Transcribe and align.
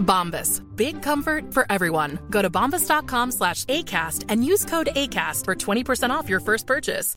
Bombas. 0.00 0.60
Big 0.76 1.00
comfort 1.02 1.54
for 1.54 1.64
everyone. 1.70 2.18
Go 2.30 2.42
to 2.42 2.50
bombas.com 2.50 3.32
slash 3.32 3.64
ACAST 3.66 4.24
and 4.28 4.44
use 4.44 4.64
code 4.64 4.88
ACAST 4.96 5.44
for 5.44 5.54
20% 5.54 6.10
off 6.10 6.28
your 6.28 6.40
first 6.40 6.66
purchase. 6.66 7.14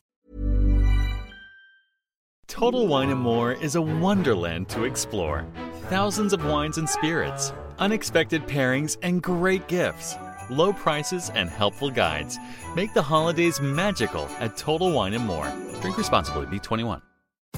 Total 2.46 2.86
Wine 2.86 3.10
and 3.10 3.20
More 3.20 3.52
is 3.52 3.74
a 3.74 3.82
wonderland 3.82 4.68
to 4.68 4.84
explore. 4.84 5.46
Thousands 5.88 6.32
of 6.32 6.44
wines 6.44 6.78
and 6.78 6.88
spirits, 6.88 7.52
unexpected 7.78 8.46
pairings, 8.46 8.96
and 9.02 9.22
great 9.22 9.66
gifts. 9.66 10.14
Low 10.50 10.72
prices 10.72 11.30
and 11.34 11.48
helpful 11.48 11.90
guides 11.90 12.38
make 12.76 12.92
the 12.92 13.02
holidays 13.02 13.60
magical 13.60 14.28
at 14.40 14.56
Total 14.56 14.92
Wine 14.92 15.14
and 15.14 15.26
More. 15.26 15.50
Drink 15.80 15.96
responsibly. 15.96 16.46
Be 16.46 16.58
21. 16.58 17.00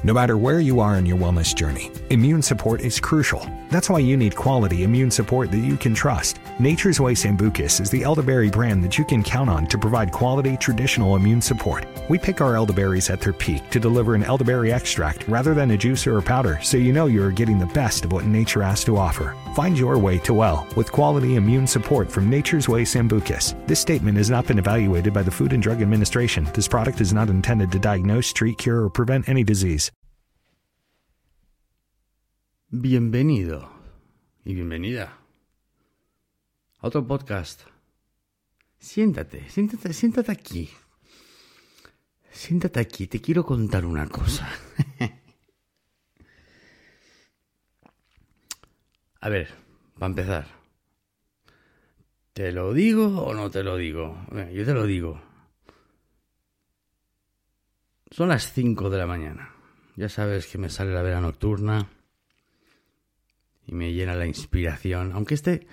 No 0.04 0.12
matter 0.12 0.36
where 0.36 0.60
you 0.60 0.80
are 0.80 0.96
in 0.96 1.06
your 1.06 1.16
wellness 1.16 1.54
journey, 1.54 1.90
immune 2.10 2.42
support 2.42 2.80
is 2.80 3.00
crucial. 3.00 3.48
That's 3.70 3.90
why 3.90 3.98
you 3.98 4.16
need 4.16 4.36
quality 4.36 4.84
immune 4.84 5.10
support 5.10 5.50
that 5.50 5.58
you 5.58 5.76
can 5.76 5.94
trust. 5.94 6.38
Nature's 6.60 7.00
Way 7.00 7.14
Sambucus 7.14 7.80
is 7.80 7.90
the 7.90 8.04
elderberry 8.04 8.48
brand 8.48 8.84
that 8.84 8.98
you 8.98 9.04
can 9.04 9.22
count 9.22 9.50
on 9.50 9.66
to 9.66 9.78
provide 9.78 10.12
quality 10.12 10.56
traditional 10.56 11.16
immune 11.16 11.42
support. 11.42 11.86
We 12.08 12.18
pick 12.18 12.40
our 12.40 12.54
elderberries 12.54 13.10
at 13.10 13.20
their 13.20 13.32
peak 13.32 13.68
to 13.70 13.80
deliver 13.80 14.14
an 14.14 14.22
elderberry 14.22 14.72
extract 14.72 15.26
rather 15.28 15.54
than 15.54 15.72
a 15.72 15.76
juice 15.76 16.06
or 16.06 16.22
powder, 16.22 16.60
so 16.62 16.76
you 16.76 16.92
know 16.92 17.06
you're 17.06 17.32
getting 17.32 17.58
the 17.58 17.66
best 17.66 18.04
of 18.04 18.12
what 18.12 18.26
nature 18.26 18.62
has 18.62 18.84
to 18.84 18.96
offer. 18.96 19.34
Find 19.54 19.78
your 19.78 19.98
way 19.98 20.18
to 20.18 20.34
well 20.34 20.66
with 20.76 20.92
quality 20.92 21.34
immune 21.34 21.66
support 21.66 22.10
from 22.10 22.30
Nature's 22.30 22.68
Way 22.68 22.82
Sambucus. 22.82 23.54
This 23.66 23.80
statement 23.80 24.18
has 24.18 24.30
not 24.30 24.46
been 24.46 24.58
evaluated 24.58 25.12
by 25.12 25.22
the 25.22 25.30
Food 25.30 25.52
and 25.52 25.62
Drug 25.62 25.82
Administration. 25.82 26.48
This 26.54 26.68
product 26.68 27.00
is 27.00 27.12
not 27.12 27.28
intended 27.28 27.72
to 27.72 27.78
diagnose, 27.78 28.32
treat, 28.32 28.58
cure, 28.58 28.84
or 28.84 28.90
prevent 28.90 29.28
any 29.28 29.42
disease. 29.42 29.85
Bienvenido 32.68 33.70
y 34.44 34.54
bienvenida 34.54 35.20
a 36.78 36.86
otro 36.88 37.06
podcast. 37.06 37.62
Siéntate, 38.76 39.48
siéntate, 39.48 39.92
siéntate 39.92 40.32
aquí. 40.32 40.68
Siéntate 42.28 42.80
aquí, 42.80 43.06
te 43.06 43.20
quiero 43.20 43.46
contar 43.46 43.86
una 43.86 44.08
cosa. 44.08 44.50
A 49.20 49.28
ver, 49.28 49.54
para 49.94 50.06
empezar. 50.06 50.48
¿Te 52.32 52.50
lo 52.50 52.74
digo 52.74 53.22
o 53.22 53.32
no 53.32 53.48
te 53.48 53.62
lo 53.62 53.76
digo? 53.76 54.26
Yo 54.52 54.64
te 54.64 54.74
lo 54.74 54.86
digo. 54.86 55.22
Son 58.10 58.28
las 58.28 58.52
5 58.52 58.90
de 58.90 58.98
la 58.98 59.06
mañana. 59.06 59.54
Ya 59.94 60.08
sabes 60.08 60.48
que 60.48 60.58
me 60.58 60.68
sale 60.68 60.92
la 60.92 61.02
vela 61.02 61.20
nocturna 61.20 61.92
y 63.66 63.74
me 63.74 63.92
llena 63.92 64.14
la 64.14 64.26
inspiración. 64.26 65.12
Aunque 65.12 65.34
este, 65.34 65.66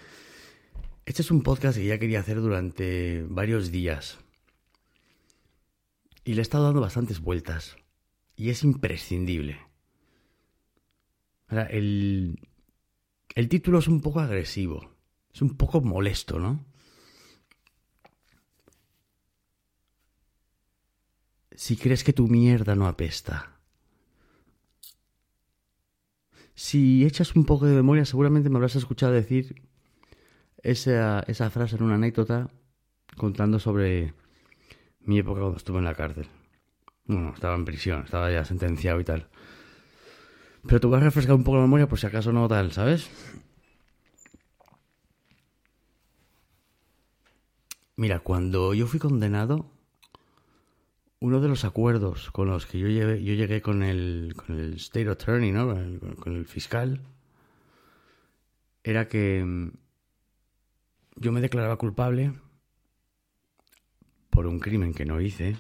este 1.05 1.21
es 1.21 1.31
un 1.31 1.43
podcast 1.43 1.77
que 1.77 1.85
ya 1.85 1.99
quería 1.99 2.19
hacer 2.19 2.41
durante 2.41 3.23
varios 3.27 3.71
días. 3.71 4.19
Y 6.25 6.33
le 6.33 6.39
he 6.39 6.41
estado 6.41 6.65
dando 6.65 6.81
bastantes 6.81 7.19
vueltas. 7.19 7.75
Y 8.35 8.49
es 8.49 8.63
imprescindible. 8.63 9.59
Ahora, 11.47 11.65
el, 11.65 12.39
el 13.35 13.49
título 13.49 13.79
es 13.79 13.87
un 13.87 14.01
poco 14.01 14.21
agresivo. 14.21 14.91
Es 15.33 15.41
un 15.41 15.55
poco 15.55 15.81
molesto, 15.81 16.39
¿no? 16.39 16.65
Si 21.55 21.77
crees 21.77 22.03
que 22.03 22.13
tu 22.13 22.27
mierda 22.27 22.75
no 22.75 22.87
apesta. 22.87 23.52
Si 26.55 27.05
echas 27.05 27.35
un 27.35 27.45
poco 27.45 27.65
de 27.65 27.75
memoria, 27.75 28.05
seguramente 28.05 28.49
me 28.49 28.57
habrás 28.57 28.75
escuchado 28.75 29.11
decir 29.11 29.61
esa, 30.61 31.21
esa 31.27 31.49
frase 31.49 31.75
en 31.75 31.83
una 31.83 31.95
anécdota 31.95 32.49
contando 33.17 33.59
sobre 33.59 34.13
mi 35.01 35.19
época 35.19 35.41
cuando 35.41 35.57
estuve 35.57 35.79
en 35.79 35.85
la 35.85 35.95
cárcel. 35.95 36.27
Bueno, 37.05 37.33
estaba 37.33 37.55
en 37.55 37.65
prisión, 37.65 38.03
estaba 38.03 38.31
ya 38.31 38.45
sentenciado 38.45 38.99
y 38.99 39.03
tal. 39.03 39.27
Pero 40.65 40.79
te 40.79 40.87
voy 40.87 40.97
a 40.97 41.01
refrescar 41.01 41.35
un 41.35 41.43
poco 41.43 41.57
la 41.57 41.63
memoria 41.63 41.87
por 41.87 41.99
si 41.99 42.07
acaso 42.07 42.31
no 42.31 42.47
tal, 42.47 42.71
¿sabes? 42.71 43.09
Mira, 47.95 48.19
cuando 48.19 48.73
yo 48.73 48.87
fui 48.87 48.99
condenado, 48.99 49.69
uno 51.23 51.39
de 51.39 51.47
los 51.47 51.63
acuerdos 51.63 52.31
con 52.31 52.49
los 52.49 52.65
que 52.65 52.79
yo 52.79 52.89
llegué, 52.89 53.23
yo 53.23 53.33
llegué 53.33 53.61
con 53.61 53.81
el, 53.81 54.33
con 54.35 54.59
el 54.59 54.73
State 54.73 55.09
Attorney, 55.09 55.53
¿no? 55.53 55.69
Con 56.19 56.35
el, 56.35 56.45
fiscal, 56.45 56.99
era 58.83 59.07
que 59.07 59.41
mm, 59.41 59.71
yo 61.15 61.31
me 61.31 61.39
declaraba 61.39 61.77
culpable 61.77 62.33
por 64.31 64.47
un 64.47 64.59
crimen 64.59 64.93
que 64.93 65.05
no 65.05 65.21
hice, 65.21 65.55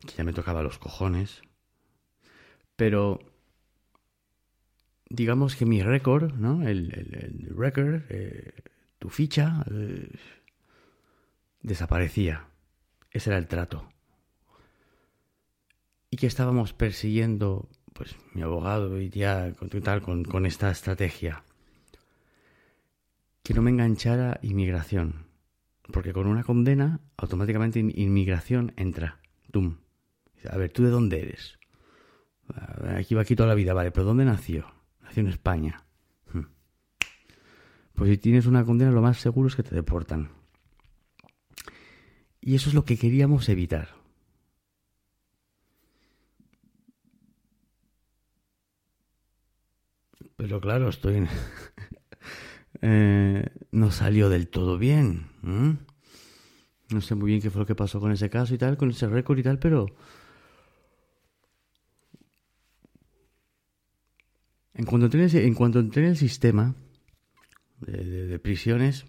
que 0.00 0.14
ya 0.16 0.24
me 0.24 0.32
tocaba 0.32 0.62
los 0.62 0.78
cojones, 0.78 1.42
pero 2.76 3.20
digamos 5.10 5.54
que 5.54 5.66
mi 5.66 5.82
récord, 5.82 6.32
¿no? 6.32 6.66
El, 6.66 6.94
el, 6.94 7.14
el 7.14 7.54
récord, 7.54 8.04
eh, 8.08 8.54
tu 8.98 9.10
ficha, 9.10 9.66
eh, 9.70 10.10
desaparecía. 11.60 12.49
Ese 13.10 13.30
era 13.30 13.38
el 13.38 13.48
trato. 13.48 13.88
Y 16.10 16.16
que 16.16 16.26
estábamos 16.26 16.72
persiguiendo, 16.72 17.68
pues, 17.92 18.16
mi 18.34 18.42
abogado 18.42 19.00
y 19.00 19.10
ya, 19.10 19.52
tal, 19.82 20.02
con, 20.02 20.24
con 20.24 20.46
esta 20.46 20.70
estrategia. 20.70 21.44
Que 23.42 23.54
no 23.54 23.62
me 23.62 23.70
enganchara 23.70 24.38
inmigración. 24.42 25.26
Porque 25.92 26.12
con 26.12 26.26
una 26.26 26.44
condena, 26.44 27.00
automáticamente 27.16 27.80
in- 27.80 27.92
inmigración 27.96 28.72
entra. 28.76 29.20
Tum. 29.50 29.78
A 30.48 30.56
ver, 30.56 30.72
¿tú 30.72 30.84
de 30.84 30.90
dónde 30.90 31.20
eres? 31.20 31.58
Aquí 32.96 33.14
va 33.14 33.22
aquí 33.22 33.36
toda 33.36 33.48
la 33.48 33.54
vida, 33.54 33.74
vale, 33.74 33.90
pero 33.92 34.06
¿dónde 34.06 34.24
nació? 34.24 34.72
Nació 35.02 35.20
en 35.22 35.28
España. 35.28 35.84
Hmm. 36.32 36.46
Pues 37.94 38.10
si 38.10 38.18
tienes 38.18 38.46
una 38.46 38.64
condena, 38.64 38.90
lo 38.90 39.02
más 39.02 39.18
seguro 39.18 39.48
es 39.48 39.56
que 39.56 39.62
te 39.62 39.74
deportan. 39.74 40.30
Y 42.40 42.54
eso 42.54 42.68
es 42.70 42.74
lo 42.74 42.84
que 42.84 42.96
queríamos 42.96 43.48
evitar. 43.48 44.00
Pero 50.36 50.60
claro, 50.60 50.88
estoy. 50.88 51.26
Eh, 52.82 53.44
no 53.72 53.90
salió 53.90 54.30
del 54.30 54.48
todo 54.48 54.78
bien. 54.78 55.26
No 55.42 57.00
sé 57.02 57.14
muy 57.14 57.26
bien 57.26 57.42
qué 57.42 57.50
fue 57.50 57.60
lo 57.60 57.66
que 57.66 57.74
pasó 57.74 58.00
con 58.00 58.10
ese 58.10 58.30
caso 58.30 58.54
y 58.54 58.58
tal, 58.58 58.78
con 58.78 58.88
ese 58.88 59.06
récord 59.06 59.38
y 59.38 59.42
tal, 59.42 59.58
pero... 59.58 59.84
En 64.72 64.86
cuanto 64.86 65.06
entré 65.06 65.44
en, 65.44 65.52
cuanto 65.52 65.80
el 65.80 66.16
sistema 66.16 66.74
de 67.80 68.38
prisiones, 68.38 69.04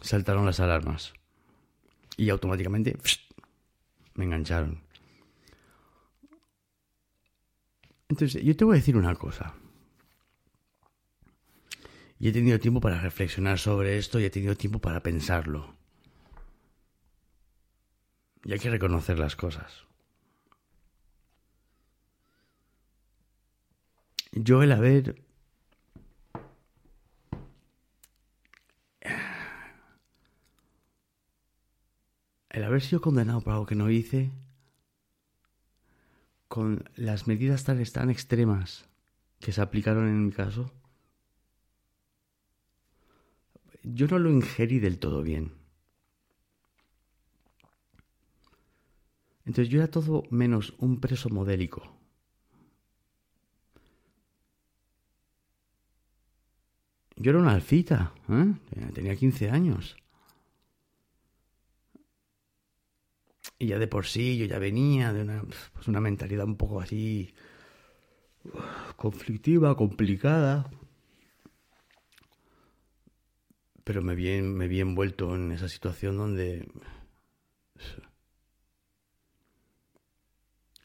saltaron 0.00 0.46
las 0.46 0.60
alarmas. 0.60 1.12
Y 2.16 2.30
automáticamente 2.30 2.96
me 4.14 4.24
engancharon. 4.24 4.82
Entonces, 8.08 8.42
yo 8.42 8.56
te 8.56 8.64
voy 8.64 8.76
a 8.76 8.80
decir 8.80 8.96
una 8.96 9.14
cosa. 9.14 9.54
Y 12.18 12.28
he 12.28 12.32
tenido 12.32 12.58
tiempo 12.58 12.80
para 12.80 13.00
reflexionar 13.00 13.58
sobre 13.58 13.98
esto 13.98 14.18
y 14.18 14.24
he 14.24 14.30
tenido 14.30 14.56
tiempo 14.56 14.80
para 14.80 15.02
pensarlo. 15.02 15.76
Y 18.44 18.52
hay 18.52 18.58
que 18.58 18.70
reconocer 18.70 19.18
las 19.18 19.36
cosas. 19.36 19.84
Yo 24.32 24.62
el 24.62 24.72
haber 24.72 25.27
el 32.58 32.64
haber 32.64 32.82
sido 32.82 33.00
condenado 33.00 33.40
por 33.40 33.52
algo 33.52 33.66
que 33.66 33.76
no 33.76 33.88
hice, 33.88 34.32
con 36.48 36.90
las 36.96 37.28
medidas 37.28 37.62
tan, 37.62 38.10
extremas 38.10 38.88
que 39.38 39.52
se 39.52 39.60
aplicaron 39.60 40.08
en 40.08 40.26
mi 40.26 40.32
caso, 40.32 40.72
yo 43.84 44.08
no 44.08 44.18
lo 44.18 44.30
ingerí 44.30 44.80
del 44.80 44.98
todo 44.98 45.22
bien. 45.22 45.52
Entonces 49.44 49.68
yo 49.68 49.78
era 49.78 49.88
todo 49.88 50.24
menos 50.30 50.74
un 50.78 50.98
preso 50.98 51.30
modélico. 51.30 51.96
Yo 57.14 57.30
era 57.30 57.38
una 57.38 57.52
alfita, 57.52 58.14
¿eh? 58.28 58.90
tenía 58.94 59.14
15 59.14 59.50
años. 59.50 59.96
Y 63.58 63.66
ya 63.66 63.78
de 63.78 63.88
por 63.88 64.06
sí 64.06 64.38
yo 64.38 64.46
ya 64.46 64.58
venía 64.58 65.12
de 65.12 65.22
una, 65.22 65.42
pues 65.72 65.88
una 65.88 66.00
mentalidad 66.00 66.46
un 66.46 66.56
poco 66.56 66.80
así 66.80 67.34
conflictiva, 68.96 69.76
complicada. 69.76 70.70
Pero 73.84 74.02
me 74.02 74.14
vi, 74.14 74.40
me 74.42 74.68
vi 74.68 74.80
envuelto 74.80 75.34
en 75.34 75.50
esa 75.52 75.68
situación 75.68 76.16
donde 76.18 76.68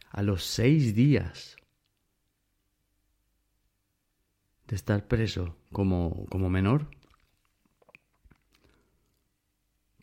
a 0.10 0.24
los 0.24 0.44
seis 0.44 0.96
días 0.96 1.58
de 4.68 4.76
estar 4.76 5.08
preso 5.08 5.58
como, 5.72 6.26
como 6.30 6.50
menor, 6.50 6.88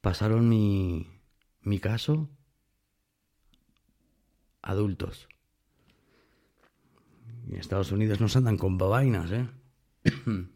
pasaron 0.00 0.48
mi, 0.48 1.06
mi 1.62 1.78
caso 1.78 2.28
adultos. 4.62 5.28
Y 7.48 7.54
en 7.54 7.60
Estados 7.60 7.92
Unidos 7.92 8.20
no 8.20 8.28
se 8.28 8.38
andan 8.38 8.56
con 8.56 8.78
babainas, 8.78 9.30
¿eh? 9.32 9.48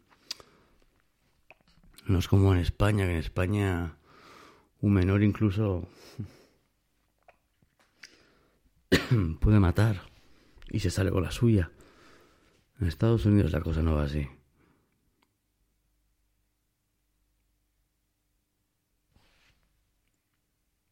no 2.07 2.19
es 2.19 2.27
como 2.27 2.53
en 2.53 2.59
España, 2.59 3.05
que 3.05 3.11
en 3.11 3.17
España 3.17 3.97
un 4.81 4.93
menor 4.93 5.23
incluso 5.23 5.87
puede 9.41 9.59
matar 9.59 10.01
y 10.69 10.79
se 10.79 10.91
sale 10.91 11.11
con 11.11 11.23
la 11.23 11.31
suya. 11.31 11.71
En 12.79 12.87
Estados 12.87 13.25
Unidos 13.25 13.51
la 13.51 13.61
cosa 13.61 13.81
no 13.81 13.95
va 13.95 14.03
así. 14.03 14.27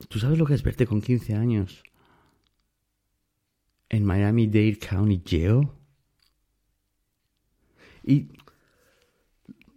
¿Tú 0.09 0.19
sabes 0.19 0.38
lo 0.38 0.45
que 0.45 0.54
es 0.54 0.63
verte 0.63 0.86
con 0.86 1.01
15 1.01 1.33
años 1.36 1.83
en 3.94 4.06
Miami-Dade 4.06 4.80
County 4.80 5.22
Jail. 5.24 5.69
Y 8.04 8.28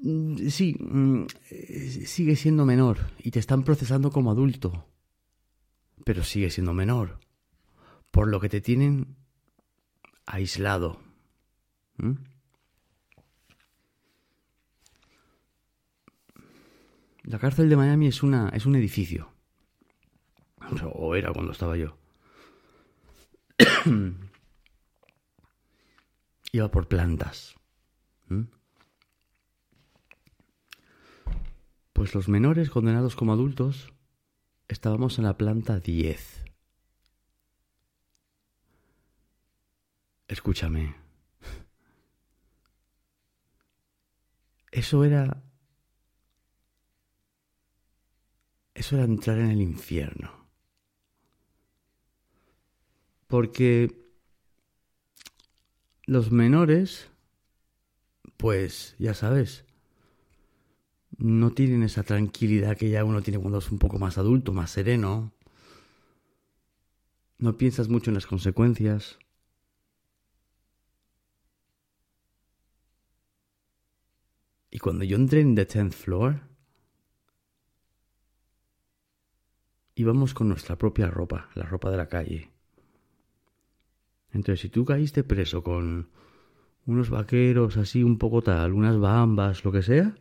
mm, 0.00 0.48
sí, 0.48 0.74
mm, 0.80 1.26
sigue 2.06 2.34
siendo 2.34 2.64
menor 2.64 2.98
y 3.18 3.30
te 3.30 3.38
están 3.38 3.62
procesando 3.62 4.10
como 4.10 4.30
adulto, 4.30 4.86
pero 6.04 6.24
sigue 6.24 6.48
siendo 6.50 6.72
menor, 6.72 7.20
por 8.10 8.28
lo 8.28 8.40
que 8.40 8.48
te 8.48 8.62
tienen 8.62 9.16
aislado. 10.24 10.98
La 17.22 17.38
cárcel 17.38 17.68
de 17.68 17.76
Miami 17.76 18.06
es, 18.06 18.22
una, 18.22 18.48
es 18.48 18.64
un 18.64 18.76
edificio, 18.76 19.30
o 20.94 21.14
era 21.14 21.32
cuando 21.34 21.52
estaba 21.52 21.76
yo. 21.76 21.98
Iba 26.52 26.70
por 26.70 26.88
plantas. 26.88 27.54
Pues 31.92 32.14
los 32.14 32.28
menores 32.28 32.68
condenados 32.70 33.16
como 33.16 33.32
adultos 33.32 33.92
estábamos 34.68 35.18
en 35.18 35.24
la 35.24 35.36
planta 35.38 35.80
10. 35.80 36.44
Escúchame. 40.28 40.94
Eso 44.70 45.04
era... 45.04 45.42
Eso 48.74 48.96
era 48.96 49.04
entrar 49.06 49.38
en 49.38 49.50
el 49.50 49.62
infierno. 49.62 50.45
Porque 53.26 54.06
los 56.04 56.30
menores, 56.30 57.10
pues 58.36 58.94
ya 58.98 59.14
sabes, 59.14 59.64
no 61.18 61.50
tienen 61.52 61.82
esa 61.82 62.02
tranquilidad 62.02 62.76
que 62.76 62.90
ya 62.90 63.04
uno 63.04 63.22
tiene 63.22 63.40
cuando 63.40 63.58
es 63.58 63.70
un 63.70 63.78
poco 63.78 63.98
más 63.98 64.18
adulto, 64.18 64.52
más 64.52 64.70
sereno. 64.70 65.32
No 67.38 67.58
piensas 67.58 67.88
mucho 67.88 68.10
en 68.10 68.14
las 68.14 68.26
consecuencias. 68.26 69.18
Y 74.70 74.78
cuando 74.78 75.04
yo 75.04 75.16
entré 75.16 75.40
en 75.40 75.54
The 75.54 75.64
Tenth 75.64 75.94
Floor, 75.94 76.40
íbamos 79.94 80.34
con 80.34 80.48
nuestra 80.48 80.76
propia 80.76 81.08
ropa, 81.08 81.48
la 81.54 81.64
ropa 81.64 81.90
de 81.90 81.96
la 81.96 82.08
calle. 82.08 82.55
Entonces, 84.32 84.60
si 84.60 84.68
tú 84.68 84.84
caíste 84.84 85.24
preso 85.24 85.62
con 85.62 86.08
unos 86.86 87.10
vaqueros 87.10 87.76
así 87.76 88.02
un 88.02 88.18
poco 88.18 88.42
tal, 88.42 88.72
unas 88.72 88.98
bambas, 88.98 89.64
lo 89.64 89.72
que 89.72 89.82
sea, 89.82 90.14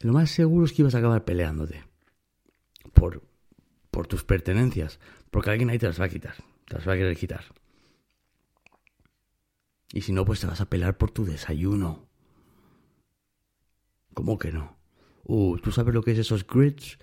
lo 0.00 0.12
más 0.12 0.30
seguro 0.30 0.66
es 0.66 0.72
que 0.72 0.82
ibas 0.82 0.94
a 0.94 0.98
acabar 0.98 1.24
peleándote 1.24 1.84
por, 2.92 3.22
por 3.90 4.06
tus 4.06 4.24
pertenencias, 4.24 5.00
porque 5.30 5.50
alguien 5.50 5.70
ahí 5.70 5.78
te 5.78 5.86
las 5.86 6.00
va 6.00 6.04
a 6.04 6.08
quitar, 6.08 6.36
te 6.66 6.74
las 6.76 6.86
va 6.86 6.92
a 6.92 6.96
querer 6.96 7.16
quitar. 7.16 7.44
Y 9.92 10.02
si 10.02 10.12
no, 10.12 10.24
pues 10.24 10.40
te 10.40 10.46
vas 10.46 10.60
a 10.60 10.68
pelear 10.68 10.98
por 10.98 11.10
tu 11.10 11.24
desayuno. 11.24 12.08
¿Cómo 14.14 14.38
que 14.38 14.52
no? 14.52 14.75
Uh, 15.28 15.58
¿tú 15.58 15.72
sabes 15.72 15.92
lo 15.92 16.02
que 16.02 16.12
es 16.12 16.18
esos 16.18 16.46
grits? 16.46 16.98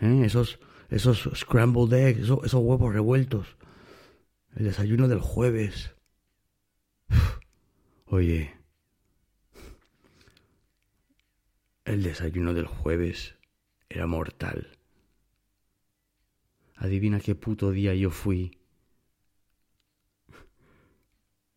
¿Eh? 0.00 0.22
Esos, 0.24 0.60
esos 0.90 1.28
scrambled 1.34 1.92
eggs, 1.92 2.20
esos, 2.20 2.54
huevos 2.54 2.92
revueltos. 2.92 3.56
El 4.54 4.64
desayuno 4.66 5.08
del 5.08 5.20
jueves. 5.20 5.94
Oye, 8.06 8.54
el 11.84 12.02
desayuno 12.04 12.54
del 12.54 12.66
jueves 12.66 13.34
era 13.88 14.06
mortal. 14.06 14.68
Adivina 16.76 17.18
qué 17.18 17.34
puto 17.34 17.72
día 17.72 17.92
yo 17.94 18.10
fui 18.10 18.56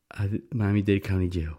a 0.10 0.28
Miami-Dade 0.50 1.02
County 1.02 1.30
Jail. 1.30 1.56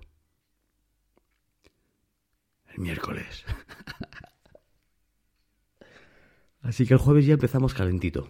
el 2.74 2.80
miércoles. 2.80 3.44
Así 6.62 6.86
que 6.86 6.94
el 6.94 7.00
jueves 7.00 7.26
ya 7.26 7.34
empezamos 7.34 7.74
calentito. 7.74 8.28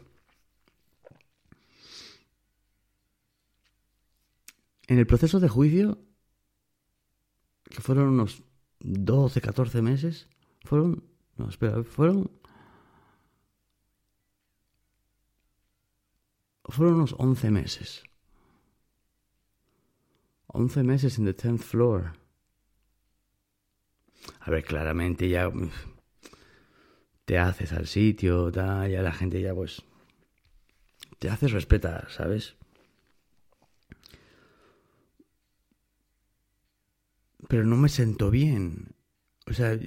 En 4.87 4.99
el 4.99 5.07
proceso 5.07 5.39
de 5.39 5.49
juicio, 5.49 5.99
que 7.71 7.81
fueron 7.81 8.09
unos 8.09 8.43
12, 8.81 9.41
14 9.41 9.83
meses, 9.83 10.29
fueron, 10.65 11.05
no, 11.37 11.49
espera, 11.49 11.83
fueron, 11.85 12.31
fueron 16.65 16.95
unos 16.95 17.15
11 17.19 17.51
meses. 17.51 18.03
11 20.49 20.83
meses 20.83 21.19
en 21.19 21.25
the 21.25 21.37
10th 21.37 21.59
floor. 21.59 22.12
A 24.41 24.51
ver, 24.51 24.65
claramente 24.65 25.29
ya 25.29 25.51
te 27.25 27.38
haces 27.38 27.73
al 27.73 27.87
sitio, 27.87 28.50
ya 28.50 29.02
la 29.02 29.12
gente 29.12 29.41
ya 29.41 29.55
pues 29.55 29.83
te 31.19 31.31
haces 31.31 31.52
respetar, 31.52 32.11
¿sabes? 32.11 32.57
Pero 37.49 37.64
no 37.64 37.76
me 37.76 37.88
sentó 37.88 38.31
bien. 38.31 38.95
O 39.47 39.52
sea, 39.52 39.79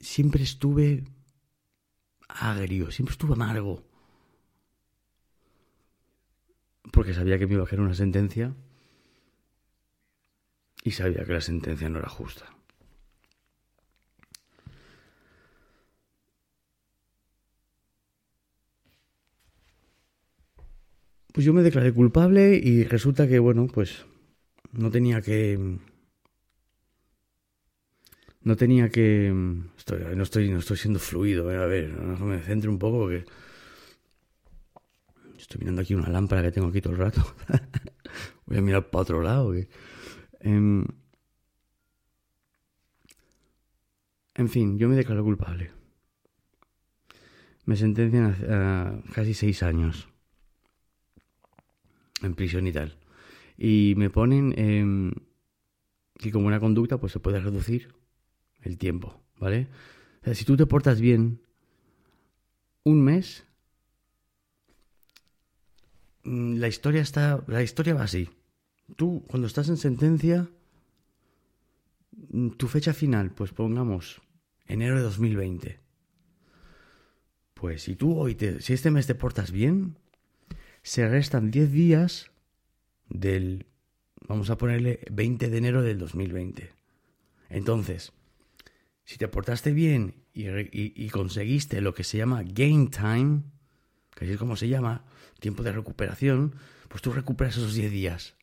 siempre 0.00 0.42
estuve 0.42 1.04
agrio, 2.28 2.90
siempre 2.90 3.12
estuve 3.12 3.34
amargo. 3.34 3.84
Porque 6.92 7.14
sabía 7.14 7.38
que 7.38 7.46
me 7.46 7.54
iba 7.54 7.64
a 7.64 7.66
caer 7.66 7.80
una 7.80 7.94
sentencia 7.94 8.54
y 10.82 10.92
sabía 10.92 11.24
que 11.24 11.32
la 11.32 11.40
sentencia 11.40 11.88
no 11.88 11.98
era 11.98 12.08
justa. 12.08 12.53
Pues 21.34 21.44
yo 21.44 21.52
me 21.52 21.64
declaré 21.64 21.92
culpable 21.92 22.54
y 22.62 22.84
resulta 22.84 23.26
que, 23.26 23.40
bueno, 23.40 23.66
pues 23.66 24.06
no 24.70 24.88
tenía 24.92 25.20
que... 25.20 25.78
No 28.42 28.54
tenía 28.54 28.88
que... 28.88 29.32
no, 29.34 30.22
estoy, 30.22 30.50
no 30.50 30.60
estoy 30.60 30.76
siendo 30.76 31.00
fluido, 31.00 31.50
eh, 31.50 31.56
a 31.56 31.66
ver, 31.66 31.90
me 31.90 32.38
centre 32.38 32.70
un 32.70 32.78
poco 32.78 33.00
porque... 33.00 33.24
Estoy 35.36 35.58
mirando 35.58 35.82
aquí 35.82 35.96
una 35.96 36.08
lámpara 36.08 36.40
que 36.40 36.52
tengo 36.52 36.68
aquí 36.68 36.80
todo 36.80 36.92
el 36.92 37.00
rato. 37.00 37.26
Voy 38.46 38.58
a 38.58 38.62
mirar 38.62 38.88
para 38.90 39.02
otro 39.02 39.20
lado. 39.20 39.52
Em, 40.38 40.84
en 44.36 44.48
fin, 44.48 44.78
yo 44.78 44.88
me 44.88 44.94
declaro 44.94 45.24
culpable. 45.24 45.72
Me 47.64 47.74
sentencian 47.74 48.36
a 48.48 49.02
casi 49.12 49.34
seis 49.34 49.64
años 49.64 50.13
en 52.24 52.34
prisión 52.34 52.66
y 52.66 52.72
tal. 52.72 52.96
Y 53.56 53.94
me 53.96 54.10
ponen 54.10 54.54
eh, 54.56 55.12
que 56.18 56.30
como 56.30 56.46
una 56.46 56.60
conducta 56.60 56.98
pues 56.98 57.12
se 57.12 57.20
puede 57.20 57.40
reducir 57.40 57.94
el 58.62 58.78
tiempo, 58.78 59.20
¿vale? 59.38 59.68
O 60.22 60.24
sea, 60.24 60.34
si 60.34 60.44
tú 60.44 60.56
te 60.56 60.66
portas 60.66 61.00
bien 61.00 61.40
un 62.82 63.02
mes, 63.02 63.44
mm, 66.24 66.56
la 66.56 66.68
historia 66.68 67.02
está, 67.02 67.44
la 67.46 67.62
historia 67.62 67.94
va 67.94 68.04
así. 68.04 68.28
Tú 68.96 69.24
cuando 69.28 69.46
estás 69.46 69.68
en 69.68 69.76
sentencia, 69.76 70.48
mm, 72.30 72.50
tu 72.50 72.68
fecha 72.68 72.94
final, 72.94 73.30
pues 73.30 73.52
pongamos 73.52 74.22
enero 74.66 74.96
de 74.96 75.02
2020. 75.02 75.80
Pues 77.54 77.82
si 77.82 77.96
tú 77.96 78.18
hoy 78.18 78.34
te, 78.34 78.60
si 78.60 78.72
este 78.72 78.90
mes 78.90 79.06
te 79.06 79.14
portas 79.14 79.50
bien, 79.50 79.96
se 80.84 81.08
restan 81.08 81.50
10 81.50 81.72
días 81.72 82.30
del, 83.08 83.66
vamos 84.28 84.50
a 84.50 84.58
ponerle 84.58 85.00
20 85.10 85.48
de 85.48 85.56
enero 85.56 85.82
del 85.82 85.98
2020. 85.98 86.72
Entonces, 87.48 88.12
si 89.04 89.16
te 89.16 89.26
portaste 89.26 89.72
bien 89.72 90.22
y, 90.34 91.08
conseguiste 91.08 91.80
lo 91.80 91.94
que 91.94 92.04
se 92.04 92.18
llama 92.18 92.42
gain 92.44 92.90
time, 92.90 93.44
que 94.14 94.30
es 94.30 94.38
como 94.38 94.56
se 94.56 94.68
llama, 94.68 95.06
tiempo 95.40 95.62
de 95.62 95.72
recuperación, 95.72 96.54
pues 96.88 97.00
tú 97.00 97.12
recuperas 97.12 97.56
esos 97.56 97.74
10 97.74 97.90
días. 97.90 98.36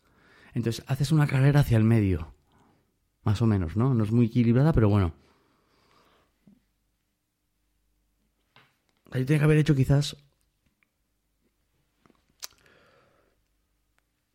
Entonces, 0.56 0.84
haces 0.88 1.12
una 1.12 1.28
carrera 1.28 1.60
hacia 1.60 1.78
el 1.78 1.84
medio. 1.84 2.34
Más 3.24 3.40
o 3.44 3.46
menos, 3.46 3.78
¿no? 3.78 3.94
No 3.94 4.04
es 4.04 4.12
muy 4.12 4.26
equilibrada, 4.26 4.74
pero 4.74 4.90
bueno. 4.90 5.14
Ahí 9.12 9.26
tiene 9.26 9.40
que 9.40 9.46
haber 9.46 9.58
hecho 9.60 9.76
quizás 9.76 10.18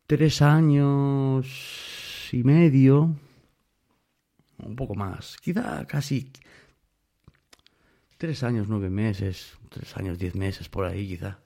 tres 0.07 0.41
años 0.41 1.45
y 2.31 2.43
medio, 2.43 3.15
un 4.59 4.75
poco 4.75 4.95
más, 4.95 5.37
quizá 5.37 5.85
casi 5.85 6.31
tres 8.17 8.41
años, 8.43 8.67
nueve 8.69 8.89
meses, 8.89 9.57
tres 9.69 9.95
años, 9.97 10.17
diez 10.17 10.33
meses, 10.35 10.69
por 10.69 10.85
ahí 10.85 11.07
quizá. 11.09 11.39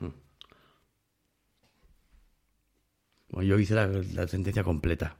Hmm. 0.00 0.10
Bueno, 3.28 3.48
yo 3.48 3.58
hice 3.58 3.74
la, 3.74 3.86
la 3.86 4.26
sentencia 4.26 4.64
completa. 4.64 5.16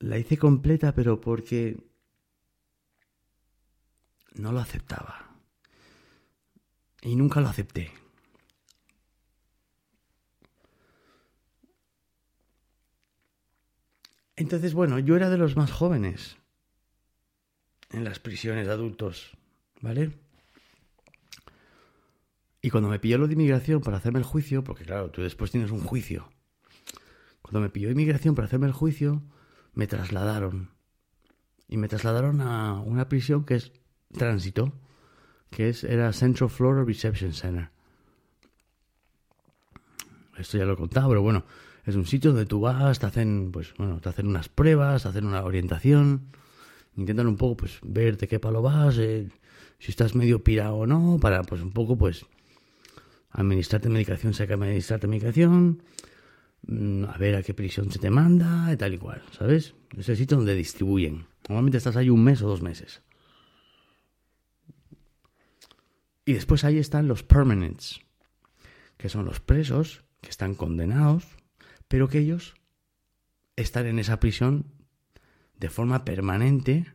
La 0.00 0.18
hice 0.18 0.36
completa, 0.36 0.92
pero 0.92 1.20
porque 1.20 1.76
no 4.34 4.52
lo 4.52 4.60
aceptaba. 4.60 5.27
Y 7.02 7.16
nunca 7.16 7.40
lo 7.40 7.48
acepté. 7.48 7.92
Entonces, 14.36 14.72
bueno, 14.72 14.98
yo 15.00 15.16
era 15.16 15.30
de 15.30 15.36
los 15.36 15.56
más 15.56 15.72
jóvenes 15.72 16.36
en 17.90 18.04
las 18.04 18.20
prisiones 18.20 18.66
de 18.66 18.72
adultos, 18.72 19.36
¿vale? 19.80 20.12
Y 22.62 22.70
cuando 22.70 22.88
me 22.88 22.98
pilló 22.98 23.18
lo 23.18 23.26
de 23.26 23.34
inmigración 23.34 23.80
para 23.80 23.96
hacerme 23.96 24.20
el 24.20 24.24
juicio, 24.24 24.62
porque 24.62 24.84
claro, 24.84 25.10
tú 25.10 25.22
después 25.22 25.50
tienes 25.50 25.70
un 25.70 25.80
juicio. 25.80 26.30
Cuando 27.42 27.60
me 27.60 27.70
pilló 27.70 27.90
inmigración 27.90 28.34
para 28.34 28.46
hacerme 28.46 28.66
el 28.66 28.72
juicio, 28.72 29.22
me 29.74 29.86
trasladaron. 29.86 30.70
Y 31.66 31.76
me 31.76 31.88
trasladaron 31.88 32.40
a 32.40 32.80
una 32.80 33.08
prisión 33.08 33.44
que 33.44 33.56
es 33.56 33.72
tránsito 34.12 34.72
que 35.50 35.68
es, 35.68 35.84
era 35.84 36.12
Central 36.12 36.50
Florida 36.50 36.84
Reception 36.84 37.32
Center. 37.32 37.70
Esto 40.36 40.58
ya 40.58 40.64
lo 40.64 40.74
he 40.74 40.76
contado, 40.76 41.08
pero 41.08 41.22
bueno, 41.22 41.44
es 41.84 41.96
un 41.96 42.06
sitio 42.06 42.32
donde 42.32 42.46
tú 42.46 42.60
vas, 42.60 42.98
te 42.98 43.06
hacen, 43.06 43.50
pues, 43.50 43.74
bueno, 43.76 44.00
te 44.00 44.08
hacen 44.08 44.26
unas 44.26 44.48
pruebas, 44.48 45.02
te 45.02 45.08
hacen 45.08 45.24
una 45.24 45.42
orientación, 45.42 46.28
intentan 46.96 47.26
un 47.26 47.36
poco, 47.36 47.56
pues, 47.56 47.78
ver 47.82 48.16
de 48.18 48.28
qué 48.28 48.38
palo 48.38 48.62
vas, 48.62 48.98
eh, 48.98 49.28
si 49.78 49.90
estás 49.90 50.14
medio 50.14 50.44
pirado 50.44 50.76
o 50.76 50.86
no, 50.86 51.18
para, 51.20 51.42
pues, 51.42 51.62
un 51.62 51.72
poco, 51.72 51.96
pues, 51.96 52.26
administrarte 53.30 53.88
medicación, 53.88 54.32
que 54.32 54.52
administrarte 54.52 55.06
medicación, 55.06 55.82
mm, 56.66 57.04
a 57.04 57.18
ver 57.18 57.36
a 57.36 57.42
qué 57.42 57.54
prisión 57.54 57.90
se 57.90 57.98
te 57.98 58.10
manda, 58.10 58.72
y 58.72 58.76
tal 58.76 58.94
y 58.94 58.98
cual, 58.98 59.22
¿sabes? 59.32 59.74
Es 59.96 60.08
el 60.08 60.16
sitio 60.16 60.36
donde 60.36 60.54
distribuyen. 60.54 61.26
Normalmente 61.48 61.78
estás 61.78 61.96
ahí 61.96 62.10
un 62.10 62.22
mes 62.22 62.42
o 62.42 62.48
dos 62.48 62.62
meses. 62.62 63.02
Y 66.28 66.34
después 66.34 66.62
ahí 66.64 66.76
están 66.76 67.08
los 67.08 67.22
permanents, 67.22 68.02
que 68.98 69.08
son 69.08 69.24
los 69.24 69.40
presos 69.40 70.04
que 70.20 70.28
están 70.28 70.54
condenados, 70.54 71.24
pero 71.88 72.10
que 72.10 72.18
ellos 72.18 72.54
están 73.56 73.86
en 73.86 73.98
esa 73.98 74.20
prisión 74.20 74.66
de 75.56 75.70
forma 75.70 76.04
permanente, 76.04 76.92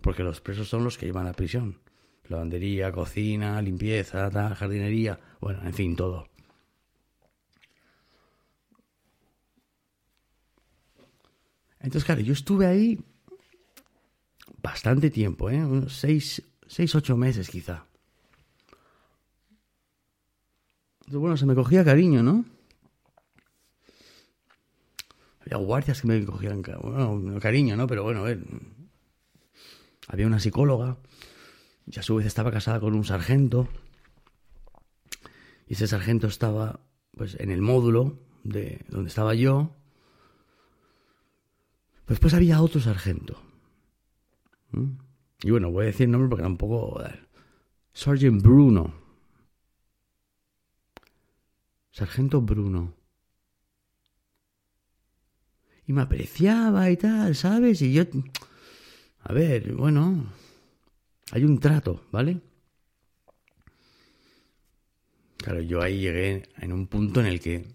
porque 0.00 0.24
los 0.24 0.40
presos 0.40 0.66
son 0.68 0.82
los 0.82 0.98
que 0.98 1.06
llevan 1.06 1.28
a 1.28 1.32
prisión. 1.32 1.78
Lavandería, 2.24 2.90
cocina, 2.90 3.62
limpieza, 3.62 4.32
jardinería, 4.56 5.20
bueno, 5.40 5.62
en 5.64 5.72
fin, 5.72 5.94
todo. 5.94 6.28
Entonces, 11.78 12.04
claro, 12.04 12.20
yo 12.20 12.32
estuve 12.32 12.66
ahí 12.66 12.98
bastante 14.60 15.08
tiempo, 15.08 15.50
¿eh? 15.50 15.64
Unos 15.64 15.96
seis, 15.96 16.42
seis, 16.66 16.94
ocho 16.94 17.16
meses 17.16 17.48
quizá. 17.48 17.86
bueno, 21.08 21.36
se 21.36 21.46
me 21.46 21.54
cogía 21.54 21.84
cariño, 21.84 22.22
¿no? 22.22 22.44
Había 25.40 25.58
guardias 25.58 26.00
que 26.00 26.08
me 26.08 26.24
cogían 26.24 26.62
cariño, 27.40 27.76
¿no? 27.76 27.86
Pero 27.86 28.02
bueno. 28.02 28.24
Había 30.08 30.26
una 30.26 30.40
psicóloga 30.40 30.98
y 31.86 31.98
a 31.98 32.02
su 32.02 32.16
vez 32.16 32.26
estaba 32.26 32.50
casada 32.50 32.80
con 32.80 32.94
un 32.94 33.04
sargento. 33.04 33.68
Y 35.68 35.74
ese 35.74 35.86
sargento 35.86 36.26
estaba 36.26 36.80
pues 37.16 37.36
en 37.40 37.50
el 37.50 37.62
módulo 37.62 38.18
de 38.44 38.84
donde 38.88 39.08
estaba 39.08 39.34
yo, 39.34 39.74
después 42.06 42.34
había 42.34 42.60
otro 42.60 42.80
sargento. 42.80 43.40
¿Mm? 44.70 45.05
Y 45.42 45.50
bueno, 45.50 45.70
voy 45.70 45.84
a 45.84 45.86
decir 45.86 46.04
el 46.04 46.12
nombre 46.12 46.28
porque 46.28 46.44
un 46.44 46.56
poco... 46.56 47.02
Sergeant 47.92 48.42
Bruno. 48.42 48.94
Sargento 51.90 52.40
Bruno. 52.42 52.94
Y 55.86 55.92
me 55.92 56.02
apreciaba 56.02 56.90
y 56.90 56.96
tal, 56.96 57.34
¿sabes? 57.34 57.80
Y 57.82 57.92
yo... 57.92 58.04
A 59.20 59.32
ver, 59.32 59.72
bueno... 59.74 60.26
Hay 61.32 61.44
un 61.44 61.58
trato, 61.58 62.04
¿vale? 62.12 62.40
Claro, 65.38 65.60
yo 65.60 65.82
ahí 65.82 66.00
llegué 66.00 66.48
en 66.58 66.72
un 66.72 66.86
punto 66.86 67.20
en 67.20 67.26
el 67.26 67.40
que 67.40 67.66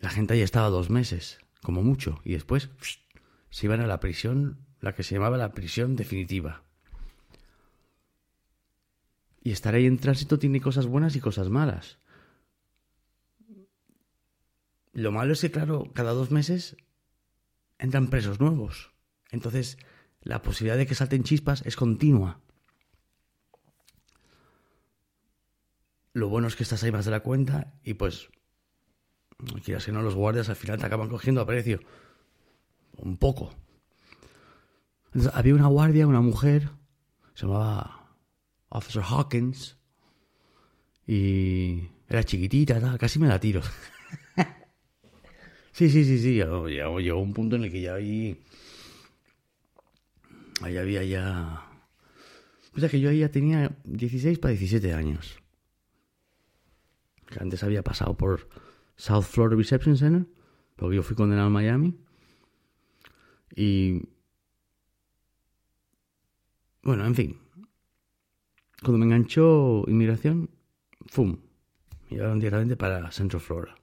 la 0.00 0.10
gente 0.10 0.34
ahí 0.34 0.40
estaba 0.40 0.68
dos 0.68 0.90
meses, 0.90 1.38
como 1.62 1.82
mucho, 1.82 2.20
y 2.24 2.32
después 2.32 2.70
se 3.50 3.66
iban 3.66 3.80
a 3.80 3.86
la 3.86 4.00
prisión, 4.00 4.58
la 4.82 4.94
que 4.94 5.04
se 5.04 5.14
llamaba 5.14 5.38
la 5.38 5.54
prisión 5.54 5.96
definitiva. 5.96 6.64
Y 9.42 9.52
estar 9.52 9.74
ahí 9.74 9.86
en 9.86 9.98
tránsito 9.98 10.38
tiene 10.38 10.60
cosas 10.60 10.86
buenas 10.86 11.16
y 11.16 11.20
cosas 11.20 11.48
malas. 11.48 11.98
Lo 14.92 15.10
malo 15.12 15.32
es 15.32 15.40
que, 15.40 15.50
claro, 15.50 15.90
cada 15.94 16.12
dos 16.12 16.30
meses 16.30 16.76
entran 17.78 18.08
presos 18.08 18.40
nuevos. 18.40 18.92
Entonces, 19.30 19.78
la 20.20 20.42
posibilidad 20.42 20.76
de 20.76 20.86
que 20.86 20.94
salten 20.94 21.22
chispas 21.22 21.62
es 21.64 21.76
continua. 21.76 22.40
Lo 26.12 26.28
bueno 26.28 26.48
es 26.48 26.56
que 26.56 26.64
estás 26.64 26.82
ahí 26.82 26.92
más 26.92 27.04
de 27.04 27.12
la 27.12 27.20
cuenta 27.20 27.72
y 27.84 27.94
pues, 27.94 28.28
quieras 29.64 29.86
que 29.86 29.92
no, 29.92 30.02
los 30.02 30.14
guardias 30.14 30.48
al 30.48 30.56
final 30.56 30.78
te 30.78 30.86
acaban 30.86 31.08
cogiendo 31.08 31.40
a 31.40 31.46
precio. 31.46 31.80
Un 32.96 33.16
poco. 33.16 33.54
Había 35.32 35.54
una 35.54 35.66
guardia, 35.66 36.06
una 36.06 36.20
mujer, 36.20 36.70
se 37.34 37.46
llamaba 37.46 38.16
Officer 38.68 39.02
Hawkins, 39.02 39.78
y 41.06 41.88
era 42.08 42.24
chiquitita, 42.24 42.98
casi 42.98 43.18
me 43.18 43.28
la 43.28 43.40
tiro. 43.40 43.62
sí, 45.72 45.90
sí, 45.90 46.04
sí, 46.04 46.18
sí, 46.18 46.34
llegó, 46.34 47.20
un 47.20 47.32
punto 47.32 47.56
en 47.56 47.64
el 47.64 47.72
que 47.72 47.80
ya 47.82 47.94
ahí, 47.94 48.42
ahí 50.62 50.76
había 50.76 51.04
ya... 51.04 51.68
O 52.74 52.80
sea 52.80 52.88
que 52.88 53.00
yo 53.00 53.10
ahí 53.10 53.18
ya 53.18 53.30
tenía 53.30 53.76
16 53.84 54.38
para 54.38 54.52
17 54.52 54.94
años 54.94 55.42
que 57.32 57.42
antes 57.42 57.62
había 57.64 57.82
pasado 57.82 58.16
por 58.16 58.48
South 58.96 59.24
Florida 59.24 59.56
Reception 59.56 59.96
Center, 59.96 60.26
porque 60.76 60.96
yo 60.96 61.02
fui 61.02 61.16
condenado 61.16 61.48
a 61.48 61.50
Miami. 61.50 61.96
Y. 63.56 64.02
Bueno, 66.82 67.06
en 67.06 67.14
fin. 67.14 67.38
Cuando 68.82 68.98
me 68.98 69.04
enganchó 69.04 69.84
inmigración, 69.86 70.50
¡fum! 71.06 71.38
Me 72.10 72.16
llevaron 72.16 72.40
directamente 72.40 72.76
para 72.76 73.10
Central 73.12 73.40
Florida. 73.40 73.76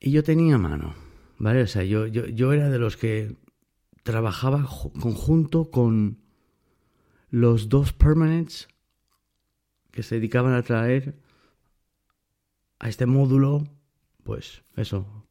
Y 0.00 0.10
yo 0.10 0.22
tenía 0.22 0.58
mano, 0.58 0.94
¿vale? 1.38 1.62
O 1.62 1.66
sea, 1.66 1.84
yo, 1.84 2.06
yo, 2.06 2.26
yo 2.26 2.52
era 2.52 2.70
de 2.70 2.78
los 2.78 2.96
que 2.96 3.36
trabajaba 4.02 4.66
conjunto 5.00 5.70
con 5.70 6.18
los 7.30 7.68
dos 7.68 7.92
permanents 7.92 8.68
que 9.90 10.02
se 10.02 10.16
dedicaban 10.16 10.54
a 10.54 10.62
traer 10.62 11.20
a 12.78 12.88
este 12.88 13.06
módulo, 13.06 13.64
pues 14.22 14.62
eso, 14.76 15.26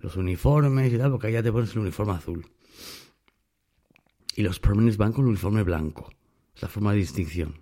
los 0.00 0.16
uniformes 0.16 0.92
y 0.92 0.98
tal, 0.98 1.10
porque 1.10 1.32
ya 1.32 1.42
te 1.42 1.52
pones 1.52 1.72
el 1.72 1.80
uniforme 1.80 2.12
azul. 2.12 2.46
Y 4.36 4.42
los 4.42 4.60
permanents 4.60 4.96
van 4.96 5.12
con 5.12 5.24
el 5.24 5.30
uniforme 5.30 5.62
blanco. 5.62 6.10
Es 6.54 6.62
la 6.62 6.68
forma 6.68 6.92
de 6.92 6.98
distinción. 6.98 7.60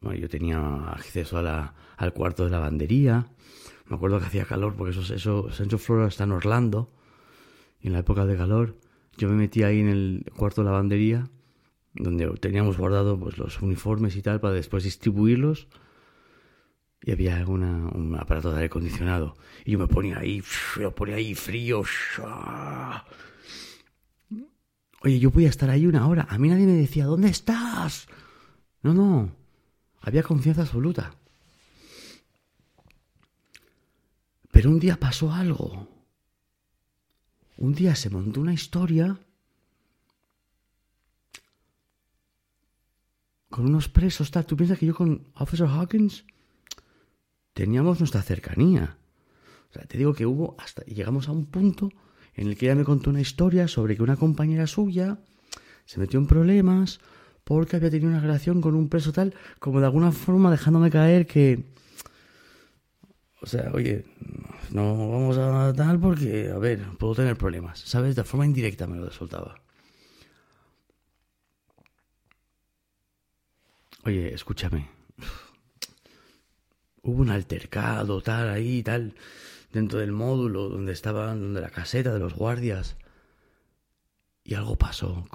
Bueno, 0.00 0.18
yo 0.18 0.28
tenía 0.28 0.88
acceso 0.88 1.38
a 1.38 1.42
la, 1.42 1.74
al 1.96 2.12
cuarto 2.12 2.44
de 2.44 2.50
lavandería. 2.50 3.26
Me 3.86 3.96
acuerdo 3.96 4.18
que 4.18 4.26
hacía 4.26 4.44
calor 4.44 4.74
porque 4.74 4.98
eso, 4.98 5.14
eso 5.14 5.50
Centro 5.50 5.78
Flora 5.78 6.08
está 6.08 6.24
en 6.24 6.32
Orlando. 6.32 6.90
Y 7.80 7.88
en 7.88 7.94
la 7.94 8.00
época 8.00 8.26
de 8.26 8.36
calor 8.36 8.76
yo 9.16 9.28
me 9.28 9.34
metí 9.34 9.62
ahí 9.62 9.80
en 9.80 9.88
el 9.88 10.32
cuarto 10.36 10.62
de 10.62 10.66
lavandería 10.66 11.28
donde 11.94 12.26
teníamos 12.38 12.78
guardado 12.78 13.18
pues, 13.18 13.38
los 13.38 13.60
uniformes 13.60 14.16
y 14.16 14.22
tal 14.22 14.40
para 14.40 14.54
después 14.54 14.84
distribuirlos. 14.84 15.68
Y 17.04 17.10
había 17.10 17.44
un 17.46 18.16
aparato 18.18 18.50
de 18.50 18.56
aire 18.56 18.66
acondicionado. 18.66 19.34
Y 19.64 19.72
yo 19.72 19.78
me 19.78 19.88
ponía 19.88 20.18
ahí, 20.18 20.42
me 20.78 20.90
ponía 20.90 21.16
ahí 21.16 21.34
frío. 21.34 21.82
Oye, 25.04 25.18
yo 25.18 25.32
podía 25.32 25.48
estar 25.48 25.68
ahí 25.68 25.86
una 25.86 26.06
hora. 26.06 26.26
A 26.30 26.38
mí 26.38 26.48
nadie 26.48 26.66
me 26.66 26.72
decía, 26.72 27.06
¿dónde 27.06 27.28
estás? 27.28 28.06
No, 28.82 28.94
no. 28.94 29.32
Había 30.00 30.22
confianza 30.22 30.62
absoluta. 30.62 31.14
Pero 34.52 34.70
un 34.70 34.78
día 34.78 34.96
pasó 35.00 35.32
algo. 35.32 35.88
Un 37.56 37.74
día 37.74 37.96
se 37.96 38.10
montó 38.10 38.40
una 38.40 38.52
historia 38.52 39.18
con 43.50 43.66
unos 43.66 43.88
presos, 43.88 44.30
tal. 44.30 44.46
¿Tú 44.46 44.56
piensas 44.56 44.78
que 44.78 44.86
yo 44.86 44.94
con 44.94 45.26
Officer 45.34 45.66
Hawkins 45.66 46.24
teníamos 47.54 47.98
nuestra 47.98 48.22
cercanía? 48.22 48.98
O 49.70 49.72
sea, 49.72 49.84
te 49.84 49.98
digo 49.98 50.14
que 50.14 50.26
hubo 50.26 50.54
hasta 50.58 50.84
llegamos 50.84 51.28
a 51.28 51.32
un 51.32 51.46
punto 51.46 51.90
en 52.34 52.48
el 52.48 52.56
que 52.56 52.66
ella 52.66 52.74
me 52.74 52.84
contó 52.84 53.10
una 53.10 53.20
historia 53.20 53.68
sobre 53.68 53.96
que 53.96 54.02
una 54.02 54.16
compañera 54.16 54.66
suya 54.66 55.18
se 55.84 56.00
metió 56.00 56.18
en 56.18 56.26
problemas 56.26 57.00
porque 57.44 57.76
había 57.76 57.90
tenido 57.90 58.10
una 58.10 58.20
relación 58.20 58.60
con 58.60 58.74
un 58.74 58.88
preso 58.88 59.12
tal, 59.12 59.34
como 59.58 59.80
de 59.80 59.86
alguna 59.86 60.12
forma 60.12 60.50
dejándome 60.50 60.90
caer 60.90 61.26
que 61.26 61.64
o 63.42 63.46
sea, 63.46 63.72
oye, 63.74 64.04
no 64.70 64.96
vamos 65.10 65.36
a 65.36 65.72
tal 65.74 65.98
porque, 65.98 66.48
a 66.54 66.58
ver, 66.58 66.86
puedo 66.96 67.16
tener 67.16 67.36
problemas, 67.36 67.80
¿sabes? 67.80 68.14
De 68.14 68.22
forma 68.22 68.46
indirecta 68.46 68.86
me 68.86 68.96
lo 68.96 69.10
soltaba. 69.10 69.60
Oye, 74.04 74.32
escúchame. 74.32 74.88
Hubo 77.02 77.20
un 77.20 77.30
altercado, 77.30 78.20
tal, 78.22 78.48
ahí, 78.48 78.80
tal, 78.84 79.14
dentro 79.72 79.98
del 79.98 80.12
módulo 80.12 80.68
donde 80.68 80.92
estaban, 80.92 81.40
donde 81.40 81.60
la 81.60 81.70
caseta 81.70 82.12
de 82.12 82.18
los 82.18 82.34
guardias. 82.34 82.96
Y 84.44 84.54
algo 84.54 84.76
pasó. 84.76 85.26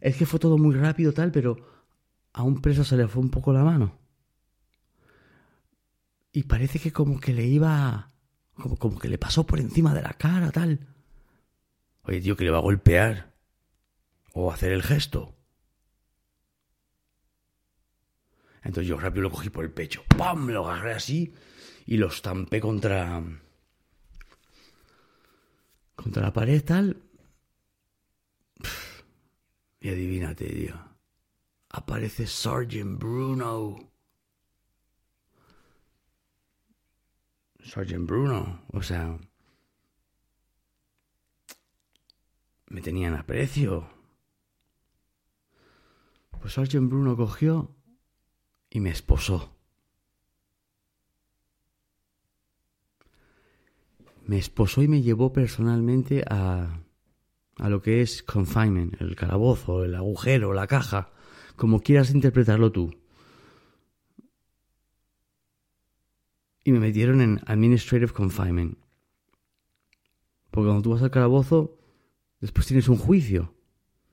Es, 0.00 0.16
que 0.16 0.26
fue 0.26 0.38
todo 0.38 0.58
muy 0.58 0.74
rápido, 0.74 1.12
tal, 1.12 1.32
pero 1.32 1.56
a 2.32 2.42
un 2.42 2.60
preso 2.60 2.84
se 2.84 2.96
le 2.96 3.08
fue 3.08 3.22
un 3.22 3.30
poco 3.30 3.52
la 3.52 3.64
mano. 3.64 3.98
Y 6.32 6.44
parece 6.44 6.78
que 6.78 6.92
como 6.92 7.20
que 7.20 7.32
le 7.32 7.46
iba. 7.46 8.10
Como, 8.54 8.76
como 8.76 8.98
que 8.98 9.08
le 9.08 9.18
pasó 9.18 9.46
por 9.46 9.60
encima 9.60 9.94
de 9.94 10.02
la 10.02 10.12
cara, 10.12 10.50
tal. 10.50 10.80
Oye, 12.02 12.20
tío, 12.20 12.36
que 12.36 12.44
le 12.44 12.50
va 12.50 12.58
a 12.58 12.62
golpear. 12.62 13.32
O 14.34 14.50
hacer 14.50 14.72
el 14.72 14.82
gesto. 14.82 15.34
Entonces 18.62 18.88
yo 18.88 18.98
rápido 18.98 19.22
lo 19.22 19.30
cogí 19.30 19.50
por 19.50 19.64
el 19.64 19.72
pecho, 19.72 20.04
¡pam! 20.16 20.48
Lo 20.48 20.68
agarré 20.68 20.94
así 20.94 21.34
y 21.86 21.96
lo 21.96 22.08
estampé 22.08 22.60
contra. 22.60 23.22
contra 25.94 26.22
la 26.22 26.32
pared, 26.32 26.64
tal. 26.64 27.02
Y 29.80 29.88
adivínate, 29.88 30.46
tío. 30.46 30.74
Aparece 31.70 32.26
Sergeant 32.26 32.98
Bruno. 32.98 33.90
Sergeant 37.64 38.06
Bruno, 38.06 38.64
o 38.72 38.82
sea. 38.82 39.18
Me 42.68 42.80
tenían 42.80 43.14
aprecio. 43.14 43.90
Pues 46.40 46.54
Sergeant 46.54 46.88
Bruno 46.88 47.16
cogió 47.16 47.74
y 48.70 48.80
me 48.80 48.90
esposó. 48.90 49.61
Me 54.26 54.38
esposó 54.38 54.82
y 54.82 54.88
me 54.88 55.02
llevó 55.02 55.32
personalmente 55.32 56.24
a, 56.28 56.80
a 57.58 57.68
lo 57.68 57.82
que 57.82 58.02
es 58.02 58.22
confinement, 58.22 59.00
el 59.00 59.16
calabozo, 59.16 59.84
el 59.84 59.94
agujero, 59.94 60.52
la 60.52 60.66
caja, 60.66 61.12
como 61.56 61.80
quieras 61.80 62.10
interpretarlo 62.10 62.72
tú. 62.72 62.94
Y 66.64 66.72
me 66.72 66.80
metieron 66.80 67.20
en 67.20 67.40
administrative 67.46 68.12
confinement. 68.12 68.78
Porque 70.50 70.66
cuando 70.66 70.82
tú 70.82 70.90
vas 70.90 71.02
al 71.02 71.10
calabozo, 71.10 71.78
después 72.40 72.66
tienes 72.66 72.88
un 72.88 72.96
juicio. 72.96 73.54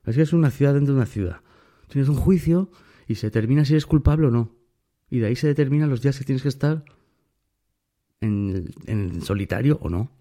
Es 0.05 0.15
que 0.15 0.23
es 0.23 0.33
una 0.33 0.49
ciudad 0.49 0.73
dentro 0.73 0.93
de 0.93 1.01
una 1.01 1.05
ciudad. 1.05 1.41
Tienes 1.87 2.09
un 2.09 2.15
juicio 2.15 2.71
y 3.07 3.15
se 3.15 3.27
determina 3.27 3.65
si 3.65 3.73
eres 3.73 3.85
culpable 3.85 4.27
o 4.27 4.31
no. 4.31 4.55
Y 5.09 5.19
de 5.19 5.27
ahí 5.27 5.35
se 5.35 5.47
determinan 5.47 5.89
los 5.89 6.01
días 6.01 6.17
que 6.17 6.25
tienes 6.25 6.41
que 6.41 6.49
estar 6.49 6.85
en, 8.21 8.69
en 8.85 9.21
solitario 9.21 9.79
o 9.81 9.89
no, 9.89 10.11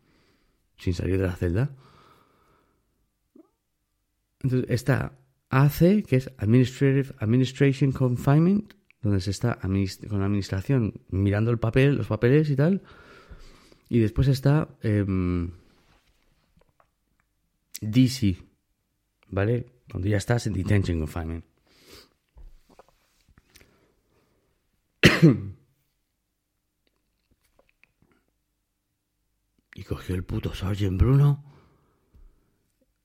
sin 0.77 0.95
salir 0.95 1.19
de 1.19 1.27
la 1.27 1.37
celda. 1.37 1.71
Entonces 4.41 4.71
está 4.71 5.19
AC, 5.51 6.05
que 6.07 6.17
es 6.17 6.31
Administrative 6.39 7.15
Administration 7.19 7.93
Confinement, 7.93 8.73
donde 9.03 9.21
se 9.21 9.31
está 9.31 9.59
con 9.61 10.19
la 10.21 10.27
administración 10.27 11.01
mirando 11.09 11.51
el 11.51 11.59
papel, 11.59 11.97
los 11.97 12.07
papeles 12.07 12.51
y 12.51 12.57
tal. 12.57 12.83
Y 13.89 14.01
después 14.01 14.29
está 14.29 14.69
em, 14.83 15.53
DC, 17.81 18.37
¿vale? 19.29 19.67
Donde 19.89 20.11
ya 20.11 20.19
estás 20.19 20.47
en 20.47 20.53
Detention 20.53 20.99
Confinement. 21.01 21.45
Y 29.79 29.85
cogió 29.85 30.17
el 30.17 30.25
puto 30.25 30.53
Sargent 30.55 30.99
Bruno 30.99 31.45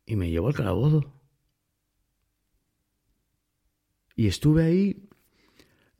y 0.08 0.16
me 0.16 0.32
llevó 0.32 0.48
al 0.48 0.56
calabozo. 0.56 1.14
Y 4.16 4.26
estuve 4.26 4.64
ahí. 4.64 5.08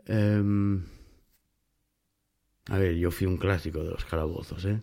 Em, 0.06 0.84
a 2.66 2.80
ver, 2.80 2.96
yo 2.96 3.12
fui 3.12 3.28
un 3.28 3.38
clásico 3.38 3.84
de 3.84 3.92
los 3.92 4.04
calabozos, 4.04 4.66
¿eh? 4.66 4.82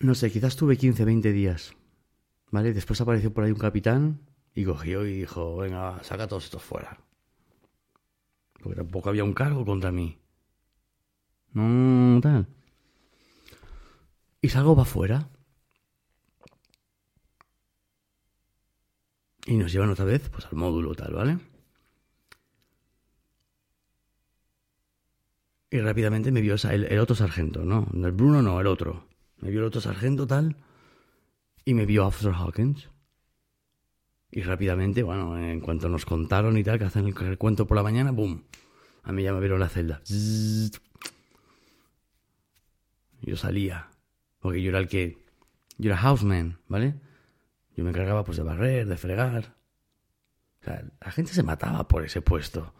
No 0.00 0.14
sé, 0.14 0.30
quizás 0.30 0.56
tuve 0.56 0.76
15, 0.76 1.06
20 1.06 1.32
días. 1.32 1.74
¿Vale? 2.50 2.74
Después 2.74 3.00
apareció 3.00 3.32
por 3.32 3.44
ahí 3.44 3.50
un 3.50 3.58
capitán 3.58 4.20
y 4.54 4.66
cogió 4.66 5.06
y 5.06 5.20
dijo, 5.20 5.56
venga, 5.56 6.04
saca 6.04 6.28
todos 6.28 6.44
estos 6.44 6.62
fuera. 6.62 7.00
Porque 8.60 8.76
tampoco 8.76 9.08
había 9.08 9.24
un 9.24 9.32
cargo 9.32 9.64
contra 9.64 9.90
mí. 9.90 10.21
No, 11.54 12.20
tal. 12.20 12.46
Y 14.40 14.48
salgo 14.48 14.74
para 14.74 14.82
afuera. 14.82 15.28
Y 19.46 19.56
nos 19.56 19.72
llevan 19.72 19.90
otra 19.90 20.04
vez 20.04 20.28
pues 20.28 20.46
al 20.46 20.54
módulo 20.54 20.94
tal, 20.94 21.14
¿vale? 21.14 21.38
Y 25.70 25.80
rápidamente 25.80 26.30
me 26.30 26.42
vio 26.42 26.54
el, 26.54 26.84
el 26.84 26.98
otro 26.98 27.16
sargento, 27.16 27.64
no, 27.64 27.88
el 27.92 28.12
Bruno 28.12 28.42
no, 28.42 28.60
el 28.60 28.66
otro. 28.66 29.06
Me 29.38 29.50
vio 29.50 29.60
el 29.60 29.66
otro 29.66 29.80
sargento 29.80 30.26
tal 30.26 30.56
y 31.64 31.74
me 31.74 31.86
vio 31.86 32.06
Officer 32.06 32.32
Hawkins. 32.32 32.88
Y 34.30 34.42
rápidamente, 34.42 35.02
bueno, 35.02 35.38
en 35.38 35.60
cuanto 35.60 35.88
nos 35.88 36.06
contaron 36.06 36.56
y 36.56 36.64
tal, 36.64 36.78
que 36.78 36.86
hacen 36.86 37.06
el, 37.06 37.38
cuento 37.38 37.66
por 37.66 37.76
la 37.76 37.82
mañana, 37.82 38.12
¡boom! 38.12 38.44
A 39.02 39.12
mí 39.12 39.22
ya 39.22 39.32
me 39.32 39.40
vieron 39.40 39.60
la 39.60 39.68
celda. 39.68 40.00
Yo 43.22 43.36
salía, 43.36 43.88
porque 44.40 44.62
yo 44.62 44.70
era 44.70 44.78
el 44.78 44.88
que... 44.88 45.24
Yo 45.78 45.90
era 45.90 45.96
houseman, 45.96 46.58
¿vale? 46.68 47.00
Yo 47.76 47.84
me 47.84 47.90
encargaba 47.90 48.24
pues 48.24 48.36
de 48.36 48.42
barrer, 48.42 48.86
de 48.86 48.96
fregar. 48.96 49.56
La 50.64 51.10
gente 51.10 51.32
se 51.32 51.42
mataba 51.42 51.88
por 51.88 52.04
ese 52.04 52.20
puesto. 52.20 52.74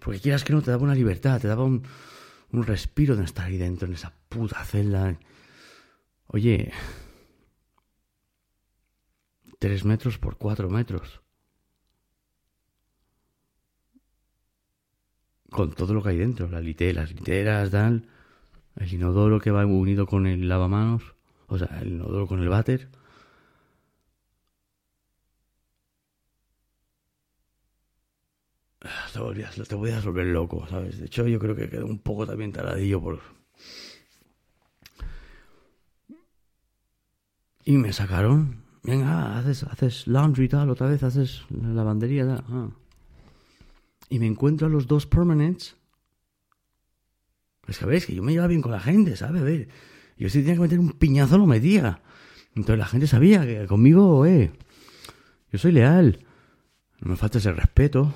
Porque 0.00 0.20
quieras 0.20 0.44
que 0.44 0.52
no, 0.52 0.60
te 0.60 0.70
daba 0.70 0.82
una 0.82 0.94
libertad, 0.94 1.40
te 1.40 1.48
daba 1.48 1.64
un, 1.64 1.86
un 2.50 2.62
respiro 2.64 3.16
de 3.16 3.24
estar 3.24 3.46
ahí 3.46 3.56
dentro, 3.56 3.86
en 3.86 3.94
esa 3.94 4.12
puta 4.28 4.64
celda. 4.64 5.18
Oye, 6.26 6.72
tres 9.58 9.84
metros 9.84 10.18
por 10.18 10.36
cuatro 10.36 10.68
metros. 10.68 11.20
Con 15.50 15.72
todo 15.72 15.94
lo 15.94 16.02
que 16.02 16.10
hay 16.10 16.18
dentro, 16.18 16.48
las 16.48 16.64
literas, 16.64 17.70
dan, 17.70 18.08
el 18.76 18.92
inodoro 18.92 19.40
que 19.40 19.50
va 19.50 19.64
unido 19.66 20.06
con 20.06 20.26
el 20.26 20.48
lavamanos, 20.48 21.14
o 21.46 21.58
sea, 21.58 21.80
el 21.80 21.92
inodoro 21.92 22.26
con 22.26 22.40
el 22.40 22.48
váter. 22.48 22.88
te, 29.12 29.18
volvías, 29.18 29.54
te 29.54 29.74
a 29.74 30.00
volver 30.00 30.26
loco, 30.26 30.66
¿sabes? 30.68 30.98
De 30.98 31.06
hecho, 31.06 31.26
yo 31.26 31.38
creo 31.38 31.54
que 31.54 31.68
quedó 31.68 31.86
un 31.86 31.98
poco 31.98 32.26
también 32.26 32.52
taradillo 32.52 33.00
por... 33.00 33.20
Y 37.64 37.72
me 37.78 37.92
sacaron. 37.92 38.62
Venga, 38.82 39.38
haces, 39.38 39.62
haces 39.62 40.06
laundry 40.06 40.48
tal, 40.48 40.68
otra 40.68 40.88
vez 40.88 41.02
haces 41.02 41.44
lavandería 41.48 42.26
tal. 42.26 42.44
Ah. 42.50 42.68
Y 44.10 44.18
me 44.18 44.26
encuentro 44.26 44.66
a 44.66 44.70
los 44.70 44.86
dos 44.86 45.06
permanents. 45.06 45.76
Es 47.66 47.78
que 47.78 48.00
que 48.00 48.14
yo 48.14 48.22
me 48.22 48.32
llevaba 48.32 48.48
bien 48.48 48.62
con 48.62 48.72
la 48.72 48.80
gente, 48.80 49.16
¿sabes? 49.16 49.40
A 49.40 49.44
ver, 49.44 49.68
yo 50.16 50.28
si 50.28 50.40
tenía 50.40 50.54
que 50.54 50.60
meter 50.60 50.78
un 50.78 50.92
piñazo 50.92 51.38
lo 51.38 51.46
metía. 51.46 52.02
Entonces 52.54 52.78
la 52.78 52.86
gente 52.86 53.06
sabía 53.06 53.44
que 53.46 53.66
conmigo, 53.66 54.26
eh, 54.26 54.52
yo 55.50 55.58
soy 55.58 55.72
leal. 55.72 56.24
No 57.00 57.10
me 57.10 57.16
falta 57.16 57.38
ese 57.38 57.52
respeto. 57.52 58.12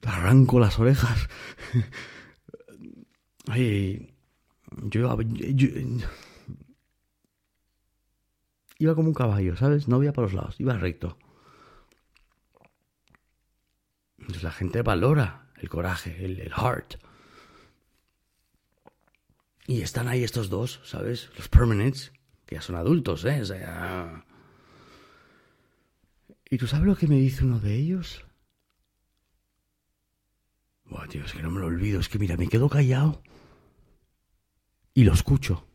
Te 0.00 0.08
arranco 0.08 0.60
las 0.60 0.78
orejas. 0.78 1.28
Ay, 3.48 4.14
yo, 4.84 5.18
iba 8.78 8.94
como 8.94 9.08
un 9.08 9.14
caballo, 9.14 9.56
¿sabes? 9.56 9.88
No 9.88 10.02
iba 10.02 10.12
para 10.12 10.26
los 10.26 10.34
lados, 10.34 10.60
iba 10.60 10.74
recto. 10.74 11.18
Entonces 14.18 14.42
la 14.42 14.52
gente 14.52 14.82
valora 14.82 15.43
el 15.64 15.70
coraje, 15.70 16.24
el, 16.24 16.52
heart. 16.52 16.96
Y 19.66 19.80
están 19.80 20.08
ahí 20.08 20.22
estos 20.22 20.50
dos, 20.50 20.80
¿sabes? 20.84 21.30
Los 21.36 21.48
permanents, 21.48 22.12
que 22.44 22.56
ya 22.56 22.62
son 22.62 22.76
adultos, 22.76 23.24
¿eh? 23.24 23.40
O 23.40 23.44
sea... 23.46 24.24
¿Y 26.50 26.58
tú 26.58 26.66
sabes 26.66 26.86
lo 26.86 26.96
que 26.96 27.08
me 27.08 27.16
dice 27.16 27.44
uno 27.44 27.58
de 27.58 27.74
ellos? 27.74 28.24
Buah, 30.84 31.08
tío, 31.08 31.24
es 31.24 31.32
que 31.32 31.42
no 31.42 31.50
me 31.50 31.60
lo 31.60 31.66
olvido. 31.66 31.98
Es 31.98 32.10
que 32.10 32.18
mira, 32.18 32.36
me 32.36 32.46
quedo 32.46 32.68
callado 32.68 33.22
y 34.92 35.04
lo 35.04 35.14
escucho. 35.14 35.66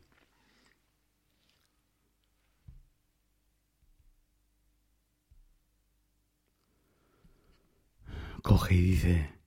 Coge 8.42 8.74
y 8.74 8.80
dice... 8.80 9.39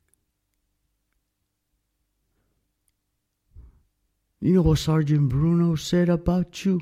You 4.44 4.52
know 4.56 4.62
what 4.62 4.78
Sergeant 4.78 5.30
Bruno 5.30 5.78
said 5.78 6.10
about 6.10 6.66
you? 6.66 6.82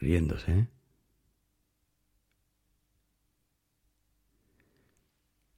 Riéndose, 0.00 0.48
¿eh? 0.48 0.66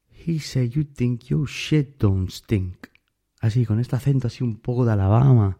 He 0.09 0.39
said 0.39 0.75
you 0.75 0.85
think 0.85 1.29
your 1.29 1.47
shit 1.47 1.99
don't 1.99 2.31
stink. 2.31 2.89
Así, 3.43 3.67
con 3.67 3.81
este 3.81 3.97
acento 3.97 4.29
así 4.29 4.43
un 4.43 4.61
poco 4.61 4.87
de 4.87 4.93
Alabama. 4.93 5.59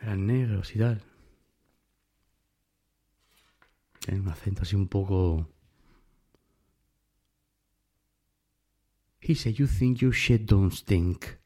Eran 0.00 0.28
negros 0.28 0.72
y 0.76 0.78
tal. 0.78 1.02
Tiene 3.98 4.20
un 4.20 4.28
acento 4.28 4.62
así 4.62 4.76
un 4.76 4.86
poco... 4.86 5.48
He 9.20 9.34
said 9.34 9.54
you 9.54 9.66
think 9.66 9.98
your 9.98 10.14
shit 10.14 10.48
don't 10.48 10.72
stink. 10.72 11.39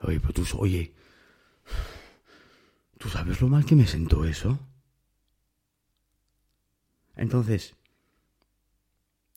Oye, 0.00 0.20
pero 0.20 0.32
tú, 0.32 0.44
oye, 0.58 0.94
¿tú 2.98 3.08
sabes 3.08 3.40
lo 3.40 3.48
mal 3.48 3.64
que 3.64 3.76
me 3.76 3.86
sentó 3.86 4.24
eso? 4.24 4.58
Entonces, 7.16 7.76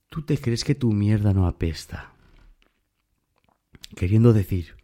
¿Tú 0.09 0.23
te 0.23 0.39
crees 0.39 0.63
que 0.63 0.75
tu 0.75 0.91
mierda 0.91 1.33
no 1.33 1.45
apesta? 1.45 2.13
Queriendo 3.95 4.33
decir, 4.33 4.75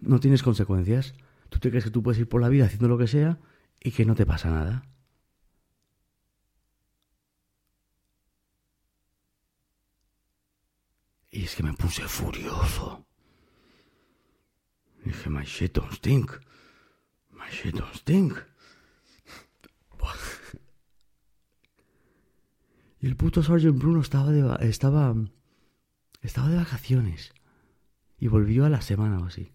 no 0.00 0.20
tienes 0.20 0.42
consecuencias. 0.42 1.14
¿Tú 1.48 1.58
te 1.58 1.70
crees 1.70 1.84
que 1.84 1.90
tú 1.90 2.02
puedes 2.02 2.20
ir 2.20 2.28
por 2.28 2.40
la 2.40 2.48
vida 2.48 2.66
haciendo 2.66 2.88
lo 2.88 2.98
que 2.98 3.08
sea 3.08 3.40
y 3.80 3.90
que 3.90 4.06
no 4.06 4.14
te 4.14 4.24
pasa 4.24 4.50
nada? 4.50 4.88
Y 11.30 11.44
es 11.44 11.56
que 11.56 11.62
me 11.62 11.72
puse 11.72 12.02
furioso. 12.02 13.04
Dije, 15.12 15.28
my 15.28 15.44
shit 15.44 15.74
don't 15.74 15.92
stink. 15.92 16.40
My 17.30 17.50
shit 17.50 17.74
don't 17.74 17.94
stink. 17.94 18.32
Y 23.00 23.06
el 23.06 23.16
puto 23.16 23.42
Sergeant 23.42 23.78
Bruno 23.78 24.00
estaba 24.00 24.30
de, 24.30 24.68
estaba, 24.68 25.14
estaba 26.22 26.48
de 26.48 26.56
vacaciones. 26.56 27.32
Y 28.18 28.28
volvió 28.28 28.64
a 28.64 28.70
la 28.70 28.80
semana 28.80 29.18
o 29.18 29.26
así. 29.26 29.52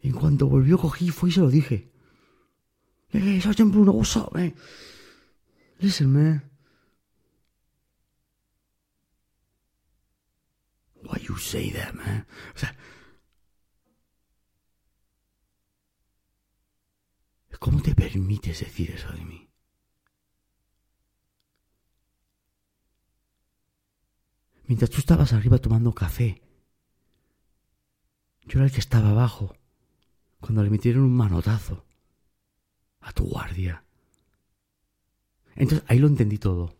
Y 0.00 0.08
en 0.08 0.14
cuanto 0.14 0.48
volvió, 0.48 0.76
cogí, 0.76 1.10
fui 1.10 1.30
y 1.30 1.32
se 1.32 1.40
lo 1.40 1.50
dije. 1.50 1.90
Hey, 3.08 3.40
Sergeant 3.40 3.72
Bruno, 3.72 3.92
what's 3.92 4.16
up? 4.16 4.36
Listen, 5.78 6.12
man. 6.12 6.49
Why 11.10 11.20
you 11.26 11.36
say 11.36 11.72
that, 11.72 11.92
man? 11.94 12.24
O 12.54 12.58
sea, 12.58 12.76
¿cómo 17.58 17.82
te 17.82 17.96
permites 17.96 18.60
decir 18.60 18.92
eso 18.92 19.10
de 19.12 19.24
mí? 19.24 19.48
Mientras 24.66 24.88
tú 24.90 24.98
estabas 24.98 25.32
arriba 25.32 25.58
tomando 25.58 25.92
café, 25.92 26.40
yo 28.42 28.60
era 28.60 28.66
el 28.66 28.72
que 28.72 28.78
estaba 28.78 29.10
abajo, 29.10 29.56
cuando 30.38 30.62
le 30.62 30.70
metieron 30.70 31.02
un 31.02 31.16
manotazo 31.16 31.84
a 33.00 33.12
tu 33.12 33.24
guardia. 33.24 33.84
Entonces 35.56 35.84
ahí 35.88 35.98
lo 35.98 36.06
entendí 36.06 36.38
todo. 36.38 36.79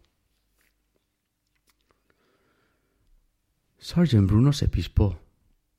Sergeant 3.80 4.28
Bruno 4.28 4.52
se 4.52 4.68
pispó 4.68 5.18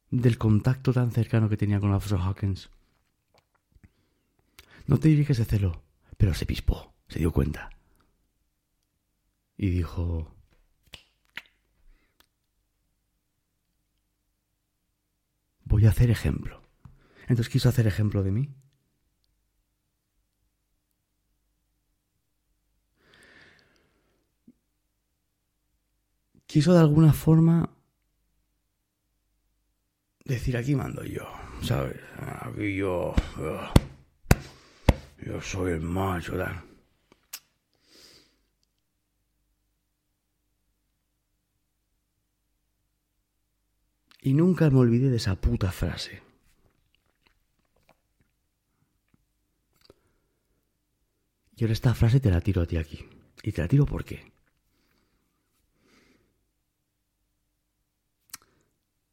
del 0.09 0.39
contacto 0.39 0.91
tan 0.91 1.11
cercano 1.11 1.47
que 1.47 1.55
tenía 1.55 1.79
con 1.79 1.93
Officer 1.93 2.17
Hawkins. 2.19 2.69
No 4.87 4.97
te 4.97 5.07
diré 5.09 5.23
que 5.23 5.35
se 5.35 5.45
celó, 5.45 5.83
pero 6.17 6.33
se 6.33 6.47
pispó, 6.47 6.95
se 7.07 7.19
dio 7.19 7.31
cuenta. 7.31 7.69
Y 9.55 9.69
dijo... 9.69 10.35
Voy 15.63 15.85
a 15.85 15.91
hacer 15.91 16.09
ejemplo. 16.09 16.61
Entonces 17.21 17.49
quiso 17.49 17.69
hacer 17.69 17.85
ejemplo 17.85 18.23
de 18.23 18.31
mí. 18.31 18.49
Quiso 26.47 26.73
de 26.73 26.79
alguna 26.79 27.13
forma 27.13 27.69
decir 30.31 30.57
aquí 30.57 30.75
mando 30.75 31.03
yo, 31.03 31.27
¿sabes? 31.61 31.97
Aquí 32.17 32.75
yo, 32.75 33.13
yo 35.25 35.41
soy 35.41 35.73
el 35.73 35.81
macho, 35.81 36.37
tal. 36.37 36.63
Y 44.23 44.33
nunca 44.33 44.69
me 44.69 44.79
olvidé 44.79 45.09
de 45.09 45.17
esa 45.17 45.35
puta 45.35 45.71
frase. 45.71 46.21
Y 51.55 51.63
ahora 51.63 51.73
esta 51.73 51.93
frase 51.93 52.19
te 52.19 52.29
la 52.29 52.41
tiro 52.41 52.61
a 52.61 52.65
ti 52.65 52.77
aquí. 52.77 53.03
Y 53.43 53.51
te 53.51 53.61
la 53.61 53.67
tiro 53.67 53.85
por 53.85 54.05
qué. 54.05 54.31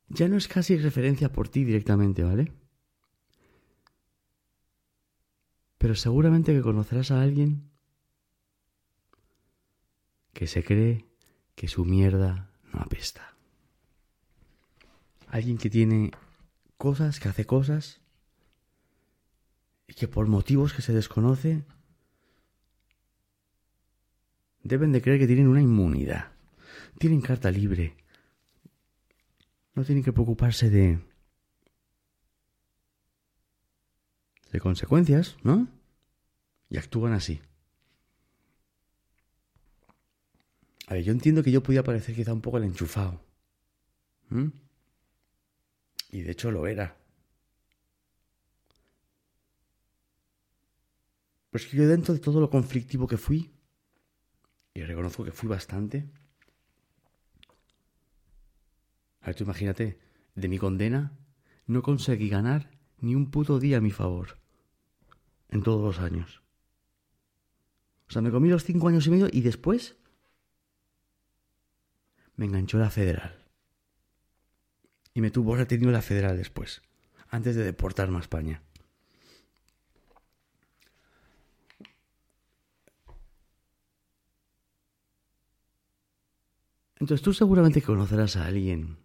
Ya 0.09 0.29
no 0.29 0.37
es 0.37 0.49
casi 0.49 0.77
referencia 0.77 1.33
por 1.33 1.49
ti 1.49 1.65
directamente, 1.65 2.23
¿vale? 2.23 2.53
Pero 5.77 5.95
seguramente 5.95 6.55
que 6.55 6.63
conocerás 6.63 7.11
a 7.11 7.23
alguien 7.23 7.71
que 10.33 10.47
se 10.47 10.65
cree 10.65 11.07
que 11.55 11.69
su 11.69 11.85
mierda 11.85 12.51
no 12.73 12.81
apesta. 12.81 13.37
Alguien 15.29 15.59
que 15.59 15.71
tiene 15.71 16.11
cosas, 16.79 17.21
que 17.21 17.29
hace 17.29 17.45
cosas 17.45 18.01
y 19.87 19.95
que 19.95 20.09
por 20.09 20.27
motivos 20.27 20.73
que 20.73 20.83
se 20.83 20.93
desconoce 20.93 21.65
deben 24.63 24.93
de 24.93 25.03
creer 25.03 25.19
que 25.19 25.27
tienen 25.27 25.49
una 25.49 25.63
inmunidad. 25.63 26.33
Tienen 26.99 27.21
carta 27.21 27.51
libre 27.51 27.97
no 29.79 29.85
tienen 29.85 30.03
que 30.03 30.13
preocuparse 30.13 30.71
de... 30.71 30.99
de 34.51 34.61
consecuencias, 34.61 35.37
¿no? 35.45 35.69
Y 36.69 36.79
actúan 36.79 37.13
así. 37.13 37.41
A 40.89 40.95
ver, 40.95 41.05
yo 41.05 41.13
entiendo 41.13 41.45
que 41.45 41.53
yo 41.53 41.63
podía 41.63 41.85
parecer 41.85 42.17
quizá 42.17 42.33
un 42.33 42.41
poco 42.41 42.59
el 42.59 42.65
enchufado. 42.65 43.21
Y 46.11 46.23
de 46.23 46.31
hecho 46.33 46.51
lo 46.51 46.67
era. 46.67 46.97
Pues 51.51 51.67
que 51.67 51.77
yo 51.77 51.87
dentro 51.87 52.15
de 52.15 52.21
todo 52.21 52.41
lo 52.41 52.51
conflictivo 52.51 53.07
que 53.07 53.17
fui, 53.17 53.53
y 54.75 54.83
reconozco 54.83 55.25
que 55.25 55.31
fui 55.33 55.49
bastante, 55.49 56.11
tú 59.35 59.45
imagínate, 59.45 59.99
de 60.35 60.49
mi 60.49 60.59
condena 60.59 61.13
no 61.67 61.83
conseguí 61.83 62.29
ganar 62.29 62.71
ni 63.01 63.15
un 63.15 63.31
puto 63.31 63.59
día 63.59 63.79
a 63.79 63.81
mi 63.81 63.91
favor. 63.91 64.39
En 65.51 65.63
todos 65.63 65.83
los 65.83 66.05
años. 66.05 66.43
O 68.09 68.13
sea, 68.13 68.23
me 68.23 68.31
comí 68.31 68.49
los 68.49 68.65
cinco 68.65 68.89
años 68.89 69.07
y 69.07 69.11
medio 69.11 69.29
y 69.31 69.41
después 69.41 69.97
me 72.37 72.47
enganchó 72.47 72.79
la 72.79 72.91
federal. 72.91 73.45
Y 75.15 75.21
me 75.21 75.31
tuvo 75.31 75.57
retenido 75.57 75.91
la 75.91 76.03
federal 76.03 76.37
después, 76.37 76.83
antes 77.29 77.57
de 77.57 77.65
deportarme 77.65 78.19
a 78.19 78.21
España. 78.21 78.63
Entonces 87.01 87.23
tú 87.23 87.33
seguramente 87.33 87.83
conocerás 87.83 88.37
a 88.37 88.47
alguien 88.47 88.99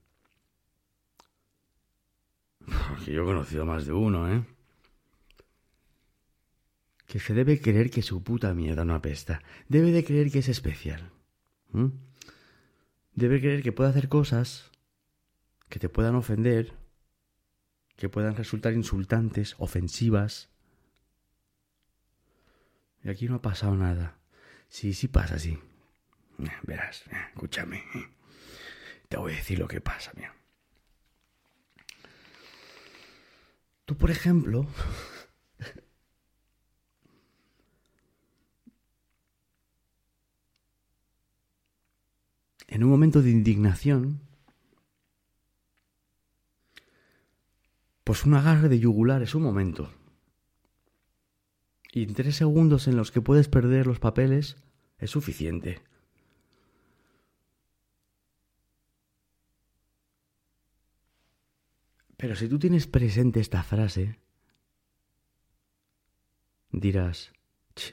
que 3.06 3.12
yo 3.12 3.24
he 3.24 3.26
conocido 3.26 3.66
más 3.66 3.86
de 3.86 3.94
uno, 3.94 4.32
¿eh? 4.32 4.44
Que 7.06 7.20
se 7.20 7.34
debe 7.34 7.62
creer 7.62 7.92
que 7.92 8.02
su 8.02 8.24
puta 8.24 8.54
mierda 8.54 8.86
no 8.86 8.96
apesta. 8.96 9.42
Debe 9.68 9.92
de 9.92 10.04
creer 10.04 10.32
que 10.32 10.40
es 10.40 10.50
especial. 10.50 11.12
Debe 13.14 13.40
creer 13.40 13.62
que 13.62 13.72
puede 13.72 13.90
hacer 13.90 14.10
cosas 14.10 14.72
que 15.70 15.80
te 15.80 15.90
puedan 15.90 16.16
ofender, 16.16 16.74
que 17.96 18.10
puedan 18.10 18.36
resultar 18.36 18.74
insultantes, 18.74 19.56
ofensivas. 19.58 20.50
Y 23.04 23.10
aquí 23.10 23.28
no 23.28 23.36
ha 23.36 23.42
pasado 23.42 23.76
nada. 23.76 24.18
Sí, 24.70 24.94
sí 24.94 25.08
pasa, 25.08 25.38
sí. 25.38 25.60
Verás, 26.64 27.04
escúchame. 27.30 27.84
Te 29.08 29.18
voy 29.18 29.34
a 29.34 29.36
decir 29.36 29.60
lo 29.60 29.68
que 29.68 29.82
pasa, 29.82 30.12
mira. 30.16 30.34
Tú, 33.86 33.98
por 33.98 34.12
ejemplo, 34.12 34.68
en 42.68 42.84
un 42.84 42.90
momento 42.90 43.22
de 43.22 43.32
indignación, 43.32 44.22
pues 48.04 48.26
un 48.26 48.34
agarre 48.36 48.70
de 48.70 48.80
yugular 48.80 49.22
es 49.22 49.36
un 49.36 49.44
momento. 49.44 49.92
Y 51.92 52.04
en 52.04 52.14
tres 52.14 52.38
segundos 52.38 52.88
en 52.88 52.96
los 52.96 53.12
que 53.12 53.22
puedes 53.22 53.48
perder 53.48 53.86
los 53.86 54.00
papeles 54.00 54.56
es 54.98 55.12
suficiente. 55.12 55.82
Pero 62.24 62.38
si 62.38 62.48
tú 62.48 62.58
tienes 62.58 62.88
presente 62.88 63.42
esta 63.42 63.64
frase, 63.64 64.18
dirás, 66.72 67.34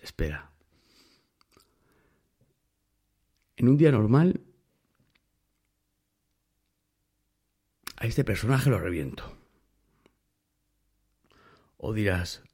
espera, 0.05 0.53
en 3.57 3.69
un 3.69 3.77
día 3.77 3.91
normal, 3.91 4.41
a 7.97 8.07
este 8.07 8.23
personaje 8.23 8.71
lo 8.71 8.79
reviento. 8.79 9.37
O 11.77 11.93
dirás, 11.93 12.45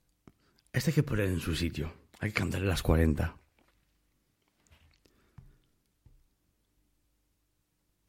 este 0.72 0.92
hay 0.92 0.94
que 0.94 1.02
poner 1.02 1.26
en 1.26 1.40
su 1.40 1.54
sitio, 1.54 1.92
hay 2.20 2.30
que 2.30 2.38
cantarle 2.38 2.68
las 2.68 2.82
40. 2.82 3.36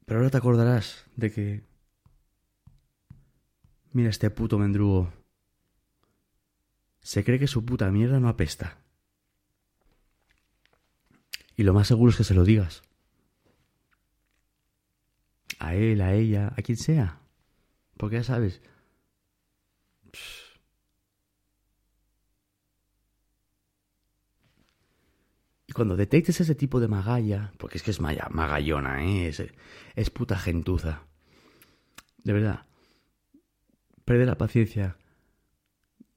Pero 0.06 0.20
ahora 0.20 0.30
te 0.30 0.38
acordarás 0.38 1.04
de 1.16 1.30
que 1.30 1.67
Mira 3.92 4.10
este 4.10 4.30
puto 4.30 4.58
mendrugo. 4.58 5.12
Se 7.00 7.24
cree 7.24 7.38
que 7.38 7.46
su 7.46 7.64
puta 7.64 7.90
mierda 7.90 8.20
no 8.20 8.28
apesta. 8.28 8.78
Y 11.56 11.62
lo 11.62 11.74
más 11.74 11.88
seguro 11.88 12.10
es 12.10 12.16
que 12.16 12.24
se 12.24 12.34
lo 12.34 12.44
digas. 12.44 12.82
A 15.58 15.74
él, 15.74 16.00
a 16.00 16.14
ella, 16.14 16.52
a 16.56 16.62
quien 16.62 16.78
sea. 16.78 17.20
Porque 17.96 18.16
ya 18.16 18.24
sabes. 18.24 18.60
Y 25.66 25.72
cuando 25.72 25.96
detectes 25.96 26.40
ese 26.40 26.54
tipo 26.54 26.78
de 26.78 26.88
magalla, 26.88 27.52
porque 27.58 27.78
es 27.78 27.82
que 27.82 27.90
es 27.90 28.00
magallona, 28.00 29.04
¿eh? 29.04 29.28
es, 29.28 29.42
es 29.96 30.10
puta 30.10 30.38
gentuza. 30.38 31.02
De 32.22 32.32
verdad, 32.32 32.67
perder 34.08 34.26
la 34.26 34.38
paciencia 34.38 34.96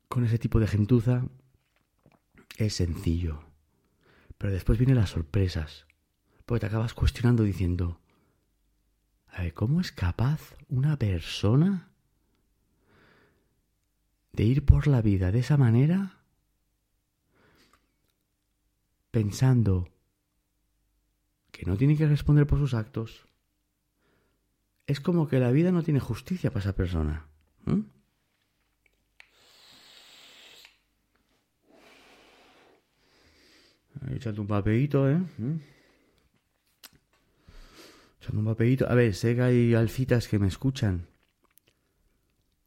con 0.07 0.23
ese 0.23 0.39
tipo 0.39 0.61
de 0.61 0.67
gentuza 0.67 1.25
es 2.55 2.75
sencillo. 2.75 3.43
Pero 4.37 4.53
después 4.53 4.79
vienen 4.79 4.95
las 4.95 5.09
sorpresas. 5.09 5.87
Porque 6.45 6.61
te 6.61 6.65
acabas 6.67 6.93
cuestionando 6.93 7.43
diciendo, 7.43 7.99
a 9.27 9.41
ver, 9.41 9.53
¿cómo 9.53 9.81
es 9.81 9.91
capaz 9.91 10.55
una 10.69 10.97
persona 10.97 11.89
de 14.31 14.43
ir 14.45 14.63
por 14.63 14.87
la 14.87 15.01
vida 15.01 15.33
de 15.33 15.39
esa 15.39 15.57
manera 15.57 16.17
pensando 19.11 19.89
que 21.51 21.65
no 21.65 21.75
tiene 21.75 21.97
que 21.97 22.07
responder 22.07 22.47
por 22.47 22.57
sus 22.57 22.73
actos? 22.73 23.27
Es 24.87 25.01
como 25.01 25.27
que 25.27 25.41
la 25.41 25.51
vida 25.51 25.73
no 25.73 25.83
tiene 25.83 25.99
justicia 25.99 26.51
para 26.51 26.61
esa 26.61 26.73
persona. 26.73 27.30
Echando 34.21 34.41
un 34.41 34.47
papelito, 34.47 35.09
¿eh? 35.09 35.19
Echando 38.19 38.39
un 38.39 38.45
papelito. 38.45 38.87
A 38.87 38.95
ver, 38.95 39.15
sé 39.15 39.35
que 39.35 39.41
hay 39.41 39.73
alfitas 39.73 40.27
que 40.27 40.37
me 40.37 40.47
escuchan. 40.47 41.07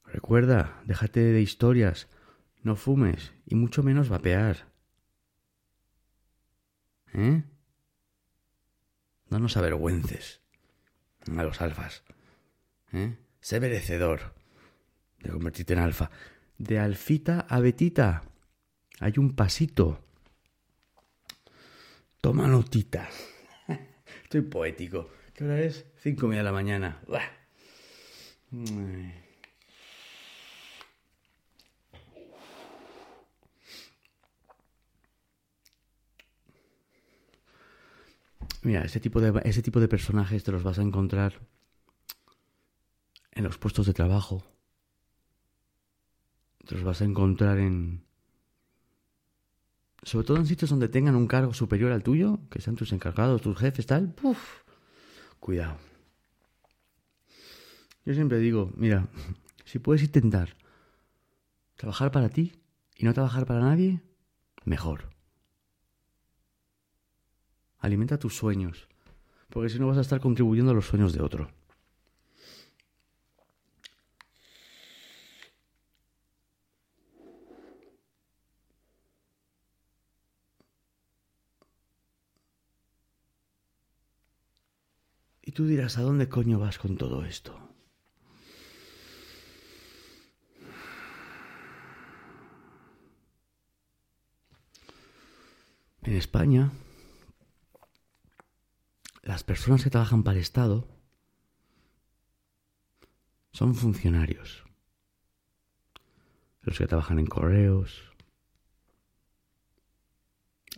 Recuerda, 0.05 0.83
déjate 0.85 1.21
de 1.21 1.41
historias. 1.41 2.09
No 2.63 2.77
fumes 2.77 3.33
y 3.47 3.55
mucho 3.57 3.83
menos 3.83 4.09
vapear. 4.09 4.67
¿Eh? 7.13 7.45
No 9.29 9.39
nos 9.39 9.57
avergüences 9.57 10.41
a 11.37 11.43
los 11.43 11.61
alfas. 11.61 12.05
¿Eh? 12.93 13.17
Sé 13.41 13.61
merecedor 13.61 14.35
de 15.25 15.31
convertirte 15.31 15.73
en 15.73 15.79
alfa. 15.81 16.11
De 16.59 16.79
alfita 16.79 17.47
a 17.49 17.61
betita 17.61 18.23
hay 19.01 19.15
un 19.19 19.35
pasito. 19.35 20.01
Toma 22.21 22.47
notita. 22.47 23.09
Estoy 24.23 24.43
poético. 24.43 25.11
¿Qué 25.35 25.45
hora 25.45 25.61
es? 25.61 25.85
Cinco 25.99 26.27
y 26.27 26.29
media 26.31 26.43
de 26.43 26.45
la 26.45 26.53
mañana. 26.53 27.03
Mira, 38.63 38.83
ese 38.83 39.01
tipo, 39.01 39.21
de, 39.21 39.43
ese 39.45 39.61
tipo 39.61 39.81
de 39.81 39.89
personajes 39.89 40.45
te 40.45 40.53
los 40.53 40.63
vas 40.63 40.79
a 40.79 40.83
encontrar 40.83 41.41
en 43.33 43.45
los 43.45 43.59
puestos 43.59 43.87
de 43.87 43.93
trabajo. 43.93 44.54
Te 46.67 46.75
los 46.75 46.85
vas 46.85 47.01
a 47.03 47.05
encontrar 47.05 47.59
en, 47.59 48.05
sobre 50.03 50.27
todo 50.27 50.37
en 50.39 50.47
sitios 50.47 50.71
donde 50.71 50.89
tengan 50.89 51.17
un 51.17 51.27
cargo 51.27 51.53
superior 51.53 51.93
al 51.93 52.03
tuyo, 52.03 52.41
que 52.51 52.61
sean 52.61 52.77
tus 52.77 52.93
encargados, 52.93 53.43
tus 53.43 53.59
jefes, 53.59 53.87
tal, 53.87 54.13
puf, 54.13 54.39
cuidado. 55.41 55.77
Yo 58.05 58.15
siempre 58.15 58.39
digo, 58.39 58.71
mira, 58.77 59.09
si 59.65 59.79
puedes 59.79 60.03
intentar 60.03 60.57
trabajar 61.77 62.11
para 62.11 62.29
ti 62.29 62.53
y 62.97 63.05
no 63.05 63.15
trabajar 63.15 63.47
para 63.47 63.61
nadie, 63.61 64.03
mejor. 64.65 65.11
Alimenta 67.79 68.19
tus 68.19 68.37
sueños, 68.37 68.89
porque 69.51 69.69
si 69.69 69.79
no 69.79 69.87
vas 69.87 69.99
a 69.99 70.03
estar 70.03 70.21
contribuyendo 70.21 70.71
a 70.71 70.75
los 70.75 70.87
sueños 70.87 71.13
de 71.13 71.23
otro. 71.23 71.51
Tú 85.55 85.67
dirás, 85.67 85.97
¿a 85.99 86.03
dónde 86.03 86.29
coño 86.29 86.59
vas 86.59 86.79
con 86.79 86.97
todo 86.97 87.25
esto? 87.25 87.57
En 96.03 96.15
España, 96.17 96.73
las 99.23 99.43
personas 99.45 99.83
que 99.83 99.91
trabajan 99.91 100.23
para 100.23 100.37
el 100.37 100.43
Estado 100.43 100.87
son 103.53 103.75
funcionarios. 103.75 104.65
Los 106.63 106.77
que 106.77 106.87
trabajan 106.87 107.19
en 107.21 107.27
correos, 107.27 108.13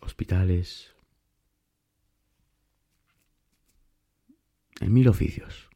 hospitales, 0.03 0.96
en 4.81 4.93
mil 4.93 5.09
oficios, 5.09 5.69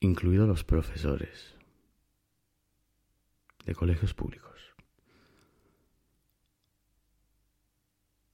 incluidos 0.00 0.48
los 0.48 0.64
profesores 0.64 1.54
de 3.64 3.74
colegios 3.74 4.14
públicos. 4.14 4.74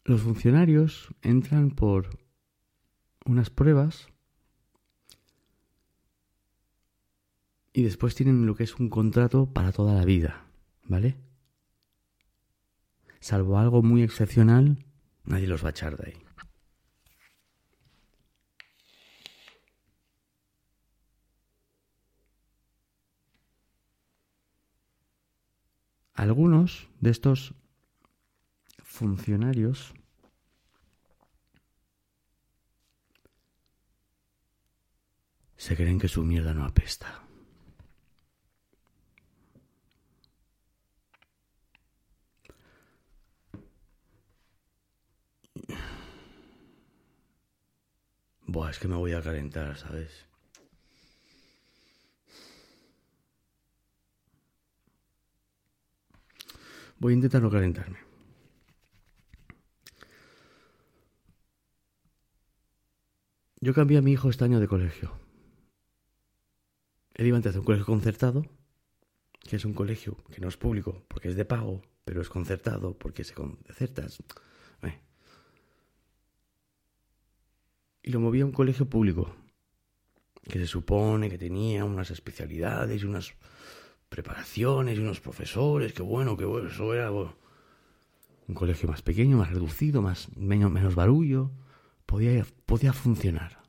Los 0.04 0.22
funcionarios 0.22 1.14
entran 1.22 1.70
por 1.70 2.18
unas 3.24 3.50
pruebas 3.50 4.08
y 7.72 7.82
después 7.82 8.14
tienen 8.14 8.46
lo 8.46 8.54
que 8.54 8.64
es 8.64 8.76
un 8.76 8.90
contrato 8.90 9.46
para 9.46 9.72
toda 9.72 9.94
la 9.94 10.04
vida, 10.04 10.44
¿vale? 10.84 11.16
Salvo 13.20 13.58
algo 13.58 13.82
muy 13.82 14.02
excepcional, 14.02 14.84
nadie 15.24 15.46
los 15.46 15.62
va 15.62 15.68
a 15.68 15.70
echar 15.70 15.96
de 15.96 16.10
ahí. 16.10 16.31
Algunos 26.14 26.88
de 27.00 27.10
estos 27.10 27.54
funcionarios 28.82 29.94
se 35.56 35.76
creen 35.76 35.98
que 35.98 36.08
su 36.08 36.22
mierda 36.22 36.52
no 36.52 36.64
apesta. 36.64 37.22
Buah, 48.46 48.70
es 48.70 48.78
que 48.78 48.88
me 48.88 48.96
voy 48.96 49.12
a 49.12 49.22
calentar, 49.22 49.78
¿sabes? 49.78 50.26
Voy 57.02 57.14
a 57.14 57.16
intentar 57.16 57.42
no 57.42 57.50
calentarme. 57.50 57.98
Yo 63.60 63.74
cambié 63.74 63.98
a 63.98 64.02
mi 64.02 64.12
hijo 64.12 64.30
este 64.30 64.44
año 64.44 64.60
de 64.60 64.68
colegio. 64.68 65.10
Él 67.14 67.26
iba 67.26 67.36
antes 67.36 67.56
a 67.56 67.58
un 67.58 67.64
colegio 67.64 67.86
concertado, 67.86 68.46
que 69.40 69.56
es 69.56 69.64
un 69.64 69.74
colegio 69.74 70.16
que 70.30 70.40
no 70.40 70.46
es 70.46 70.56
público 70.56 71.02
porque 71.08 71.28
es 71.28 71.34
de 71.34 71.44
pago, 71.44 71.82
pero 72.04 72.20
es 72.20 72.28
concertado 72.28 72.96
porque 72.96 73.24
se 73.24 73.34
concertas. 73.34 74.22
Eh. 74.82 75.00
Y 78.04 78.12
lo 78.12 78.20
moví 78.20 78.42
a 78.42 78.46
un 78.46 78.52
colegio 78.52 78.88
público, 78.88 79.34
que 80.44 80.60
se 80.60 80.68
supone 80.68 81.28
que 81.28 81.38
tenía 81.38 81.84
unas 81.84 82.12
especialidades 82.12 83.02
y 83.02 83.06
unas 83.06 83.34
preparaciones 84.12 84.98
y 84.98 85.00
unos 85.00 85.20
profesores, 85.20 85.94
qué 85.94 86.02
bueno, 86.02 86.36
qué 86.36 86.44
bueno, 86.44 86.68
eso 86.68 86.92
era 86.92 87.10
un 87.10 88.54
colegio 88.54 88.86
más 88.86 89.00
pequeño, 89.00 89.38
más 89.38 89.50
reducido, 89.50 90.02
más 90.02 90.28
menos, 90.36 90.70
menos 90.70 90.94
barullo, 90.94 91.50
podía, 92.04 92.44
podía 92.66 92.92
funcionar. 92.92 93.62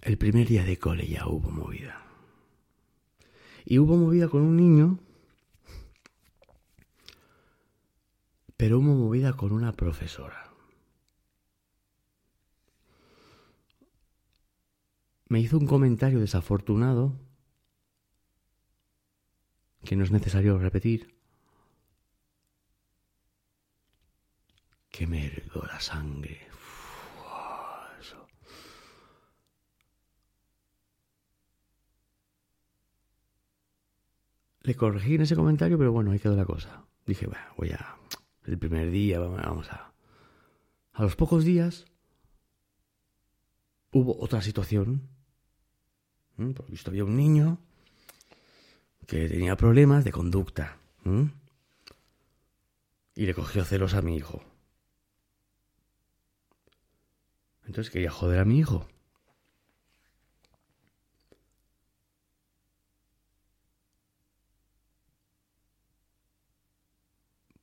El 0.00 0.16
primer 0.16 0.46
día 0.46 0.62
de 0.62 0.78
cole 0.78 1.08
ya 1.08 1.26
hubo 1.26 1.50
movida. 1.50 2.02
Y 3.64 3.80
hubo 3.80 3.96
movida 3.96 4.28
con 4.28 4.42
un 4.42 4.56
niño 4.56 5.00
pero 8.58 8.78
hubo 8.78 8.94
movida 8.94 9.32
con 9.32 9.52
una 9.52 9.72
profesora. 9.72 10.48
me 15.28 15.40
hizo 15.40 15.58
un 15.58 15.66
comentario 15.66 16.20
desafortunado 16.20 17.14
que 19.84 19.94
no 19.94 20.04
es 20.04 20.10
necesario 20.10 20.58
repetir, 20.58 21.14
que 24.90 25.06
me 25.06 25.30
la 25.54 25.80
sangre. 25.80 26.48
Le 34.62 34.74
corregí 34.74 35.14
en 35.14 35.22
ese 35.22 35.34
comentario, 35.34 35.78
pero 35.78 35.92
bueno, 35.92 36.10
ahí 36.10 36.18
quedó 36.18 36.36
la 36.36 36.44
cosa. 36.44 36.84
Dije, 37.06 37.26
bueno, 37.26 37.44
voy 37.56 37.70
a... 37.70 37.96
El 38.48 38.58
primer 38.58 38.90
día, 38.90 39.18
vamos 39.18 39.68
a... 39.70 39.92
A 40.94 41.02
los 41.02 41.16
pocos 41.16 41.44
días 41.44 41.84
hubo 43.92 44.18
otra 44.18 44.40
situación. 44.40 45.06
Por 46.34 46.70
visto 46.70 46.90
había 46.90 47.04
un 47.04 47.14
niño 47.14 47.58
que 49.06 49.28
tenía 49.28 49.54
problemas 49.54 50.02
de 50.02 50.12
conducta. 50.12 50.78
Y 53.14 53.26
le 53.26 53.34
cogió 53.34 53.66
celos 53.66 53.92
a 53.92 54.00
mi 54.00 54.16
hijo. 54.16 54.42
Entonces 57.66 57.90
quería 57.92 58.10
joder 58.10 58.40
a 58.40 58.46
mi 58.46 58.58
hijo. 58.58 58.88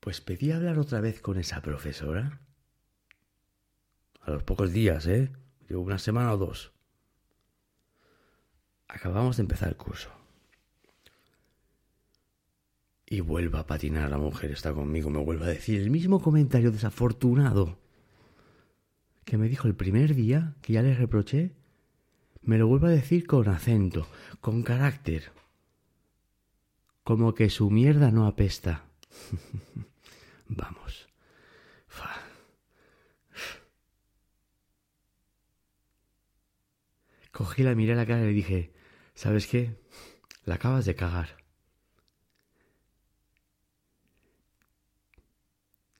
Pues 0.06 0.20
pedí 0.20 0.52
hablar 0.52 0.78
otra 0.78 1.00
vez 1.00 1.20
con 1.20 1.36
esa 1.36 1.62
profesora. 1.62 2.38
A 4.20 4.30
los 4.30 4.44
pocos 4.44 4.72
días, 4.72 5.04
¿eh? 5.08 5.32
Llevo 5.68 5.82
una 5.82 5.98
semana 5.98 6.32
o 6.32 6.36
dos. 6.36 6.72
Acabamos 8.86 9.36
de 9.36 9.40
empezar 9.40 9.68
el 9.68 9.76
curso. 9.76 10.08
Y 13.04 13.18
vuelva 13.18 13.58
a 13.58 13.66
patinar 13.66 14.08
la 14.08 14.18
mujer, 14.18 14.52
está 14.52 14.72
conmigo, 14.72 15.10
me 15.10 15.18
vuelve 15.18 15.46
a 15.46 15.48
decir 15.48 15.80
el 15.80 15.90
mismo 15.90 16.22
comentario 16.22 16.70
desafortunado 16.70 17.76
que 19.24 19.36
me 19.36 19.48
dijo 19.48 19.66
el 19.66 19.74
primer 19.74 20.14
día, 20.14 20.54
que 20.62 20.74
ya 20.74 20.82
le 20.82 20.94
reproché, 20.94 21.50
me 22.42 22.58
lo 22.58 22.68
vuelve 22.68 22.86
a 22.86 22.90
decir 22.90 23.26
con 23.26 23.48
acento, 23.48 24.06
con 24.40 24.62
carácter. 24.62 25.32
Como 27.02 27.34
que 27.34 27.50
su 27.50 27.70
mierda 27.70 28.12
no 28.12 28.28
apesta. 28.28 28.84
Vamos. 30.48 31.08
Cogí 37.32 37.62
la 37.62 37.74
miré 37.74 37.92
a 37.92 37.96
la 37.96 38.06
cara 38.06 38.22
y 38.22 38.26
le 38.26 38.32
dije, 38.32 38.72
¿sabes 39.14 39.46
qué? 39.46 39.76
La 40.44 40.54
acabas 40.54 40.86
de 40.86 40.94
cagar. 40.94 41.36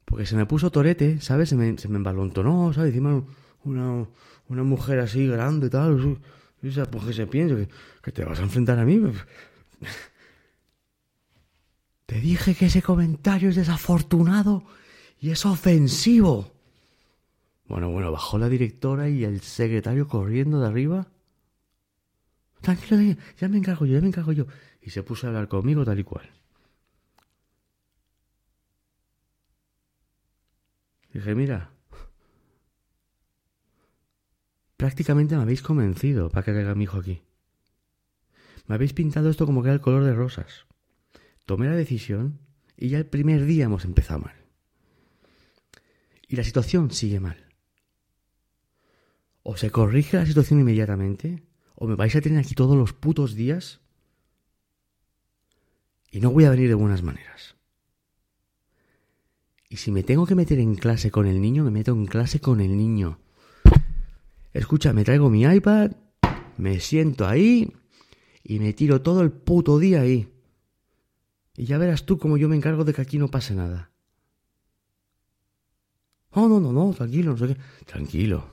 Porque 0.06 0.24
se 0.24 0.36
me 0.36 0.46
puso 0.46 0.70
torete, 0.70 1.20
¿sabes? 1.20 1.50
Se 1.50 1.56
me, 1.56 1.76
se 1.76 1.88
me 1.88 1.96
embalontonó, 1.96 2.72
¿sabes? 2.72 2.88
Encima 2.90 3.22
una, 3.64 4.06
una 4.48 4.62
mujer 4.62 5.00
así 5.00 5.26
grande 5.26 5.66
y 5.66 5.70
tal. 5.70 6.18
Pues 6.60 7.04
que 7.04 7.12
se 7.12 7.26
piensa 7.26 7.54
que, 7.56 7.68
que 8.02 8.12
te 8.12 8.24
vas 8.24 8.38
a 8.38 8.42
enfrentar 8.42 8.78
a 8.78 8.84
mí. 8.84 8.98
Te 12.06 12.20
dije 12.20 12.54
que 12.54 12.66
ese 12.66 12.82
comentario 12.82 13.48
es 13.50 13.56
desafortunado 13.56 14.64
y 15.20 15.30
es 15.30 15.44
ofensivo. 15.44 16.52
Bueno, 17.66 17.90
bueno, 17.90 18.12
bajó 18.12 18.38
la 18.38 18.48
directora 18.48 19.08
y 19.08 19.24
el 19.24 19.40
secretario 19.40 20.06
corriendo 20.06 20.60
de 20.60 20.68
arriba. 20.68 21.08
Tranquilo, 22.60 23.16
ya 23.38 23.48
me 23.48 23.58
encargo 23.58 23.86
yo, 23.86 23.94
ya 23.94 24.00
me 24.00 24.08
encargo 24.08 24.32
yo. 24.32 24.46
Y 24.80 24.90
se 24.90 25.02
puso 25.02 25.26
a 25.26 25.30
hablar 25.30 25.48
conmigo 25.48 25.84
tal 25.84 25.98
y 25.98 26.04
cual. 26.04 26.30
Dije, 31.12 31.34
mira, 31.34 31.70
prácticamente 34.76 35.34
me 35.34 35.42
habéis 35.42 35.62
convencido 35.62 36.30
para 36.30 36.44
que 36.44 36.52
caiga 36.52 36.74
mi 36.76 36.84
hijo 36.84 36.98
aquí. 36.98 37.22
Me 38.66 38.76
habéis 38.76 38.92
pintado 38.92 39.28
esto 39.28 39.46
como 39.46 39.62
que 39.62 39.68
era 39.68 39.74
el 39.74 39.80
color 39.80 40.04
de 40.04 40.14
rosas. 40.14 40.66
Tomé 41.46 41.66
la 41.66 41.76
decisión 41.76 42.40
y 42.76 42.88
ya 42.88 42.98
el 42.98 43.06
primer 43.06 43.44
día 43.44 43.64
hemos 43.64 43.84
empezado 43.84 44.20
mal. 44.20 44.34
Y 46.28 46.36
la 46.36 46.44
situación 46.44 46.90
sigue 46.90 47.20
mal. 47.20 47.46
O 49.42 49.56
se 49.56 49.70
corrige 49.70 50.16
la 50.16 50.26
situación 50.26 50.60
inmediatamente, 50.60 51.44
o 51.76 51.86
me 51.86 51.94
vais 51.94 52.14
a 52.16 52.20
tener 52.20 52.40
aquí 52.40 52.54
todos 52.54 52.76
los 52.76 52.92
putos 52.92 53.36
días 53.36 53.80
y 56.10 56.20
no 56.20 56.32
voy 56.32 56.44
a 56.44 56.50
venir 56.50 56.68
de 56.68 56.74
buenas 56.74 57.02
maneras. 57.02 57.54
Y 59.68 59.76
si 59.76 59.92
me 59.92 60.02
tengo 60.02 60.26
que 60.26 60.34
meter 60.34 60.58
en 60.58 60.74
clase 60.74 61.12
con 61.12 61.26
el 61.26 61.40
niño, 61.40 61.62
me 61.62 61.70
meto 61.70 61.92
en 61.92 62.06
clase 62.06 62.40
con 62.40 62.60
el 62.60 62.76
niño. 62.76 63.20
Escucha, 64.52 64.92
me 64.92 65.04
traigo 65.04 65.30
mi 65.30 65.42
iPad, 65.44 65.92
me 66.56 66.80
siento 66.80 67.26
ahí 67.26 67.72
y 68.42 68.58
me 68.58 68.72
tiro 68.72 69.02
todo 69.02 69.22
el 69.22 69.30
puto 69.30 69.78
día 69.78 70.00
ahí. 70.00 70.32
Y 71.56 71.64
ya 71.64 71.78
verás 71.78 72.04
tú 72.04 72.18
cómo 72.18 72.36
yo 72.36 72.48
me 72.48 72.56
encargo 72.56 72.84
de 72.84 72.92
que 72.92 73.02
aquí 73.02 73.18
no 73.18 73.28
pase 73.28 73.54
nada. 73.54 73.90
Oh, 76.30 76.48
no, 76.48 76.60
no, 76.60 76.70
no, 76.70 76.92
tranquilo, 76.92 77.32
no 77.32 77.38
sé 77.38 77.54
qué. 77.54 77.60
Tranquilo. 77.86 78.50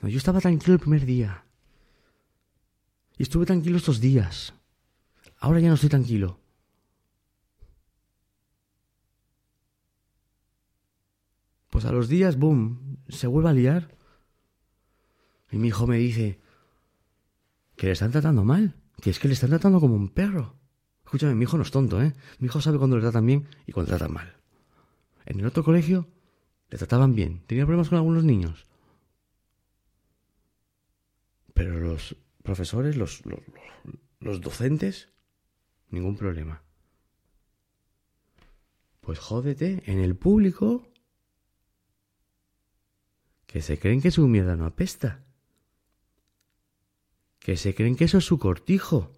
No, 0.00 0.08
yo 0.08 0.18
estaba 0.18 0.40
tranquilo 0.40 0.74
el 0.74 0.80
primer 0.80 1.06
día. 1.06 1.44
Y 3.16 3.22
estuve 3.22 3.46
tranquilo 3.46 3.76
estos 3.76 4.00
días. 4.00 4.52
Ahora 5.38 5.60
ya 5.60 5.68
no 5.68 5.74
estoy 5.74 5.88
tranquilo. 5.88 6.40
Pues 11.70 11.84
a 11.84 11.92
los 11.92 12.08
días, 12.08 12.36
boom, 12.36 12.98
se 13.08 13.28
vuelve 13.28 13.50
a 13.50 13.52
liar. 13.52 13.96
Y 15.52 15.58
mi 15.58 15.68
hijo 15.68 15.86
me 15.86 15.98
dice 15.98 16.40
que 17.76 17.86
le 17.86 17.92
están 17.92 18.10
tratando 18.10 18.42
mal, 18.42 18.74
que 19.00 19.10
es 19.10 19.20
que 19.20 19.28
le 19.28 19.34
están 19.34 19.50
tratando 19.50 19.78
como 19.78 19.94
un 19.94 20.08
perro. 20.08 20.57
Escúchame, 21.08 21.34
mi 21.34 21.44
hijo 21.44 21.56
no 21.56 21.62
es 21.62 21.70
tonto, 21.70 22.02
¿eh? 22.02 22.12
Mi 22.38 22.48
hijo 22.48 22.60
sabe 22.60 22.76
cuando 22.76 22.96
le 22.96 23.00
tratan 23.00 23.24
bien 23.24 23.48
y 23.66 23.72
cuando 23.72 23.90
le 23.90 23.96
tratan 23.96 24.12
mal. 24.12 24.36
En 25.24 25.40
el 25.40 25.46
otro 25.46 25.64
colegio 25.64 26.06
le 26.68 26.76
trataban 26.76 27.14
bien. 27.14 27.40
Tenía 27.46 27.64
problemas 27.64 27.88
con 27.88 27.96
algunos 27.96 28.24
niños. 28.24 28.66
Pero 31.54 31.80
los 31.80 32.14
profesores, 32.42 32.98
los, 32.98 33.22
los, 34.20 34.40
docentes, 34.42 35.08
ningún 35.88 36.18
problema. 36.18 36.60
Pues 39.00 39.18
jódete, 39.18 39.82
en 39.86 40.00
el 40.00 40.14
público 40.14 40.92
que 43.46 43.62
se 43.62 43.78
creen 43.78 44.02
que 44.02 44.10
su 44.10 44.28
mierda 44.28 44.56
no 44.56 44.66
apesta, 44.66 45.24
que 47.38 47.56
se 47.56 47.74
creen 47.74 47.96
que 47.96 48.04
eso 48.04 48.18
es 48.18 48.26
su 48.26 48.38
cortijo, 48.38 49.10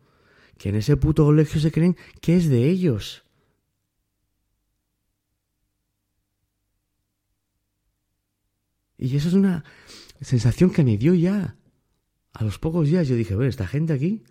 que 0.61 0.69
en 0.69 0.75
ese 0.75 0.99
puto 0.99 1.25
colegio 1.25 1.59
se 1.59 1.73
creen 1.73 1.97
que 2.21 2.37
es 2.37 2.51
de 2.51 2.69
ellos. 2.69 3.25
Y 8.99 9.17
eso 9.17 9.29
es 9.29 9.35
una 9.35 9.65
sensación 10.21 10.71
que 10.71 10.85
me 10.85 10.99
dio 10.99 11.15
ya. 11.15 11.57
A 12.35 12.45
los 12.45 12.59
pocos 12.59 12.87
días 12.87 13.09
yo 13.09 13.17
dije, 13.17 13.35
bueno, 13.35 13.49
esta 13.49 13.67
gente 13.67 13.95
aquí, 13.95 14.23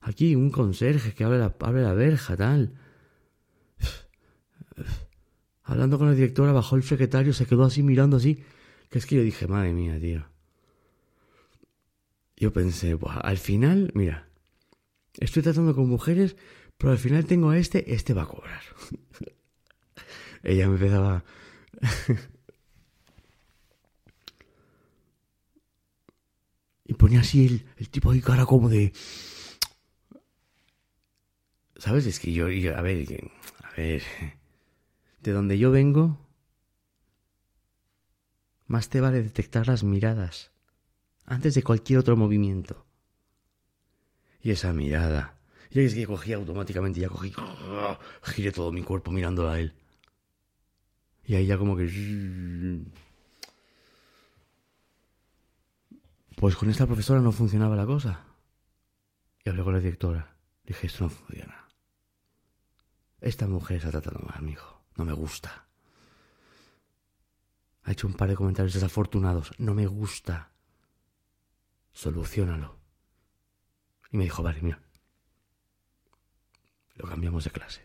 aquí 0.00 0.36
un 0.36 0.50
conserje 0.50 1.14
que 1.14 1.24
abre 1.24 1.38
la, 1.38 1.56
abre 1.60 1.80
la 1.80 1.94
verja, 1.94 2.36
tal. 2.36 2.74
Hablando 5.62 5.96
con 5.96 6.08
la 6.08 6.14
directora, 6.14 6.52
bajó 6.52 6.76
el 6.76 6.82
secretario, 6.82 7.32
se 7.32 7.46
quedó 7.46 7.64
así 7.64 7.82
mirando 7.82 8.18
así. 8.18 8.44
Que 8.90 8.98
es 8.98 9.06
que 9.06 9.16
yo 9.16 9.22
dije, 9.22 9.46
madre 9.46 9.72
mía, 9.72 9.98
tío. 9.98 10.26
Yo 12.36 12.52
pensé, 12.52 12.98
al 13.22 13.38
final, 13.38 13.92
mira, 13.94 14.27
estoy 15.18 15.42
tratando 15.42 15.74
con 15.74 15.88
mujeres, 15.88 16.36
pero 16.76 16.92
al 16.92 16.98
final 16.98 17.26
tengo 17.26 17.50
a 17.50 17.58
este, 17.58 17.94
este 17.94 18.14
va 18.14 18.22
a 18.22 18.28
cobrar. 18.28 18.62
Ella 20.42 20.68
me 20.68 20.74
empezaba... 20.74 21.24
y 26.84 26.94
ponía 26.94 27.20
así 27.20 27.64
el, 27.76 27.88
tipo 27.88 28.12
de 28.12 28.22
cara 28.22 28.46
como 28.46 28.68
de... 28.68 28.92
¿Sabes? 31.76 32.06
Es 32.06 32.18
que 32.18 32.32
yo, 32.32 32.48
yo 32.48 32.76
a 32.76 32.82
ver, 32.82 33.06
a 33.62 33.70
ver 33.76 34.02
de 35.20 35.32
donde 35.32 35.58
yo 35.58 35.70
vengo, 35.70 36.18
más 38.66 38.88
te 38.88 39.00
vale 39.00 39.22
detectar 39.22 39.66
las 39.66 39.84
miradas 39.84 40.52
antes 41.24 41.54
de 41.54 41.62
cualquier 41.62 41.98
otro 41.98 42.16
movimiento. 42.16 42.87
Y 44.40 44.50
esa 44.50 44.72
mirada, 44.72 45.38
ya 45.70 45.82
es 45.82 45.94
que 45.94 46.06
cogí 46.06 46.32
automáticamente, 46.32 47.00
ya 47.00 47.08
cogí, 47.08 47.32
giré 48.22 48.52
todo 48.52 48.72
mi 48.72 48.82
cuerpo 48.82 49.10
mirándola 49.10 49.52
a 49.52 49.60
él. 49.60 49.74
Y 51.24 51.34
ahí 51.34 51.46
ya 51.46 51.58
como 51.58 51.76
que... 51.76 52.82
Pues 56.36 56.54
con 56.56 56.70
esta 56.70 56.86
profesora 56.86 57.20
no 57.20 57.32
funcionaba 57.32 57.76
la 57.76 57.84
cosa. 57.84 58.24
Y 59.44 59.50
hablé 59.50 59.62
con 59.62 59.74
la 59.74 59.80
directora. 59.80 60.36
Dije, 60.64 60.86
esto 60.86 61.04
no 61.04 61.10
funciona. 61.10 61.68
Esta 63.20 63.46
mujer 63.46 63.78
está 63.78 63.90
tratando 63.90 64.20
mal, 64.20 64.40
mi 64.42 64.52
hijo. 64.52 64.84
No 64.96 65.04
me 65.04 65.12
gusta. 65.12 65.66
Ha 67.82 67.92
hecho 67.92 68.06
un 68.06 68.14
par 68.14 68.28
de 68.28 68.36
comentarios 68.36 68.74
desafortunados. 68.74 69.52
No 69.58 69.74
me 69.74 69.86
gusta. 69.86 70.52
Solucionalo. 71.92 72.77
Y 74.10 74.16
me 74.16 74.24
dijo, 74.24 74.42
vale, 74.42 74.60
mira. 74.62 74.80
Lo 76.94 77.08
cambiamos 77.08 77.44
de 77.44 77.50
clase. 77.50 77.82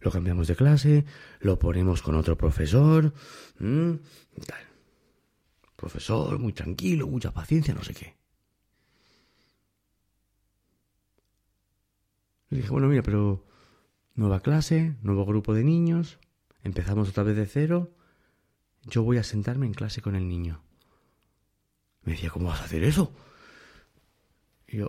Lo 0.00 0.10
cambiamos 0.10 0.46
de 0.46 0.56
clase, 0.56 1.04
lo 1.40 1.58
ponemos 1.58 2.02
con 2.02 2.14
otro 2.14 2.36
profesor. 2.36 3.12
tal. 3.58 4.68
Profesor, 5.76 6.38
muy 6.38 6.52
tranquilo, 6.52 7.06
mucha 7.06 7.32
paciencia, 7.32 7.74
no 7.74 7.82
sé 7.82 7.94
qué. 7.94 8.16
Le 12.50 12.58
dije, 12.58 12.70
bueno, 12.70 12.88
mira, 12.88 13.02
pero 13.02 13.44
nueva 14.14 14.40
clase, 14.40 14.96
nuevo 15.02 15.24
grupo 15.24 15.54
de 15.54 15.64
niños, 15.64 16.18
empezamos 16.62 17.08
otra 17.10 17.22
vez 17.22 17.36
de 17.36 17.46
cero, 17.46 17.92
yo 18.82 19.02
voy 19.02 19.18
a 19.18 19.22
sentarme 19.22 19.66
en 19.66 19.74
clase 19.74 20.00
con 20.00 20.16
el 20.16 20.28
niño. 20.28 20.62
Me 22.02 22.12
decía, 22.12 22.30
¿cómo 22.30 22.48
vas 22.48 22.60
a 22.60 22.64
hacer 22.64 22.84
eso? 22.84 23.12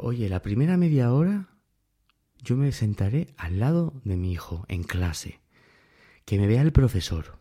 Oye, 0.02 0.28
la 0.28 0.42
primera 0.42 0.76
media 0.76 1.14
hora 1.14 1.48
yo 2.42 2.58
me 2.58 2.72
sentaré 2.72 3.34
al 3.38 3.60
lado 3.60 3.94
de 4.04 4.18
mi 4.18 4.32
hijo 4.32 4.66
en 4.68 4.84
clase. 4.84 5.40
Que 6.26 6.38
me 6.38 6.48
vea 6.48 6.62
el 6.62 6.72
profesor. 6.72 7.38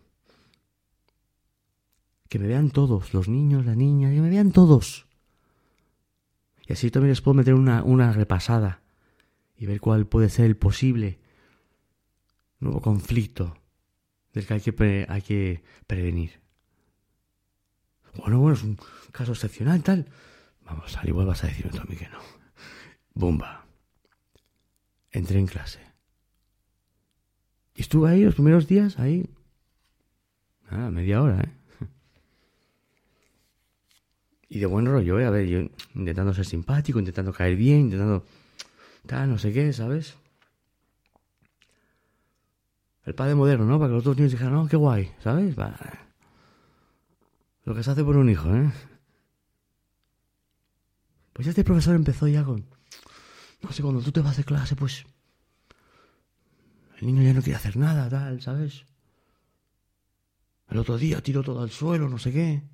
Que 2.28 2.38
me 2.38 2.46
vean 2.46 2.70
todos, 2.70 3.12
los 3.12 3.28
niños, 3.28 3.66
la 3.66 3.74
niña, 3.74 4.10
que 4.10 4.20
me 4.20 4.30
vean 4.30 4.52
todos. 4.52 5.06
Y 6.66 6.72
así 6.72 6.90
también 6.90 7.10
les 7.10 7.20
puedo 7.20 7.34
meter 7.34 7.54
una, 7.54 7.82
una 7.82 8.12
repasada 8.12 8.82
y 9.56 9.66
ver 9.66 9.80
cuál 9.80 10.06
puede 10.06 10.28
ser 10.28 10.46
el 10.46 10.56
posible 10.56 11.18
nuevo 12.60 12.80
conflicto 12.80 13.56
del 14.32 14.46
que 14.46 14.54
hay 14.54 14.60
que, 14.60 15.06
hay 15.08 15.22
que 15.22 15.62
prevenir. 15.86 16.40
Bueno, 18.16 18.38
bueno, 18.40 18.54
es 18.54 18.62
un 18.62 18.78
caso 19.12 19.32
excepcional, 19.32 19.82
tal. 19.82 20.08
Vamos, 20.68 20.96
al 20.96 21.08
igual 21.08 21.26
vas 21.26 21.42
a 21.44 21.46
decirme 21.46 21.72
tú 21.72 21.80
a 21.80 21.84
mí 21.84 21.96
que 21.96 22.08
no. 22.08 22.18
Bomba. 23.14 23.64
Entré 25.10 25.38
en 25.38 25.46
clase. 25.46 25.80
Y 27.74 27.82
estuve 27.82 28.10
ahí 28.10 28.22
los 28.22 28.34
primeros 28.34 28.66
días, 28.66 28.98
ahí. 28.98 29.28
Ah, 30.68 30.90
media 30.90 31.22
hora, 31.22 31.40
¿eh? 31.40 31.52
Y 34.50 34.58
de 34.58 34.66
buen 34.66 34.86
rollo, 34.86 35.18
¿eh? 35.18 35.26
A 35.26 35.30
ver, 35.30 35.46
yo 35.46 35.60
intentando 35.94 36.34
ser 36.34 36.44
simpático, 36.44 36.98
intentando 36.98 37.32
caer 37.32 37.56
bien, 37.56 37.80
intentando... 37.80 38.24
Tal, 39.06 39.30
no 39.30 39.38
sé 39.38 39.52
qué, 39.52 39.72
¿sabes? 39.72 40.16
El 43.04 43.14
padre 43.14 43.34
moderno, 43.34 43.64
¿no? 43.64 43.78
Para 43.78 43.88
que 43.88 43.94
los 43.94 44.04
dos 44.04 44.16
niños 44.16 44.32
dijeran, 44.32 44.52
no, 44.52 44.68
qué 44.68 44.76
guay, 44.76 45.10
¿sabes? 45.22 45.56
Lo 47.64 47.74
que 47.74 47.82
se 47.82 47.90
hace 47.90 48.04
por 48.04 48.18
un 48.18 48.28
hijo, 48.28 48.54
¿eh? 48.54 48.70
Pues 51.38 51.46
este 51.46 51.62
profesor 51.62 51.94
empezó 51.94 52.26
ya 52.26 52.42
con... 52.42 52.66
No 53.62 53.70
sé, 53.70 53.80
cuando 53.80 54.02
tú 54.02 54.10
te 54.10 54.20
vas 54.20 54.36
de 54.36 54.42
clase, 54.42 54.74
pues... 54.74 55.06
El 56.96 57.06
niño 57.06 57.22
ya 57.22 57.32
no 57.32 57.42
quiere 57.42 57.54
hacer 57.54 57.76
nada, 57.76 58.08
tal, 58.08 58.42
¿sabes? 58.42 58.84
El 60.68 60.78
otro 60.78 60.98
día 60.98 61.22
tiró 61.22 61.44
todo 61.44 61.62
al 61.62 61.70
suelo, 61.70 62.08
no 62.08 62.18
sé 62.18 62.32
qué. 62.32 62.64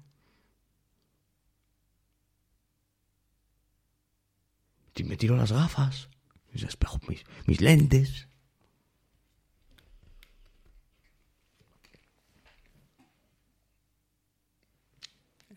Me 5.05 5.19
tiró 5.19 5.37
las 5.37 5.53
gafas, 5.53 6.09
mis, 6.51 6.67
mis 7.47 7.61
lentes. 7.61 8.29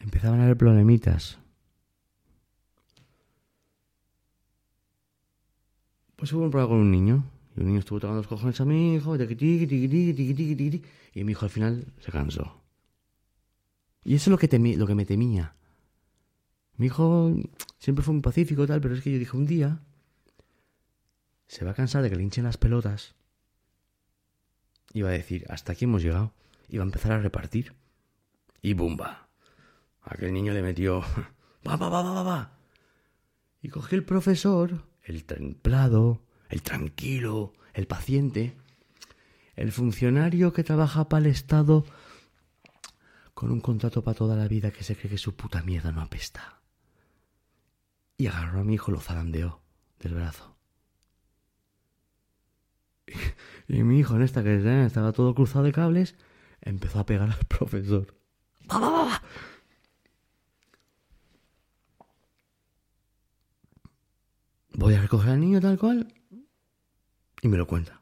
Empezaban 0.02 0.42
a 0.42 0.44
haber 0.44 0.58
problemitas. 0.58 1.40
Pues 6.18 6.34
hubo 6.34 6.44
un 6.44 6.52
problema 6.52 6.70
con 6.70 6.80
un 6.80 6.92
niño. 6.92 7.24
Y 7.56 7.62
un 7.62 7.68
niño 7.68 7.80
estuvo 7.80 8.00
tocando 8.00 8.18
los 8.18 8.28
cojones 8.28 8.60
a 8.60 8.66
mi 8.66 8.96
hijo. 8.96 9.16
Y 9.16 9.20
mi 11.24 11.32
hijo 11.32 11.46
al 11.46 11.52
final 11.52 11.86
se 12.00 12.12
cansó. 12.12 12.62
Y 14.04 14.16
eso 14.16 14.30
es 14.30 14.32
lo 14.32 14.38
que, 14.38 14.50
lo 14.78 14.88
que 14.88 14.96
me 14.96 15.06
temía. 15.06 15.56
Mi 16.76 16.88
hijo 16.88 17.34
siempre 17.80 18.04
fue 18.04 18.14
muy 18.14 18.22
pacífico 18.22 18.68
tal, 18.68 18.82
pero 18.82 18.96
es 18.96 19.02
que 19.02 19.12
yo 19.12 19.20
dije 19.20 19.38
un 19.38 19.46
día 19.46 19.80
se 21.48 21.64
va 21.64 21.72
a 21.72 21.76
cansar 21.76 22.04
de 22.04 22.10
que 22.10 22.16
le 22.16 22.24
hinchen 22.24 22.44
las 22.44 22.58
pelotas. 22.58 23.16
Y 24.94 25.02
va 25.02 25.10
a 25.10 25.14
decir, 25.14 25.46
hasta 25.50 25.74
aquí 25.74 25.86
hemos 25.86 26.02
llegado. 26.02 26.34
Y 26.68 26.78
va 26.78 26.84
a 26.84 26.88
empezar 26.88 27.12
a 27.12 27.20
repartir. 27.20 27.74
Y 28.62 28.74
¡bumba! 28.74 29.30
Aquel 30.02 30.34
niño 30.34 30.54
le 30.54 30.62
metió... 30.62 31.02
¡Va, 31.68 31.76
va, 31.76 31.90
va, 31.90 32.02
va, 32.02 32.24
va! 32.24 32.52
Y 33.62 33.70
cogió 33.70 33.98
el 33.98 34.04
profesor 34.04 34.84
el 35.08 35.24
templado, 35.24 36.22
el 36.50 36.62
tranquilo, 36.62 37.54
el 37.74 37.88
paciente, 37.88 38.58
el 39.56 39.72
funcionario 39.72 40.52
que 40.52 40.66
trabaja 40.66 41.08
para 41.08 41.26
el 41.26 41.32
Estado 41.32 41.86
con 43.34 43.52
un 43.52 43.62
contrato 43.62 44.04
para 44.04 44.18
toda 44.18 44.36
la 44.36 44.48
vida 44.48 44.72
que 44.72 44.84
se 44.84 44.96
cree 44.96 45.12
que 45.12 45.18
su 45.18 45.36
puta 45.36 45.64
mierda 45.64 45.92
no 45.92 46.02
apesta. 46.02 46.60
Y 48.18 48.28
agarró 48.28 48.60
a 48.60 48.64
mi 48.64 48.74
hijo, 48.74 48.92
lo 48.92 49.00
zarandeó 49.00 49.62
del 50.00 50.16
brazo. 50.16 50.58
Y, 53.70 53.84
mi 53.84 54.00
hijo, 54.00 54.16
en 54.16 54.24
esta 54.24 54.44
que 54.44 54.86
estaba 54.86 55.14
todo 55.14 55.34
cruzado 55.36 55.64
de 55.64 55.72
cables, 55.72 56.16
empezó 56.62 57.00
a 57.00 57.06
pegar 57.06 57.30
al 57.30 57.46
profesor. 57.48 58.16
¡Va, 58.70 58.80
va, 58.80 58.90
va! 58.90 59.22
Voy 64.78 64.94
a 64.94 65.02
recoger 65.02 65.32
al 65.32 65.40
niño 65.40 65.60
tal 65.60 65.80
cual 65.80 66.14
y 67.42 67.48
me 67.48 67.58
lo 67.58 67.66
cuenta. 67.66 68.00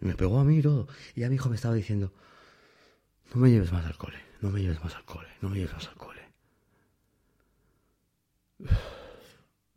Me 0.00 0.16
pegó 0.16 0.40
a 0.40 0.44
mí 0.44 0.58
y 0.58 0.62
todo. 0.62 0.88
Y 1.14 1.22
a 1.22 1.28
mi 1.28 1.36
hijo 1.36 1.48
me 1.48 1.54
estaba 1.54 1.76
diciendo, 1.76 2.12
no 3.32 3.40
me 3.40 3.50
lleves 3.50 3.70
más 3.70 3.86
al 3.86 3.96
cole, 3.96 4.18
no 4.40 4.50
me 4.50 4.60
lleves 4.60 4.82
más 4.82 4.96
al 4.96 5.04
cole, 5.04 5.28
no 5.40 5.48
me 5.48 5.58
lleves 5.58 5.72
más 5.72 5.86
al 5.86 5.94
cole. 5.94 6.22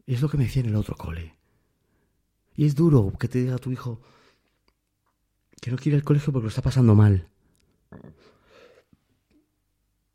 Y 0.07 0.15
es 0.15 0.21
lo 0.21 0.29
que 0.29 0.37
me 0.37 0.45
decía 0.45 0.63
en 0.63 0.69
el 0.69 0.75
otro 0.75 0.95
cole. 0.95 1.35
Y 2.55 2.65
es 2.65 2.73
duro 2.73 3.13
que 3.19 3.27
te 3.27 3.37
diga 3.37 3.53
a 3.55 3.59
tu 3.59 3.71
hijo 3.71 4.01
que 5.61 5.69
no 5.69 5.77
quiere 5.77 5.97
ir 5.97 6.01
al 6.01 6.05
colegio 6.05 6.33
porque 6.33 6.45
lo 6.45 6.49
está 6.49 6.63
pasando 6.63 6.95
mal. 6.95 7.29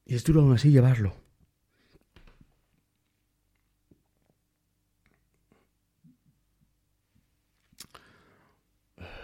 Y 0.06 0.16
es 0.16 0.24
duro 0.24 0.40
aún 0.40 0.54
así 0.54 0.72
llevarlo. 0.72 1.27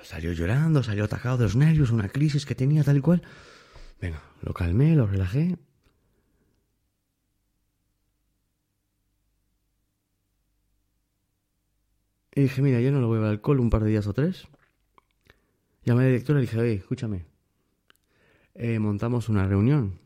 Salió 0.05 0.33
llorando, 0.33 0.83
salió 0.83 1.05
atacado 1.05 1.39
de 1.39 1.45
los 1.45 1.57
nervios, 1.57 1.91
una 1.91 2.11
crisis 2.11 2.45
que 2.45 2.55
tenía 2.55 2.85
tal 2.85 2.99
y 2.99 3.01
cual. 3.01 3.23
Venga, 4.01 4.23
lo 4.43 4.53
calmé, 4.53 4.95
lo 4.95 5.07
relajé. 5.07 5.57
Y 12.35 12.43
dije, 12.43 12.61
mira, 12.61 12.81
yo 12.81 12.93
no 12.93 13.01
lo 13.01 13.09
voy 13.09 13.19
a 13.19 13.23
al 13.23 13.29
alcohol 13.29 13.61
un 13.61 13.71
par 13.71 13.83
de 13.83 13.91
días 13.91 14.07
o 14.07 14.13
tres. 14.13 14.47
Llamé 15.85 16.03
a 16.03 16.05
la 16.05 16.11
directora 16.11 16.39
y 16.41 16.43
dije, 16.43 16.61
oye, 16.61 16.75
escúchame. 16.75 17.25
Eh, 18.55 18.79
montamos 18.79 19.31
una 19.31 19.47
reunión. 19.47 20.01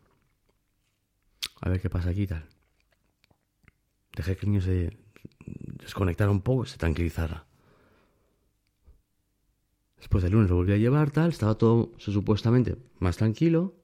A 1.61 1.71
ver 1.71 1.81
qué 1.81 1.91
pasa 1.91 2.11
aquí 2.11 2.23
y 2.23 2.27
tal. 2.29 2.47
Dejé 4.15 4.37
que 4.37 4.47
el 4.47 4.53
niño 4.53 4.63
se 4.63 4.97
desconectara 5.45 6.31
un 6.31 6.43
poco 6.43 6.65
y 6.65 6.69
se 6.69 6.79
tranquilizara. 6.79 7.48
Después 9.99 10.23
del 10.23 10.33
lunes 10.33 10.51
lo 10.51 10.57
volví 10.57 10.73
a 10.73 10.77
llevar, 10.77 11.11
tal, 11.11 11.31
estaba 11.31 11.57
todo 11.57 11.93
supuestamente 11.99 12.77
más 12.99 13.17
tranquilo. 13.17 13.75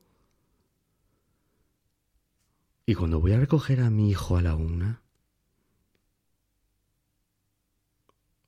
Y 2.87 2.95
cuando 2.95 3.21
voy 3.21 3.33
a 3.33 3.41
recoger 3.41 3.81
a 3.81 3.91
mi 3.91 4.11
hijo 4.11 4.37
a 4.37 4.43
la 4.43 4.55
una, 4.55 5.03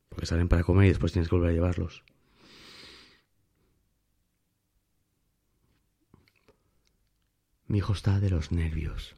porque 0.09 0.27
salen 0.27 0.49
para 0.49 0.63
comer 0.63 0.87
y 0.87 0.89
después 0.89 1.13
tienes 1.13 1.29
que 1.29 1.37
volver 1.37 1.51
a 1.51 1.55
llevarlos. 1.55 2.05
Mi 7.67 7.79
hijo 7.79 7.93
está 7.93 8.21
de 8.21 8.31
los 8.31 8.53
nervios. 8.53 9.15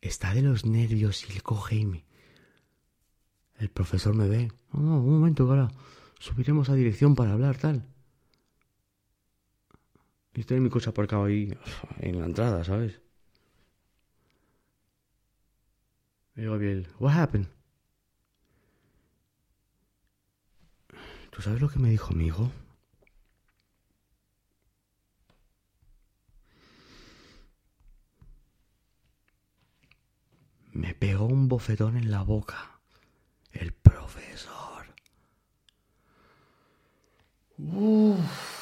Está 0.00 0.32
de 0.32 0.42
los 0.42 0.64
nervios 0.64 1.28
y 1.28 1.34
le 1.34 1.40
coge 1.42 1.76
y 1.76 1.84
me, 1.84 2.04
el 3.58 3.68
profesor 3.70 4.14
me 4.14 4.28
ve. 4.28 4.52
No, 4.72 4.80
no, 4.80 5.00
un 5.00 5.18
momento, 5.18 5.44
ahora 5.44 5.68
subiremos 6.18 6.68
a 6.68 6.74
dirección 6.74 7.14
para 7.14 7.32
hablar, 7.32 7.56
tal. 7.56 7.84
Y 10.34 10.40
estoy 10.40 10.58
en 10.58 10.62
mi 10.62 10.70
coche 10.70 10.90
aparcado 10.90 11.24
ahí 11.24 11.52
en 11.98 12.20
la 12.20 12.26
entrada, 12.26 12.62
¿sabes? 12.64 13.00
Y 16.36 16.42
digo 16.42 16.56
what 17.00 17.18
happened? 17.18 17.48
¿Tú 21.30 21.42
sabes 21.42 21.60
lo 21.60 21.68
que 21.68 21.80
me 21.80 21.90
dijo 21.90 22.14
mi 22.14 22.26
hijo? 22.26 22.52
Me 30.72 30.94
pegó 30.94 31.26
un 31.26 31.48
bofetón 31.48 31.96
en 31.96 32.12
la 32.12 32.22
boca. 32.22 32.77
Profesor. 33.90 34.86
Uf. 37.58 38.58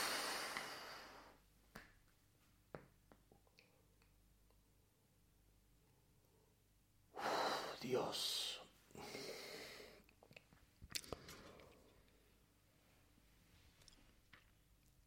Dios. 7.80 8.60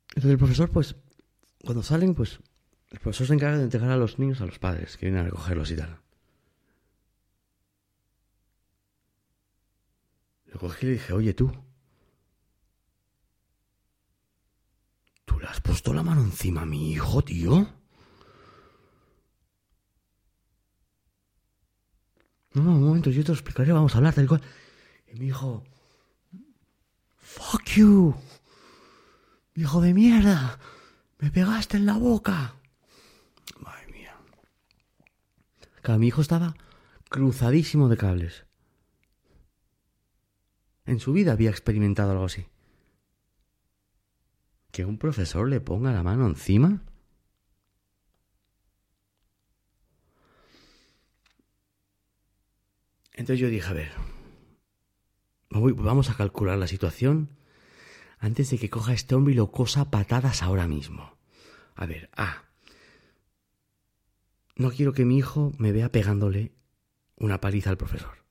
Entonces 0.10 0.32
el 0.32 0.38
profesor, 0.38 0.70
pues, 0.70 0.96
cuando 1.64 1.82
salen, 1.84 2.14
pues, 2.14 2.40
el 2.92 3.00
profesor 3.00 3.28
se 3.28 3.34
encarga 3.34 3.58
de 3.58 3.64
entregar 3.64 3.92
a 3.92 3.98
los 3.98 4.20
niños 4.20 4.42
a 4.42 4.46
los 4.46 4.60
padres 4.60 4.98
que 4.98 5.06
vienen 5.06 5.22
a 5.22 5.26
recogerlos 5.26 5.72
y 5.72 5.78
tal. 5.78 6.00
Lo 10.52 10.60
cogí 10.60 10.86
y 10.86 10.90
le 10.90 10.94
dije, 10.94 11.14
oye 11.14 11.34
tú, 11.34 11.52
¿tú 15.26 15.40
le 15.40 15.48
has 15.48 15.62
puesto 15.62 15.94
la 15.94 16.04
mano 16.04 16.22
encima 16.22 16.62
a 16.62 16.66
mi 16.66 16.92
hijo, 16.92 17.24
tío? 17.24 17.68
No, 22.54 22.64
no, 22.64 22.72
un 22.72 22.84
momento, 22.84 23.12
yo 23.12 23.22
te 23.22 23.28
lo 23.28 23.36
explicaré, 23.36 23.72
vamos 23.72 23.94
a 23.94 24.00
hablar 24.00 24.16
tal 24.16 24.28
cual. 24.28 24.42
Y 25.08 25.14
me 25.20 25.26
dijo, 25.26 25.64
fuck 27.16 27.64
you, 27.76 28.16
hijo 29.56 29.82
de 29.82 29.94
mierda, 29.94 30.60
me 31.20 31.30
pegaste 31.30 31.78
en 31.78 31.86
la 31.86 31.94
boca. 31.94 32.56
Madre 33.60 33.88
mía. 33.92 34.16
Claro, 35.84 36.00
mi 36.00 36.08
hijo 36.08 36.22
estaba 36.22 36.56
cruzadísimo 37.08 37.88
de 37.88 37.98
cables. 37.98 38.49
En 40.90 41.00
su 41.00 41.14
vida 41.14 41.34
había 41.34 41.52
experimentado 41.52 42.14
algo 42.14 42.26
así. 42.26 42.48
¿Que 44.72 44.86
un 44.86 44.98
profesor 44.98 45.48
le 45.48 45.62
ponga 45.62 45.92
la 45.92 46.02
mano 46.02 46.26
encima? 46.26 46.82
Entonces 53.14 53.40
yo 53.40 53.50
dije, 53.50 53.70
a 53.70 53.74
ver, 53.74 53.92
vamos 55.52 56.10
a 56.10 56.16
calcular 56.16 56.58
la 56.58 56.66
situación 56.66 57.38
antes 58.18 58.50
de 58.50 58.58
que 58.58 58.72
coja 58.72 58.94
este 58.94 59.14
hombre 59.14 59.34
y 59.34 59.38
lo 59.38 59.52
cosa 59.52 59.92
patadas 59.92 60.42
ahora 60.42 60.68
mismo. 60.68 61.20
A 61.76 61.86
ver, 61.86 62.10
A. 62.18 62.46
No 64.56 64.72
quiero 64.72 64.94
que 64.94 65.06
mi 65.06 65.20
hijo 65.20 65.54
me 65.60 65.72
vea 65.72 65.92
pegándole 65.92 66.52
una 67.16 67.40
paliza 67.40 67.70
al 67.70 67.78
profesor, 67.78 68.26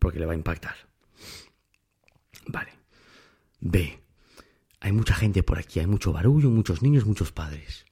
porque 0.00 0.18
le 0.18 0.26
va 0.26 0.32
a 0.32 0.36
impactar. 0.36 0.91
Vale. 2.46 2.72
B. 3.60 4.00
Hay 4.80 4.92
mucha 4.92 5.14
gente 5.14 5.42
por 5.42 5.58
aquí, 5.58 5.80
hay 5.80 5.86
mucho 5.86 6.12
barullo, 6.12 6.50
muchos 6.50 6.82
niños, 6.82 7.06
muchos 7.06 7.32
padres. 7.32 7.84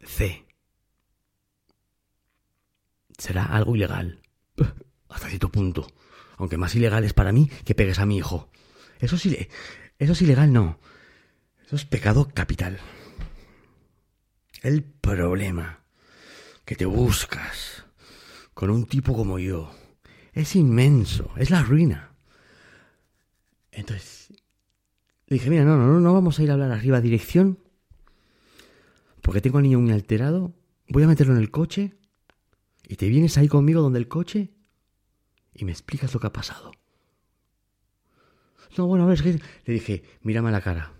C 0.00 0.48
será 3.18 3.44
algo 3.44 3.76
ilegal. 3.76 4.20
Hasta 5.08 5.28
cierto 5.28 5.50
punto. 5.50 5.86
Aunque 6.36 6.56
más 6.56 6.74
ilegal 6.74 7.04
es 7.04 7.12
para 7.12 7.32
mí 7.32 7.50
que 7.64 7.74
pegues 7.74 7.98
a 7.98 8.06
mi 8.06 8.16
hijo. 8.16 8.48
Eso 9.00 9.18
sí, 9.18 9.48
eso 9.98 10.12
es 10.12 10.22
ilegal, 10.22 10.52
no. 10.52 10.78
Eso 11.66 11.76
es 11.76 11.84
pecado 11.84 12.28
capital. 12.32 12.78
El 14.62 14.82
problema 14.82 15.80
que 16.64 16.76
te 16.76 16.86
buscas 16.86 17.84
con 18.54 18.70
un 18.70 18.86
tipo 18.86 19.14
como 19.14 19.38
yo 19.38 19.72
es 20.38 20.54
inmenso, 20.54 21.32
es 21.36 21.50
la 21.50 21.62
ruina. 21.62 22.12
Entonces, 23.72 24.32
le 25.26 25.34
dije, 25.34 25.50
mira, 25.50 25.64
no, 25.64 25.76
no, 25.76 25.98
no 25.98 26.12
vamos 26.14 26.38
a 26.38 26.42
ir 26.44 26.50
a 26.50 26.52
hablar 26.54 26.70
arriba 26.70 27.00
dirección, 27.00 27.58
porque 29.20 29.40
tengo 29.40 29.58
al 29.58 29.64
niño 29.64 29.80
muy 29.80 29.90
alterado, 29.90 30.54
voy 30.88 31.02
a 31.02 31.08
meterlo 31.08 31.34
en 31.34 31.40
el 31.40 31.50
coche 31.50 31.96
y 32.86 32.94
te 32.94 33.08
vienes 33.08 33.36
ahí 33.36 33.48
conmigo 33.48 33.82
donde 33.82 33.98
el 33.98 34.06
coche 34.06 34.50
y 35.54 35.64
me 35.64 35.72
explicas 35.72 36.14
lo 36.14 36.20
que 36.20 36.28
ha 36.28 36.32
pasado. 36.32 36.70
No, 38.76 38.86
bueno, 38.86 39.04
a 39.04 39.06
ver, 39.08 39.16
es 39.16 39.22
que 39.22 39.40
le 39.64 39.74
dije, 39.74 40.04
mírame 40.22 40.50
a 40.50 40.52
la 40.52 40.60
cara. 40.60 40.92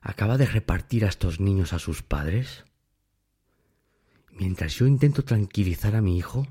Acaba 0.00 0.38
de 0.38 0.46
repartir 0.46 1.04
a 1.04 1.08
estos 1.08 1.40
niños 1.40 1.74
a 1.74 1.78
sus 1.78 2.02
padres. 2.02 2.64
Mientras 4.30 4.74
yo 4.76 4.86
intento 4.86 5.24
tranquilizar 5.24 5.94
a 5.94 6.00
mi 6.00 6.16
hijo, 6.16 6.48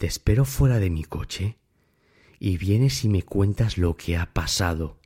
te 0.00 0.06
espero 0.06 0.46
fuera 0.46 0.78
de 0.78 0.88
mi 0.88 1.04
coche 1.04 1.58
y 2.38 2.56
vienes 2.56 3.04
y 3.04 3.10
me 3.10 3.22
cuentas 3.22 3.76
lo 3.76 3.98
que 3.98 4.16
ha 4.16 4.32
pasado. 4.32 4.98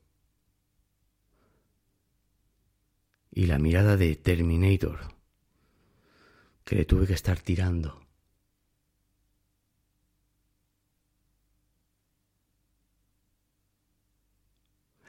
Y 3.33 3.47
la 3.47 3.59
mirada 3.59 3.97
de 3.97 4.15
Terminator 4.15 5.01
que 6.63 6.77
le 6.77 6.85
tuve 6.85 7.09
que 7.09 7.13
estar 7.13 7.41
tirando. 7.41 8.07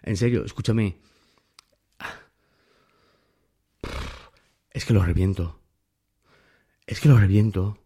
En 0.02 0.18
serio, 0.18 0.46
escúchame. 0.46 0.98
Es 4.72 4.84
que 4.84 4.94
lo 4.94 5.04
reviento. 5.04 5.60
Es 6.88 7.00
que 7.00 7.08
lo 7.08 7.20
reviento. 7.20 7.85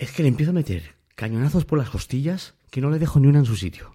Es 0.00 0.12
que 0.12 0.22
le 0.22 0.30
empiezo 0.30 0.52
a 0.52 0.54
meter 0.54 0.94
cañonazos 1.14 1.66
por 1.66 1.78
las 1.78 1.90
costillas 1.90 2.54
que 2.70 2.80
no 2.80 2.88
le 2.88 2.98
dejo 2.98 3.20
ni 3.20 3.26
una 3.26 3.40
en 3.40 3.44
su 3.44 3.54
sitio. 3.54 3.94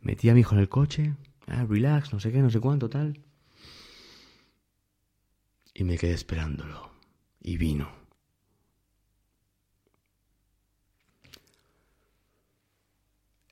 Metí 0.00 0.28
a 0.28 0.34
mi 0.34 0.40
hijo 0.40 0.56
en 0.56 0.60
el 0.60 0.68
coche, 0.68 1.14
ah, 1.46 1.64
relax, 1.64 2.12
no 2.12 2.18
sé 2.18 2.32
qué, 2.32 2.38
no 2.38 2.50
sé 2.50 2.58
cuánto, 2.58 2.90
tal. 2.90 3.20
Y 5.72 5.84
me 5.84 5.96
quedé 5.96 6.14
esperándolo. 6.14 6.90
Y 7.40 7.56
vino. 7.58 7.92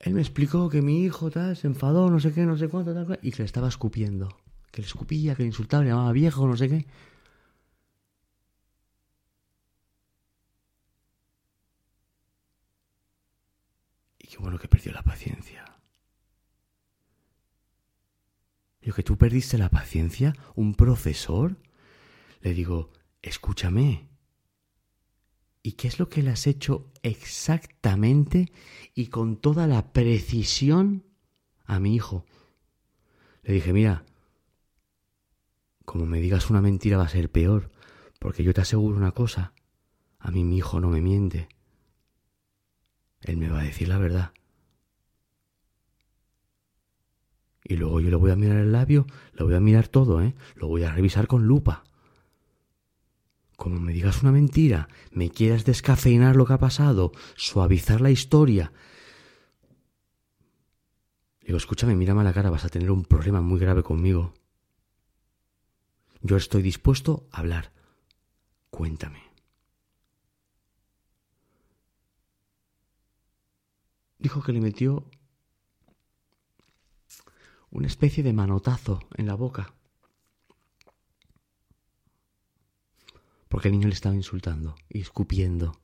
Él 0.00 0.14
me 0.14 0.20
explicó 0.20 0.68
que 0.68 0.82
mi 0.82 1.04
hijo 1.04 1.30
tal 1.30 1.56
se 1.56 1.68
enfadó, 1.68 2.10
no 2.10 2.18
sé 2.18 2.32
qué, 2.32 2.44
no 2.44 2.58
sé 2.58 2.66
cuánto, 2.66 2.92
tal, 2.92 3.20
y 3.22 3.30
que 3.30 3.38
le 3.38 3.44
estaba 3.44 3.68
escupiendo. 3.68 4.36
Que 4.72 4.82
le 4.82 4.88
escupía, 4.88 5.36
que 5.36 5.44
le 5.44 5.48
insultaba, 5.48 5.84
le 5.84 5.90
llamaba 5.90 6.10
viejo, 6.10 6.48
no 6.48 6.56
sé 6.56 6.68
qué. 6.68 6.86
Qué 14.30 14.38
bueno 14.38 14.58
que 14.58 14.68
perdió 14.68 14.92
la 14.92 15.02
paciencia. 15.02 15.64
Digo, 18.80 18.94
que 18.94 19.02
tú 19.02 19.18
perdiste 19.18 19.58
la 19.58 19.68
paciencia, 19.68 20.34
un 20.54 20.74
profesor. 20.74 21.56
Le 22.40 22.54
digo, 22.54 22.92
escúchame. 23.22 24.08
¿Y 25.62 25.72
qué 25.72 25.88
es 25.88 25.98
lo 25.98 26.08
que 26.08 26.22
le 26.22 26.30
has 26.30 26.46
hecho 26.46 26.90
exactamente 27.02 28.52
y 28.94 29.08
con 29.08 29.36
toda 29.36 29.66
la 29.66 29.92
precisión 29.92 31.04
a 31.64 31.80
mi 31.80 31.94
hijo? 31.94 32.24
Le 33.42 33.54
dije, 33.54 33.72
mira, 33.72 34.06
como 35.84 36.06
me 36.06 36.20
digas 36.20 36.48
una 36.48 36.62
mentira 36.62 36.96
va 36.96 37.04
a 37.04 37.08
ser 37.08 37.30
peor, 37.30 37.70
porque 38.20 38.44
yo 38.44 38.54
te 38.54 38.60
aseguro 38.60 38.96
una 38.96 39.12
cosa, 39.12 39.52
a 40.18 40.30
mí 40.30 40.44
mi 40.44 40.56
hijo 40.58 40.80
no 40.80 40.88
me 40.88 41.02
miente. 41.02 41.48
Él 43.22 43.36
me 43.36 43.48
va 43.48 43.60
a 43.60 43.64
decir 43.64 43.88
la 43.88 43.98
verdad. 43.98 44.32
Y 47.64 47.76
luego 47.76 48.00
yo 48.00 48.10
le 48.10 48.16
voy 48.16 48.30
a 48.30 48.36
mirar 48.36 48.56
el 48.56 48.72
labio, 48.72 49.06
lo 49.32 49.46
voy 49.46 49.54
a 49.54 49.60
mirar 49.60 49.88
todo, 49.88 50.22
¿eh? 50.22 50.34
Lo 50.56 50.66
voy 50.66 50.82
a 50.82 50.92
revisar 50.92 51.26
con 51.26 51.46
lupa. 51.46 51.84
Como 53.56 53.78
me 53.78 53.92
digas 53.92 54.22
una 54.22 54.32
mentira, 54.32 54.88
me 55.12 55.30
quieras 55.30 55.64
descafeinar 55.64 56.34
lo 56.34 56.46
que 56.46 56.54
ha 56.54 56.58
pasado, 56.58 57.12
suavizar 57.36 58.00
la 58.00 58.10
historia. 58.10 58.72
Digo, 61.42 61.58
escúchame, 61.58 61.94
mírame 61.94 62.22
a 62.22 62.24
la 62.24 62.32
cara, 62.32 62.50
vas 62.50 62.64
a 62.64 62.70
tener 62.70 62.90
un 62.90 63.04
problema 63.04 63.40
muy 63.40 63.60
grave 63.60 63.82
conmigo. 63.82 64.34
Yo 66.22 66.36
estoy 66.36 66.62
dispuesto 66.62 67.28
a 67.32 67.40
hablar. 67.40 67.72
Cuéntame. 68.70 69.29
Dijo 74.20 74.42
que 74.42 74.52
le 74.52 74.60
metió 74.60 75.04
una 77.70 77.86
especie 77.86 78.22
de 78.22 78.32
manotazo 78.32 79.00
en 79.16 79.26
la 79.26 79.34
boca. 79.34 79.74
Porque 83.48 83.68
el 83.68 83.72
niño 83.72 83.88
le 83.88 83.94
estaba 83.94 84.14
insultando 84.14 84.76
y 84.88 85.00
escupiendo. 85.00 85.80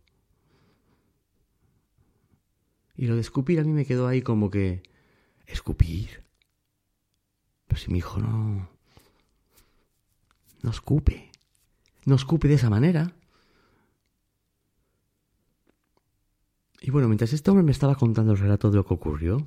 Y 2.95 3.07
lo 3.07 3.14
de 3.14 3.20
escupir 3.20 3.61
a 3.61 3.64
mí 3.64 3.72
me 3.72 3.84
quedó 3.84 4.07
ahí 4.07 4.22
como 4.22 4.51
que... 4.51 4.82
¿Escupir? 5.47 6.24
Pero 7.66 7.80
si 7.80 7.91
mi 7.91 7.99
hijo 7.99 8.20
no... 8.20 8.68
No 10.62 10.70
escupe. 10.70 11.30
No 12.05 12.14
escupe 12.14 12.49
de 12.49 12.55
esa 12.55 12.70
manera. 12.70 13.14
Y 16.81 16.91
bueno, 16.91 17.09
mientras 17.09 17.33
este 17.33 17.51
hombre 17.51 17.64
me 17.64 17.72
estaba 17.72 17.95
contando 17.95 18.33
el 18.33 18.39
relato 18.39 18.70
de 18.70 18.77
lo 18.77 18.85
que 18.85 18.95
ocurrió, 18.95 19.47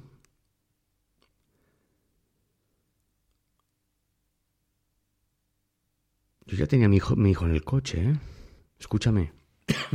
yo 6.45 6.57
ya 6.57 6.67
tenía 6.67 6.87
a 6.87 6.89
mi 6.89 6.97
hijo, 6.97 7.15
mi 7.15 7.31
hijo 7.31 7.45
en 7.45 7.51
el 7.51 7.63
coche, 7.63 8.09
¿eh? 8.09 8.19
Escúchame. 8.79 9.31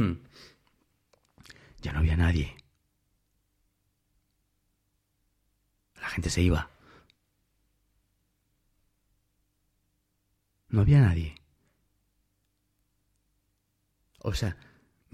ya 1.82 1.92
no 1.92 1.98
había 1.98 2.16
nadie. 2.16 2.56
La 6.00 6.08
gente 6.08 6.30
se 6.30 6.42
iba. 6.42 6.70
No 10.68 10.82
había 10.82 11.00
nadie. 11.00 11.34
O 14.18 14.34
sea, 14.34 14.56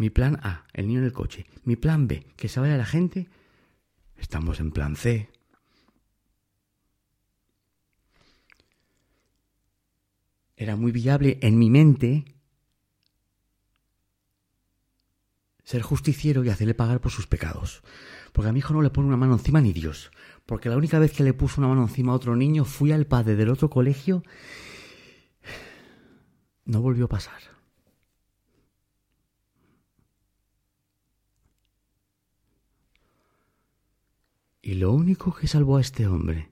mi 0.01 0.09
plan 0.09 0.41
A, 0.43 0.65
el 0.73 0.87
niño 0.87 1.01
en 1.01 1.05
el 1.05 1.13
coche. 1.13 1.45
Mi 1.65 1.77
plan 1.77 2.09
B, 2.09 2.27
que 2.35 2.49
se 2.49 2.59
vaya 2.59 2.79
la 2.79 2.87
gente. 2.87 3.29
Estamos 4.17 4.59
en 4.59 4.71
plan 4.71 4.97
C. 4.97 5.29
Era 10.57 10.75
muy 10.75 10.91
viable 10.91 11.39
en 11.43 11.59
mi 11.59 11.69
mente 11.69 12.25
ser 15.65 15.83
justiciero 15.83 16.43
y 16.45 16.49
hacerle 16.49 16.73
pagar 16.73 17.03
por 17.03 17.13
sus 17.13 17.27
pecados. 17.27 17.83
Porque 18.33 18.49
a 18.49 18.53
mi 18.53 18.61
hijo 18.61 18.73
no 18.73 18.81
le 18.81 18.89
pone 18.89 19.07
una 19.07 19.19
mano 19.19 19.35
encima 19.35 19.61
ni 19.61 19.75
Dios. 19.75 20.13
Porque 20.47 20.71
la 20.71 20.79
única 20.79 20.99
vez 20.99 21.13
que 21.13 21.25
le 21.25 21.35
puso 21.35 21.61
una 21.61 21.69
mano 21.69 21.83
encima 21.83 22.13
a 22.13 22.17
otro 22.17 22.35
niño 22.37 22.65
fui 22.65 22.91
al 22.91 23.05
padre 23.05 23.37
del 23.37 23.51
otro 23.51 23.69
colegio. 23.69 24.23
No 26.65 26.81
volvió 26.81 27.05
a 27.05 27.09
pasar. 27.09 27.60
Y 34.63 34.75
lo 34.75 34.93
único 34.93 35.35
que 35.35 35.49
salvó 35.49 35.79
a 35.79 35.81
este 35.81 36.07
hombre 36.07 36.51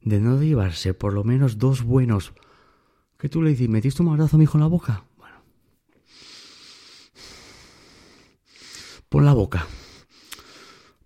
de 0.00 0.20
no 0.20 0.40
llevarse 0.40 0.94
por 0.94 1.12
lo 1.12 1.24
menos 1.24 1.58
dos 1.58 1.82
buenos 1.82 2.32
que 3.18 3.28
tú 3.28 3.42
le 3.42 3.50
dices, 3.50 3.68
¿metiste 3.68 4.02
un 4.02 4.08
abrazo 4.10 4.36
a 4.36 4.38
mi 4.38 4.44
hijo 4.44 4.58
en 4.58 4.62
la 4.62 4.68
boca? 4.68 5.04
Bueno. 5.16 5.36
Pon 9.08 9.24
la 9.24 9.32
boca. 9.32 9.66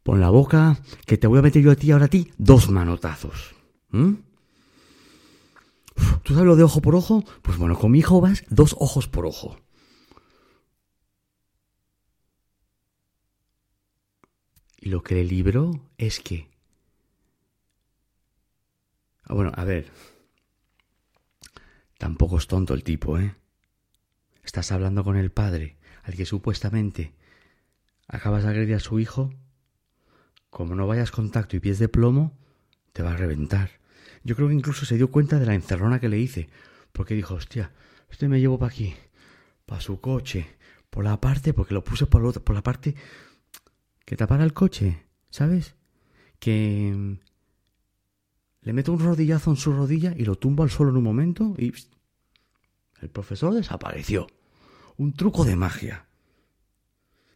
Pon 0.03 0.21
la 0.21 0.31
boca, 0.31 0.79
que 1.07 1.17
te 1.17 1.27
voy 1.27 1.39
a 1.39 1.43
meter 1.43 1.63
yo 1.63 1.71
a 1.71 1.77
ti 1.77 1.91
ahora 1.91 2.07
a 2.07 2.09
ti 2.09 2.31
dos 2.37 2.71
manotazos. 2.71 3.55
¿Mm? 3.91 4.15
¿Tú 6.23 6.35
sabes 6.35 6.47
lo 6.47 6.57
de 6.57 6.65
ojo 6.65 6.81
por 6.81 6.95
ojo? 6.95 7.25
Pues 7.43 7.57
bueno, 7.57 7.79
con 7.79 7.93
mi 7.93 8.01
hijo 8.01 8.21
vas 8.21 8.45
dos 8.51 8.77
ojos 8.79 9.09
por 9.09 9.27
ojo. 9.27 9.57
Y 14.83 14.89
lo 14.89 15.05
que 15.05 15.15
le 15.15 15.25
libró 15.25 15.71
es 15.97 16.19
que... 16.19 16.51
Ah, 19.23 19.33
bueno, 19.33 19.53
a 19.55 19.65
ver. 19.65 19.93
Tampoco 21.99 22.37
es 22.39 22.49
tonto 22.49 22.75
el 22.75 22.83
tipo, 22.83 23.17
¿eh? 23.17 23.37
Estás 24.43 24.73
hablando 24.73 25.05
con 25.05 25.17
el 25.17 25.31
padre, 25.31 25.77
al 26.03 26.15
que 26.17 26.27
supuestamente 26.27 27.15
acabas 28.09 28.43
de 28.43 28.49
agredir 28.49 28.75
a 28.75 28.81
su 28.81 28.99
hijo. 28.99 29.33
Como 30.51 30.75
no 30.75 30.89
vayas 30.89 31.13
con 31.13 31.31
tacto 31.31 31.55
y 31.55 31.61
pies 31.61 31.79
de 31.79 31.89
plomo, 31.89 32.37
te 32.93 33.05
va 33.05 33.13
a 33.13 33.17
reventar. 33.17 33.71
Yo 34.25 34.35
creo 34.35 34.49
que 34.49 34.55
incluso 34.55 34.85
se 34.85 34.97
dio 34.97 35.13
cuenta 35.13 35.39
de 35.39 35.47
la 35.47 35.55
encerrona 35.55 36.01
que 36.01 36.09
le 36.09 36.19
hice, 36.19 36.49
porque 36.91 37.15
dijo, 37.15 37.35
hostia, 37.35 37.71
este 38.11 38.27
me 38.27 38.41
llevo 38.41 38.59
para 38.59 38.73
aquí, 38.73 38.97
para 39.65 39.81
su 39.81 40.01
coche, 40.01 40.57
por 40.91 41.05
la 41.05 41.21
parte, 41.21 41.55
porque 41.55 41.73
lo 41.73 41.85
puse 41.85 42.07
por, 42.07 42.43
por 42.43 42.57
la 42.57 42.65
parte 42.65 42.97
que 44.05 44.17
tapara 44.17 44.45
el 44.45 44.53
coche, 44.53 45.07
¿sabes? 45.31 45.75
Que 46.39 46.93
mm, 46.95 47.19
le 48.63 48.73
meto 48.73 48.93
un 48.93 49.01
rodillazo 49.01 49.51
en 49.51 49.57
su 49.57 49.73
rodilla 49.73 50.15
y 50.17 50.25
lo 50.25 50.37
tumbo 50.37 50.63
al 50.63 50.71
suelo 50.71 50.91
en 50.91 50.99
un 50.99 51.05
momento 51.05 51.55
y 51.59 51.73
el 53.01 53.09
profesor 53.11 53.55
desapareció. 53.55 54.27
Un 54.97 55.13
truco 55.15 55.45
de 55.45 55.57
magia. 55.57 56.07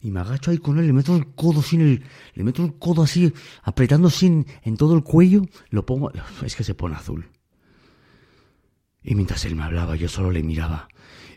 Y 0.03 0.11
me 0.11 0.21
agacho 0.21 0.51
ahí 0.51 0.59
con 0.59 0.79
él, 0.79 0.87
le 0.87 0.93
meto 0.93 1.17
el 1.17 1.35
codo 1.35 1.63
sin 1.63 1.81
el, 1.81 2.05
le 2.35 2.45
meto 2.45 2.65
el 2.65 2.79
codo 2.79 3.03
así, 3.03 3.33
apretando 3.63 4.11
sin 4.11 4.47
en 4.63 4.77
todo 4.77 4.95
el 4.95 5.03
cuello, 5.03 5.43
lo 5.71 5.85
pongo, 5.85 6.13
es 6.45 6.55
que 6.55 6.65
se 6.65 6.75
pone 6.75 6.95
azul. 6.95 7.29
Y 9.03 9.15
mientras 9.15 9.45
él 9.45 9.57
me 9.57 9.63
hablaba, 9.63 9.97
yo 9.97 10.09
solo 10.09 10.31
le 10.31 10.43
miraba 10.43 10.89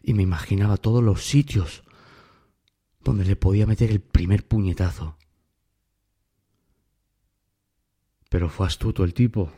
y 0.04 0.14
me 0.14 0.24
imaginaba 0.24 0.78
todos 0.78 1.04
los 1.04 1.24
sitios 1.24 1.84
donde 3.04 3.26
le 3.26 3.36
podía 3.36 3.66
meter 3.66 3.92
el 3.92 4.02
primer 4.02 4.48
puñetazo. 4.48 5.19
Pero 8.30 8.50
fue 8.50 8.68
astuto 8.68 9.04
el 9.04 9.14
tipo. 9.14 9.52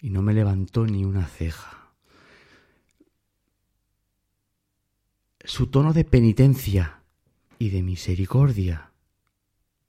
Y 0.00 0.10
no 0.10 0.22
me 0.22 0.34
levantó 0.34 0.86
ni 0.86 1.04
una 1.04 1.26
ceja. 1.26 1.92
Su 5.44 5.66
tono 5.66 5.92
de 5.92 6.04
penitencia 6.04 7.02
y 7.58 7.70
de 7.70 7.82
misericordia 7.82 8.92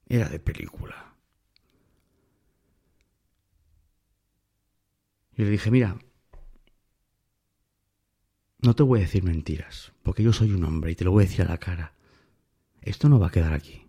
era 0.06 0.28
de 0.28 0.40
película. 0.40 1.14
Y 5.36 5.42
le 5.42 5.50
dije, 5.50 5.70
mira, 5.70 5.98
no 8.58 8.74
te 8.74 8.82
voy 8.82 9.00
a 9.00 9.02
decir 9.02 9.24
mentiras, 9.24 9.92
porque 10.02 10.22
yo 10.22 10.32
soy 10.32 10.52
un 10.52 10.64
hombre 10.64 10.92
y 10.92 10.94
te 10.94 11.04
lo 11.04 11.10
voy 11.10 11.24
a 11.24 11.26
decir 11.26 11.42
a 11.42 11.48
la 11.48 11.58
cara. 11.58 11.94
Esto 12.82 13.08
no 13.08 13.18
va 13.18 13.28
a 13.28 13.32
quedar 13.32 13.52
aquí. 13.52 13.83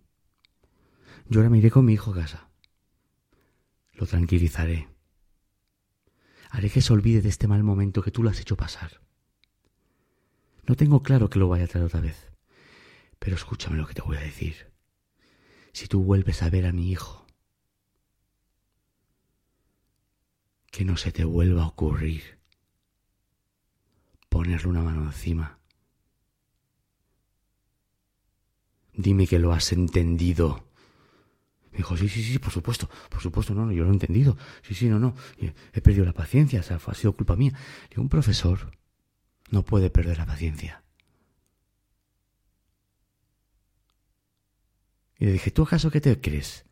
Yo 1.28 1.40
ahora 1.40 1.50
me 1.50 1.58
iré 1.58 1.72
con 1.72 1.86
mi 1.86 1.94
hijo 1.94 2.12
a 2.12 2.16
casa. 2.16 2.50
Lo 3.94 4.06
tranquilizaré. 4.06 4.90
Haré 6.50 6.70
que 6.70 6.82
se 6.82 6.94
olvide 6.94 7.22
de 7.22 7.30
este 7.30 7.48
mal 7.48 7.64
momento 7.64 8.02
que 8.02 8.12
tú 8.12 8.24
lo 8.24 8.30
has 8.30 8.40
hecho 8.40 8.56
pasar. 8.56 9.02
No 10.68 10.76
tengo 10.76 11.02
claro 11.04 11.30
que 11.30 11.40
lo 11.40 11.48
vaya 11.48 11.66
a 11.66 11.68
traer 11.68 11.86
otra 11.86 12.02
vez. 12.02 12.32
Pero 13.20 13.36
escúchame 13.36 13.78
lo 13.78 13.88
que 13.88 13.94
te 13.94 14.02
voy 14.02 14.18
a 14.18 14.22
decir. 14.22 14.72
Si 15.74 15.88
tú 15.88 16.04
vuelves 16.04 16.42
a 16.44 16.50
ver 16.50 16.66
a 16.66 16.72
mi 16.72 16.92
hijo, 16.92 17.26
que 20.72 20.86
no 20.86 20.98
se 20.98 21.12
te 21.12 21.24
vuelva 21.24 21.64
a 21.64 21.68
ocurrir 21.68 22.40
ponerle 24.36 24.68
una 24.68 24.82
mano 24.82 25.04
encima. 25.04 25.58
Dime 28.94 29.28
que 29.28 29.40
lo 29.40 29.54
has 29.54 29.72
entendido. 29.72 30.68
Me 31.76 31.80
dijo, 31.80 31.98
sí, 31.98 32.08
sí, 32.08 32.24
sí, 32.24 32.40
por 32.40 32.54
supuesto, 32.54 32.90
por 33.10 33.20
supuesto, 33.20 33.54
no, 33.54 33.66
no, 33.66 33.74
yo 33.74 33.84
lo 33.84 33.90
he 33.90 33.94
entendido. 33.94 34.38
Sí, 34.62 34.74
sí, 34.74 34.88
no, 34.88 34.98
no, 34.98 35.14
he 35.74 35.82
perdido 35.82 36.06
la 36.06 36.14
paciencia, 36.14 36.62
o 36.62 36.64
sea, 36.64 36.80
ha 36.86 36.94
sido 36.94 37.12
culpa 37.12 37.36
mía. 37.36 37.52
Digo, 37.90 38.02
un 38.02 38.08
profesor 38.08 38.72
no 39.52 39.66
puede 39.66 39.90
perder 39.90 40.18
la 40.20 40.26
paciencia. 40.26 40.86
Y 45.20 45.26
le 45.26 45.34
dije, 45.34 45.52
¿tú 45.52 45.64
acaso 45.64 45.92
qué 45.92 46.00
te 46.00 46.22
crees? 46.22 46.66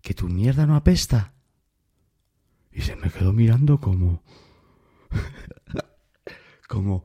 ¿Que 0.00 0.14
tu 0.14 0.26
mierda 0.30 0.64
no 0.64 0.74
apesta? 0.74 1.34
Y 2.72 2.80
se 2.80 2.96
me 2.96 3.10
quedó 3.10 3.34
mirando 3.34 3.78
como... 3.78 4.22
como... 6.66 7.04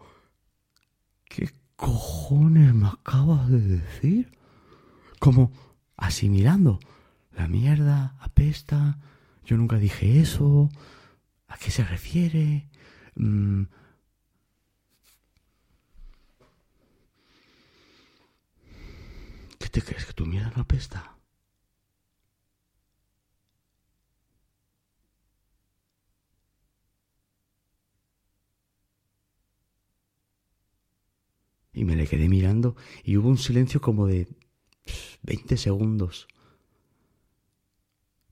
¿Qué 1.26 1.52
cojones 1.76 2.74
me 2.74 2.88
acabas 2.88 3.50
de 3.50 3.60
decir? 3.60 4.38
Como 5.20 5.52
asimilando. 5.98 6.80
La 7.36 7.48
mierda 7.48 8.16
apesta. 8.20 9.00
Yo 9.46 9.58
nunca 9.58 9.78
dije 9.78 10.20
eso. 10.20 10.70
¿A 11.48 11.58
qué 11.58 11.72
se 11.72 11.84
refiere? 11.84 12.68
Mm. 13.16 13.64
¿Qué 19.60 19.70
te 19.70 19.82
crees? 19.82 20.06
¿Que 20.06 20.14
tu 20.14 20.26
mierda 20.26 20.52
no 20.56 20.62
apesta? 20.62 21.18
y 31.78 31.86
me 31.86 31.96
le 31.96 32.08
quedé 32.08 32.28
mirando 32.28 32.76
y 33.04 33.18
hubo 33.18 33.30
un 33.30 33.38
silencio 33.38 33.80
como 33.80 34.08
de 34.08 34.28
20 35.24 35.58
segundos 35.58 36.28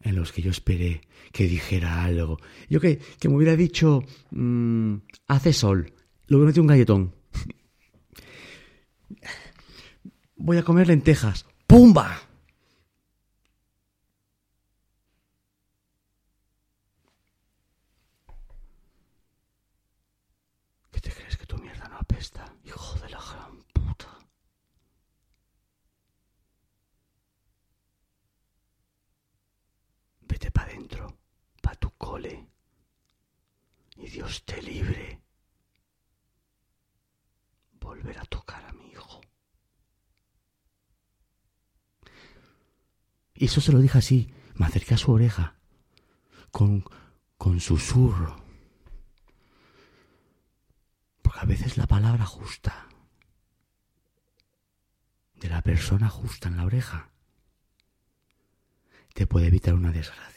en 0.01 0.15
los 0.15 0.31
que 0.31 0.41
yo 0.41 0.51
esperé 0.51 1.01
que 1.31 1.47
dijera 1.47 2.03
algo. 2.03 2.37
Yo 2.69 2.79
que, 2.79 2.99
que 3.19 3.29
me 3.29 3.35
hubiera 3.35 3.55
dicho, 3.55 4.03
mm, 4.31 4.95
hace 5.27 5.53
sol, 5.53 5.93
le 6.27 6.35
hubiera 6.35 6.47
metido 6.47 6.63
un 6.63 6.67
galletón. 6.67 7.15
Voy 10.35 10.57
a 10.57 10.63
comer 10.63 10.87
lentejas. 10.87 11.45
¡Pumba! 11.67 12.19
¿Qué 20.91 21.01
te 21.01 21.11
crees 21.11 21.37
que 21.37 21.45
tu 21.45 21.57
mierda 21.57 21.87
no 21.89 21.97
apesta, 21.97 22.53
hijo 22.63 22.97
de 22.99 23.09
la 23.09 23.19
gran 23.19 23.61
puta? 23.73 24.17
Vete 30.21 30.51
para 30.51 30.71
adentro, 30.71 31.17
pa' 31.61 31.75
tu 31.75 31.89
cole. 31.91 32.47
Y 33.97 34.07
Dios 34.25 34.43
te 34.43 34.59
libre. 34.59 35.21
Volver 37.73 38.17
a 38.17 38.25
tocar 38.25 38.65
a 38.65 38.73
mi 38.73 38.87
hijo. 38.87 39.21
Y 43.35 43.45
eso 43.45 43.61
se 43.61 43.71
lo 43.71 43.77
dije 43.77 43.99
así. 43.99 44.33
Me 44.55 44.65
acerqué 44.65 44.95
a 44.95 44.97
su 44.97 45.11
oreja. 45.11 45.59
Con, 46.49 46.83
con 47.37 47.59
susurro. 47.59 48.43
Porque 51.21 51.39
a 51.41 51.45
veces 51.45 51.77
la 51.77 51.85
palabra 51.85 52.25
justa 52.25 52.87
de 55.35 55.49
la 55.49 55.61
persona 55.61 56.09
justa 56.09 56.47
en 56.47 56.57
la 56.57 56.65
oreja 56.65 57.11
te 59.13 59.27
puede 59.27 59.47
evitar 59.47 59.75
una 59.75 59.91
desgracia. 59.91 60.34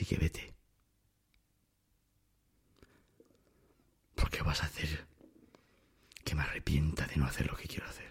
Así 0.00 0.06
que 0.06 0.16
vete. 0.16 0.54
Porque 4.14 4.40
vas 4.40 4.62
a 4.62 4.64
hacer 4.64 5.06
que 6.24 6.34
me 6.34 6.40
arrepienta 6.40 7.06
de 7.06 7.16
no 7.16 7.26
hacer 7.26 7.46
lo 7.46 7.54
que 7.54 7.68
quiero 7.68 7.86
hacer. 7.86 8.10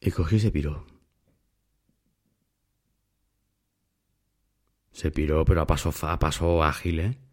Y 0.00 0.10
cogí 0.10 0.36
y 0.36 0.40
se 0.40 0.50
piró. 0.50 0.86
Se 4.92 5.10
piró, 5.10 5.46
pero 5.46 5.62
a 5.62 5.66
paso, 5.66 5.90
a 6.06 6.18
paso 6.18 6.62
ágil, 6.62 7.00
¿eh? 7.00 7.23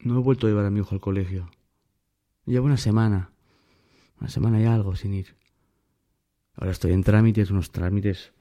No 0.00 0.18
he 0.18 0.22
vuelto 0.22 0.46
a 0.46 0.50
llevar 0.50 0.66
a 0.66 0.70
mi 0.70 0.80
hijo 0.80 0.94
al 0.94 1.00
colegio. 1.00 1.50
Llevo 2.46 2.66
una 2.66 2.76
semana. 2.76 3.32
Una 4.20 4.30
semana 4.30 4.60
y 4.60 4.64
algo 4.64 4.96
sin 4.96 5.14
ir. 5.14 5.36
Ahora 6.54 6.72
estoy 6.72 6.92
en 6.92 7.04
trámites, 7.04 7.50
unos 7.50 7.70
trámites 7.70 8.32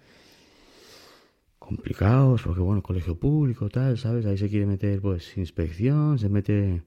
complicados, 1.60 2.44
porque 2.44 2.62
bueno, 2.62 2.82
colegio 2.82 3.20
público, 3.20 3.70
tal, 3.70 3.98
¿sabes? 3.98 4.26
Ahí 4.26 4.38
se 4.38 4.50
quiere 4.50 4.66
meter, 4.66 5.02
pues, 5.02 5.38
inspección, 5.38 6.18
se 6.18 6.30
mete 6.30 6.84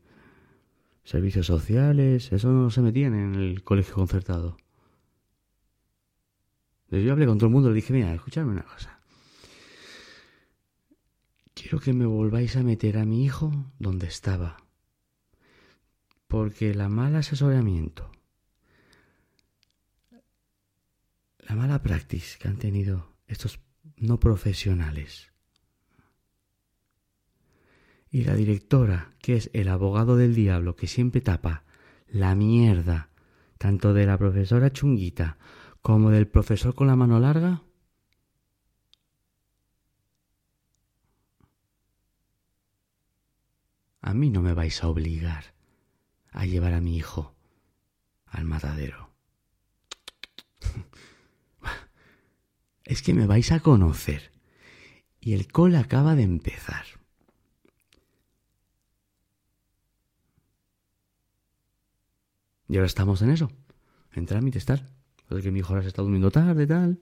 servicios 1.05 1.47
sociales, 1.47 2.33
eso 2.33 2.51
no 2.51 2.71
se 2.71 2.81
metía 2.81 3.09
en 3.09 3.35
el 3.35 3.63
colegio 3.63 3.95
concertado. 3.95 4.57
Entonces 6.85 7.07
yo 7.07 7.13
hablé 7.13 7.27
con 7.27 7.39
todo 7.39 7.47
el 7.47 7.53
mundo, 7.53 7.69
le 7.69 7.77
dije, 7.77 7.93
mira, 7.93 8.13
escuchadme 8.15 8.53
una 8.53 8.63
cosa. 8.63 9.00
Quiero 11.61 11.79
que 11.79 11.93
me 11.93 12.07
volváis 12.07 12.57
a 12.57 12.63
meter 12.63 12.97
a 12.97 13.05
mi 13.05 13.23
hijo 13.23 13.53
donde 13.79 14.07
estaba. 14.07 14.57
Porque 16.27 16.73
la 16.73 16.89
mal 16.89 17.15
asesoramiento, 17.17 18.11
la 21.39 21.55
mala 21.55 21.83
práctica 21.83 22.25
que 22.39 22.49
han 22.49 22.57
tenido 22.57 23.13
estos 23.27 23.61
no 23.97 24.19
profesionales 24.19 25.31
y 28.11 28.25
la 28.25 28.35
directora, 28.35 29.13
que 29.21 29.37
es 29.37 29.51
el 29.53 29.69
abogado 29.69 30.17
del 30.17 30.35
diablo 30.35 30.77
que 30.77 30.87
siempre 30.87 31.21
tapa 31.21 31.65
la 32.09 32.35
mierda 32.35 33.11
tanto 33.59 33.93
de 33.93 34.07
la 34.07 34.17
profesora 34.17 34.73
chunguita 34.73 35.37
como 35.83 36.11
del 36.11 36.27
profesor 36.27 36.75
con 36.75 36.87
la 36.87 36.97
mano 36.97 37.21
larga, 37.21 37.63
a 44.01 44.15
mí 44.15 44.31
no 44.31 44.43
me 44.43 44.55
vais 44.55 44.83
a 44.83 44.89
obligar 44.89 45.55
a 46.33 46.47
llevar 46.47 46.75
a 46.75 46.81
mi 46.81 46.97
hijo 46.97 47.35
al 48.27 48.45
matadero. 48.45 49.11
Es 52.85 53.03
que 53.03 53.15
me 53.15 53.27
vais 53.27 53.53
a 53.53 53.61
conocer. 53.61 54.33
Y 55.21 55.35
el 55.35 55.53
cole 55.53 55.77
acaba 55.77 56.17
de 56.17 56.25
empezar. 56.25 56.85
Y 62.69 62.77
ahora 62.77 62.87
estamos 62.87 63.23
en 63.23 63.31
eso. 63.31 63.53
En 64.13 64.27
trámite 64.27 64.59
tal. 64.61 64.89
Porque 65.29 65.53
mi 65.53 65.61
hijo 65.61 65.69
ahora 65.69 65.83
se 65.83 65.89
está 65.89 66.03
durmiendo 66.03 66.33
tarde, 66.33 66.67
tal. 66.67 67.01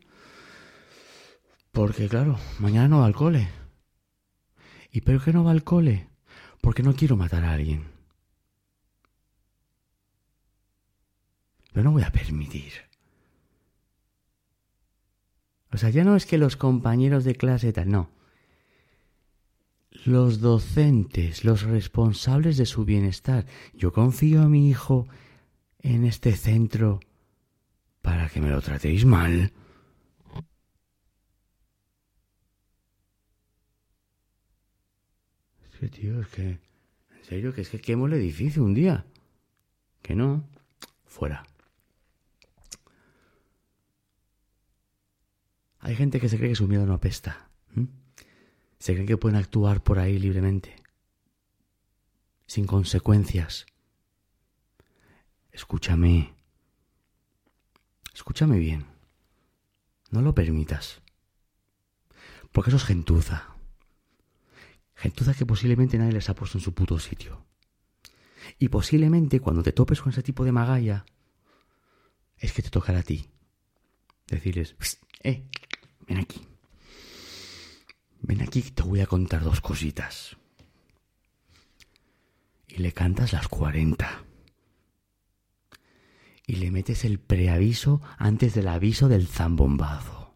Porque, 1.72 2.06
claro, 2.08 2.38
mañana 2.58 2.88
no 2.88 2.98
va 2.98 3.06
al 3.06 3.14
cole. 3.14 3.48
¿Y 4.90 5.00
por 5.00 5.24
qué 5.24 5.32
no 5.32 5.44
va 5.44 5.52
al 5.52 5.64
cole? 5.64 6.10
Porque 6.60 6.82
no 6.82 6.94
quiero 6.94 7.16
matar 7.16 7.44
a 7.44 7.52
alguien. 7.52 7.84
Pero 11.72 11.84
no 11.84 11.92
voy 11.92 12.02
a 12.02 12.10
permitir. 12.10 12.72
O 15.70 15.76
sea, 15.76 15.90
ya 15.90 16.04
no 16.04 16.16
es 16.16 16.26
que 16.26 16.38
los 16.38 16.56
compañeros 16.56 17.24
de 17.24 17.34
clase 17.34 17.72
tal, 17.72 17.90
no. 17.90 18.10
Los 20.04 20.40
docentes, 20.40 21.44
los 21.44 21.62
responsables 21.62 22.56
de 22.56 22.66
su 22.66 22.84
bienestar. 22.84 23.46
Yo 23.74 23.92
confío 23.92 24.42
a 24.42 24.48
mi 24.48 24.68
hijo 24.68 25.06
en 25.80 26.04
este 26.04 26.32
centro 26.32 27.00
para 28.02 28.28
que 28.28 28.40
me 28.40 28.50
lo 28.50 28.60
tratéis 28.60 29.04
mal. 29.04 29.52
Que, 35.78 35.88
tío, 35.88 36.20
es 36.20 36.28
que... 36.28 36.42
En 36.42 37.24
serio, 37.24 37.54
que 37.54 37.60
es 37.60 37.68
que 37.68 37.80
quemo 37.80 38.06
el 38.06 38.14
edificio 38.14 38.64
un 38.64 38.74
día. 38.74 39.06
Que 40.02 40.14
no. 40.14 40.48
Fuera. 41.04 41.44
Hay 45.80 45.94
gente 45.94 46.20
que 46.20 46.28
se 46.28 46.36
cree 46.36 46.50
que 46.50 46.56
su 46.56 46.66
miedo 46.66 46.84
no 46.86 46.94
apesta. 46.94 47.48
Se 48.78 48.94
cree 48.94 49.06
que 49.06 49.16
pueden 49.16 49.38
actuar 49.38 49.82
por 49.82 49.98
ahí 49.98 50.18
libremente. 50.18 50.74
Sin 52.46 52.66
consecuencias. 52.66 53.66
Escúchame. 55.52 56.34
Escúchame 58.14 58.58
bien. 58.58 58.86
No 60.10 60.22
lo 60.22 60.34
permitas. 60.34 61.02
Porque 62.52 62.70
eso 62.70 62.76
es 62.78 62.84
gentuza. 62.84 63.57
Gentuza 64.98 65.32
que 65.32 65.46
posiblemente 65.46 65.96
nadie 65.96 66.12
les 66.12 66.28
ha 66.28 66.34
puesto 66.34 66.58
en 66.58 66.64
su 66.64 66.74
puto 66.74 66.98
sitio. 66.98 67.46
Y 68.58 68.68
posiblemente 68.68 69.38
cuando 69.38 69.62
te 69.62 69.70
topes 69.72 70.00
con 70.02 70.10
ese 70.10 70.24
tipo 70.24 70.44
de 70.44 70.50
magalla, 70.50 71.06
es 72.36 72.52
que 72.52 72.62
te 72.62 72.70
tocará 72.70 72.98
a 72.98 73.02
ti. 73.04 73.30
Decirles, 74.26 74.74
eh, 75.22 75.44
ven 76.06 76.18
aquí. 76.18 76.44
Ven 78.22 78.42
aquí 78.42 78.62
que 78.62 78.72
te 78.72 78.82
voy 78.82 79.00
a 79.00 79.06
contar 79.06 79.44
dos 79.44 79.60
cositas. 79.60 80.36
Y 82.66 82.78
le 82.78 82.90
cantas 82.92 83.32
las 83.32 83.46
cuarenta. 83.46 84.24
Y 86.44 86.56
le 86.56 86.72
metes 86.72 87.04
el 87.04 87.20
preaviso 87.20 88.02
antes 88.18 88.54
del 88.54 88.66
aviso 88.66 89.06
del 89.08 89.28
zambombazo. 89.28 90.27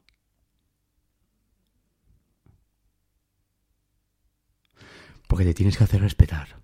Porque 5.32 5.46
te 5.46 5.54
tienes 5.54 5.78
que 5.78 5.84
hacer 5.84 6.02
respetar. 6.02 6.60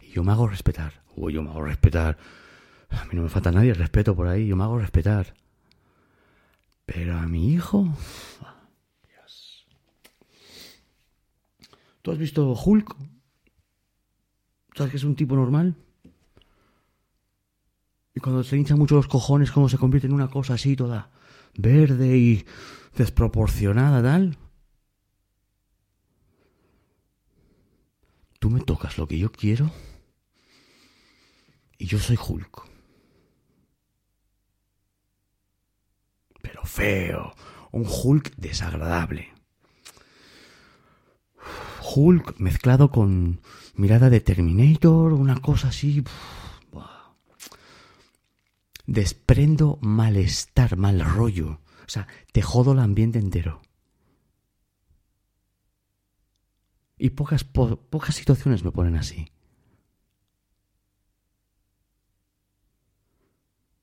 Y 0.00 0.10
yo 0.10 0.24
me 0.24 0.32
hago 0.32 0.48
respetar. 0.48 1.04
O 1.14 1.30
yo 1.30 1.40
me 1.40 1.50
hago 1.50 1.62
respetar. 1.62 2.18
A 2.90 3.04
mí 3.04 3.10
no 3.12 3.22
me 3.22 3.28
falta 3.28 3.52
nadie 3.52 3.70
el 3.70 3.76
respeto 3.76 4.16
por 4.16 4.26
ahí. 4.26 4.48
Yo 4.48 4.56
me 4.56 4.64
hago 4.64 4.76
respetar. 4.76 5.32
Pero 6.84 7.16
a 7.16 7.28
mi 7.28 7.52
hijo... 7.52 7.96
Dios. 9.08 9.68
¿Tú 12.02 12.10
has 12.10 12.18
visto 12.18 12.54
Hulk? 12.54 12.96
¿Sabes 14.74 14.90
que 14.90 14.96
es 14.96 15.04
un 15.04 15.14
tipo 15.14 15.36
normal? 15.36 15.76
Y 18.16 18.18
cuando 18.18 18.42
se 18.42 18.56
hinchan 18.56 18.80
mucho 18.80 18.96
los 18.96 19.06
cojones, 19.06 19.52
como 19.52 19.68
se 19.68 19.78
convierte 19.78 20.08
en 20.08 20.14
una 20.14 20.28
cosa 20.28 20.54
así 20.54 20.74
toda 20.74 21.12
verde 21.56 22.18
y 22.18 22.44
desproporcionada, 22.96 24.02
tal. 24.02 24.36
Tú 28.42 28.50
me 28.50 28.58
tocas 28.58 28.98
lo 28.98 29.06
que 29.06 29.16
yo 29.20 29.30
quiero 29.30 29.70
y 31.78 31.86
yo 31.86 32.00
soy 32.00 32.18
Hulk. 32.18 32.64
Pero 36.42 36.64
feo, 36.64 37.36
un 37.70 37.86
Hulk 37.86 38.34
desagradable. 38.34 39.32
Hulk 41.94 42.40
mezclado 42.40 42.90
con 42.90 43.40
mirada 43.76 44.10
de 44.10 44.18
Terminator, 44.18 45.12
una 45.12 45.40
cosa 45.40 45.68
así. 45.68 46.02
Desprendo 48.86 49.78
malestar, 49.82 50.76
mal 50.76 50.98
rollo. 50.98 51.60
O 51.86 51.88
sea, 51.88 52.08
te 52.32 52.42
jodo 52.42 52.72
el 52.72 52.80
ambiente 52.80 53.20
entero. 53.20 53.62
Y 57.02 57.10
pocas, 57.10 57.42
pocas 57.42 58.14
situaciones 58.14 58.62
me 58.62 58.70
ponen 58.70 58.94
así. 58.94 59.26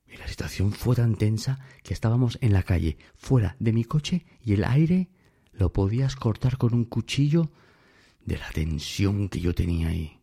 Y 0.07 0.15
la 0.15 0.25
situación 0.25 0.71
fue 0.71 0.95
tan 0.95 1.15
tensa 1.15 1.59
que 1.83 1.93
estábamos 1.93 2.37
en 2.39 2.53
la 2.53 2.63
calle, 2.63 2.97
fuera 3.17 3.57
de 3.59 3.73
mi 3.73 3.83
coche, 3.83 4.25
y 4.41 4.53
el 4.53 4.63
aire 4.63 5.09
lo 5.51 5.73
podías 5.73 6.15
cortar 6.15 6.57
con 6.57 6.73
un 6.73 6.85
cuchillo 6.85 7.51
de 8.23 8.37
la 8.37 8.49
tensión 8.51 9.27
que 9.27 9.41
yo 9.41 9.53
tenía 9.53 9.89
ahí. 9.89 10.21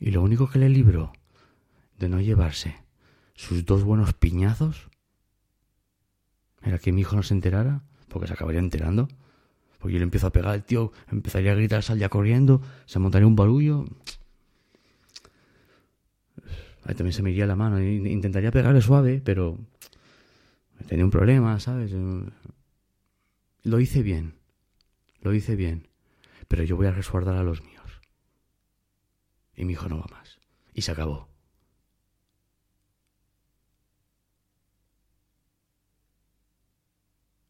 Y 0.00 0.10
lo 0.10 0.24
único 0.24 0.50
que 0.50 0.58
le 0.58 0.70
libró 0.70 1.12
de 2.00 2.08
no 2.08 2.20
llevarse 2.20 2.82
sus 3.36 3.64
dos 3.64 3.84
buenos 3.84 4.12
piñazos 4.12 4.90
era 6.62 6.80
que 6.80 6.90
mi 6.90 7.02
hijo 7.02 7.14
no 7.14 7.22
se 7.22 7.34
enterara, 7.34 7.84
porque 8.08 8.26
se 8.26 8.32
acabaría 8.32 8.58
enterando. 8.58 9.06
Porque 9.78 9.94
yo 9.94 9.98
le 9.98 10.04
empiezo 10.04 10.26
a 10.26 10.32
pegar, 10.32 10.54
el 10.54 10.64
tío 10.64 10.92
empezaría 11.10 11.52
a 11.52 11.54
gritar, 11.54 11.82
salía 11.82 12.08
corriendo, 12.08 12.60
se 12.86 12.98
montaría 12.98 13.26
un 13.26 13.36
barullo. 13.36 13.84
Ahí 16.84 16.94
también 16.94 17.12
se 17.12 17.22
me 17.22 17.30
iría 17.30 17.46
la 17.46 17.56
mano. 17.56 17.80
Intentaría 17.80 18.50
pegarle 18.50 18.80
suave, 18.80 19.20
pero 19.24 19.58
tenía 20.86 21.04
un 21.04 21.10
problema, 21.10 21.60
¿sabes? 21.60 21.92
Lo 23.62 23.80
hice 23.80 24.02
bien. 24.02 24.34
Lo 25.20 25.34
hice 25.34 25.54
bien. 25.54 25.86
Pero 26.48 26.62
yo 26.62 26.76
voy 26.76 26.86
a 26.86 26.92
resguardar 26.92 27.36
a 27.36 27.42
los 27.42 27.62
míos. 27.62 28.00
Y 29.54 29.64
mi 29.64 29.74
hijo 29.74 29.88
no 29.88 29.98
va 29.98 30.06
más. 30.10 30.38
Y 30.72 30.82
se 30.82 30.92
acabó. 30.92 31.28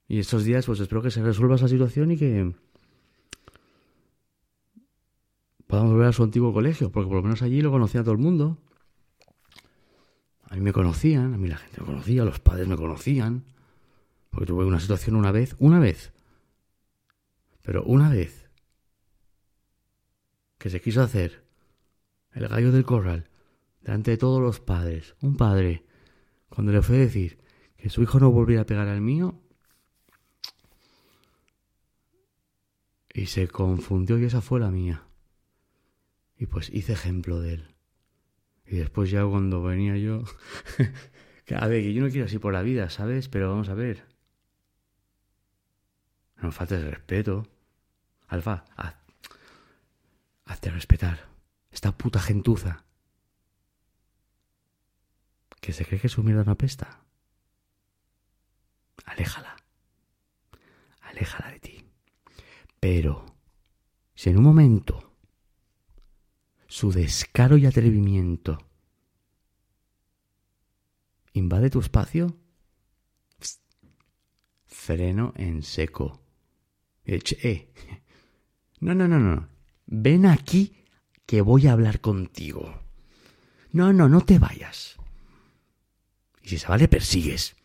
Y 0.08 0.20
estos 0.20 0.44
días, 0.44 0.64
pues 0.64 0.80
espero 0.80 1.02
que 1.02 1.10
se 1.10 1.22
resuelva 1.22 1.56
esa 1.56 1.68
situación 1.68 2.10
y 2.10 2.16
que 2.16 2.54
podamos 5.66 5.92
volver 5.92 6.08
a 6.08 6.12
su 6.12 6.22
antiguo 6.22 6.52
colegio, 6.54 6.90
porque 6.90 7.08
por 7.08 7.18
lo 7.18 7.22
menos 7.22 7.42
allí 7.42 7.60
lo 7.60 7.70
conocía 7.70 8.02
todo 8.02 8.12
el 8.12 8.18
mundo. 8.18 8.56
A 10.44 10.54
mí 10.54 10.62
me 10.62 10.72
conocían, 10.72 11.34
a 11.34 11.36
mí 11.36 11.46
la 11.46 11.58
gente 11.58 11.82
me 11.82 11.86
conocía, 11.86 12.24
los 12.24 12.40
padres 12.40 12.66
me 12.66 12.76
conocían. 12.76 13.44
Porque 14.30 14.46
tuve 14.46 14.64
una 14.64 14.80
situación 14.80 15.14
una 15.14 15.30
vez, 15.30 15.54
una 15.58 15.78
vez. 15.78 16.10
Pero 17.62 17.84
una 17.84 18.08
vez 18.08 18.48
que 20.56 20.70
se 20.70 20.80
quiso 20.80 21.02
hacer 21.02 21.44
el 22.32 22.48
gallo 22.48 22.72
del 22.72 22.84
corral 22.84 23.28
delante 23.82 24.12
de 24.12 24.16
todos 24.16 24.40
los 24.40 24.58
padres, 24.58 25.16
un 25.20 25.36
padre, 25.36 25.84
cuando 26.48 26.72
le 26.72 26.80
fue 26.80 26.96
a 26.96 27.00
decir 27.00 27.38
que 27.76 27.90
su 27.90 28.02
hijo 28.02 28.18
no 28.18 28.30
volviera 28.30 28.62
a 28.62 28.66
pegar 28.66 28.88
al 28.88 29.02
mío, 29.02 29.38
Y 33.18 33.26
se 33.26 33.48
confundió 33.48 34.16
y 34.16 34.26
esa 34.26 34.40
fue 34.40 34.60
la 34.60 34.70
mía. 34.70 35.02
Y 36.36 36.46
pues 36.46 36.70
hice 36.70 36.92
ejemplo 36.92 37.40
de 37.40 37.54
él. 37.54 37.74
Y 38.64 38.76
después 38.76 39.10
ya 39.10 39.26
cuando 39.26 39.60
venía 39.60 39.96
yo... 39.96 40.22
a 41.56 41.66
ver, 41.66 41.82
que 41.82 41.92
yo 41.92 42.00
no 42.00 42.10
quiero 42.10 42.26
así 42.26 42.38
por 42.38 42.52
la 42.52 42.62
vida, 42.62 42.90
¿sabes? 42.90 43.28
Pero 43.28 43.50
vamos 43.50 43.70
a 43.70 43.74
ver. 43.74 44.06
No 46.36 46.52
faltes 46.52 46.80
respeto. 46.84 47.48
Alfa, 48.28 48.64
haz, 48.76 48.94
hazte 50.44 50.70
respetar. 50.70 51.28
Esta 51.72 51.98
puta 51.98 52.20
gentuza. 52.20 52.84
Que 55.60 55.72
se 55.72 55.84
cree 55.84 55.98
que 55.98 56.08
su 56.08 56.22
mierda 56.22 56.44
no 56.44 56.52
apesta. 56.52 57.00
Aléjala. 59.06 59.56
Aléjala 61.00 61.50
de 61.50 61.58
ti. 61.58 61.87
Pero, 62.80 63.26
si 64.14 64.30
en 64.30 64.38
un 64.38 64.44
momento 64.44 65.12
su 66.66 66.92
descaro 66.92 67.56
y 67.56 67.66
atrevimiento 67.66 68.58
invade 71.32 71.70
tu 71.70 71.80
espacio, 71.80 72.36
freno 74.66 75.32
en 75.36 75.62
seco. 75.62 76.20
Eh, 77.04 77.72
no, 78.80 78.94
no, 78.94 79.08
no, 79.08 79.18
no. 79.18 79.48
Ven 79.86 80.26
aquí 80.26 80.84
que 81.26 81.40
voy 81.40 81.66
a 81.66 81.72
hablar 81.72 82.00
contigo. 82.00 82.82
No, 83.72 83.92
no, 83.92 84.08
no 84.08 84.20
te 84.20 84.38
vayas. 84.38 84.96
Y 86.42 86.48
si 86.48 86.58
se 86.58 86.68
va, 86.68 86.76
le 86.76 86.88
persigues. 86.88 87.56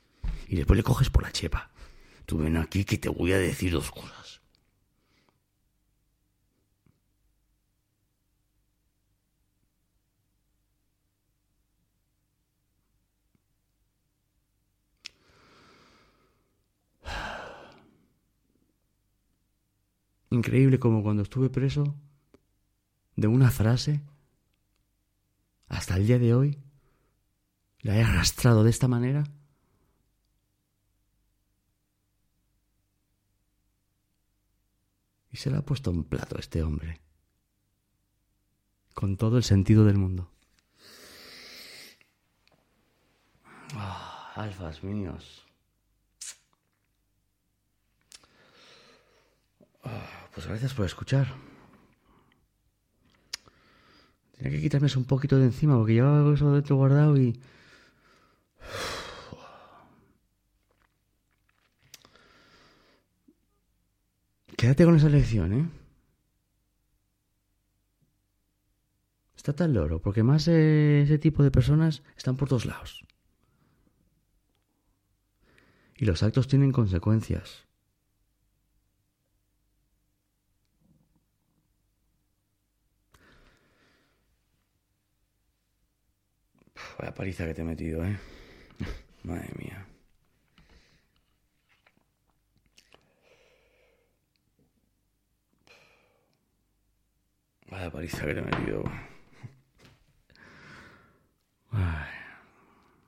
Y 0.48 0.56
después 0.56 0.78
le 0.78 0.84
coges 0.84 1.10
por 1.10 1.24
la 1.24 1.32
chepa. 1.32 1.72
Tú 2.26 2.38
ven 2.38 2.58
aquí 2.58 2.86
que 2.86 2.98
te 2.98 3.10
voy 3.10 3.34
a 3.34 3.38
decir 3.38 3.72
dos 3.72 3.92
cosas. 3.92 4.23
Increíble 20.34 20.80
como 20.80 21.04
cuando 21.04 21.22
estuve 21.22 21.52
preso, 21.52 21.96
de 23.16 23.28
una 23.28 23.52
frase, 23.52 24.02
hasta 25.68 25.96
el 25.96 26.08
día 26.08 26.18
de 26.18 26.34
hoy, 26.34 26.60
la 27.82 27.96
he 27.96 28.04
arrastrado 28.04 28.64
de 28.64 28.72
esta 28.72 28.88
manera. 28.88 29.26
Y 35.30 35.38
se 35.38 35.52
la 35.52 35.60
ha 35.60 35.62
puesto 35.62 35.92
un 35.92 36.04
plato 36.04 36.40
este 36.40 36.64
hombre, 36.64 37.00
con 38.96 39.18
todo 39.18 39.38
el 39.38 39.44
sentido 39.44 39.86
del 39.86 40.00
mundo. 40.00 40.32
Ah, 43.76 44.32
alfas 44.36 44.84
míos. 44.84 45.46
Pues 50.34 50.48
gracias 50.48 50.74
por 50.74 50.86
escuchar. 50.86 51.28
Tenía 54.36 54.52
que 54.52 54.62
quitarme 54.62 54.88
eso 54.88 55.00
un 55.00 55.06
poquito 55.06 55.38
de 55.38 55.46
encima 55.46 55.78
porque 55.78 55.94
llevaba 55.94 56.34
eso 56.34 56.52
dentro 56.52 56.76
guardado 56.76 57.18
y... 57.18 57.40
Quédate 64.58 64.86
con 64.86 64.96
esa 64.96 65.10
lección, 65.10 65.54
¿eh? 65.54 65.70
Está 69.36 69.54
tan 69.54 69.74
loro, 69.74 70.02
porque 70.02 70.24
más 70.24 70.48
ese 70.48 71.18
tipo 71.20 71.44
de 71.44 71.52
personas 71.52 72.02
están 72.16 72.38
por 72.38 72.48
todos 72.48 72.66
lados. 72.66 73.04
Y 75.98 76.06
los 76.06 76.24
actos 76.24 76.48
tienen 76.48 76.72
consecuencias. 76.72 77.66
Vaya 87.00 87.14
paliza 87.14 87.46
que 87.46 87.54
te 87.54 87.62
he 87.62 87.66
metido, 87.66 88.04
¿eh? 88.06 88.18
Madre 89.24 89.50
mía. 89.58 89.86
Vaya 97.70 97.92
paliza 97.92 98.26
que 98.26 98.34
te 98.34 98.40
he 98.40 98.44
metido. 98.44 98.84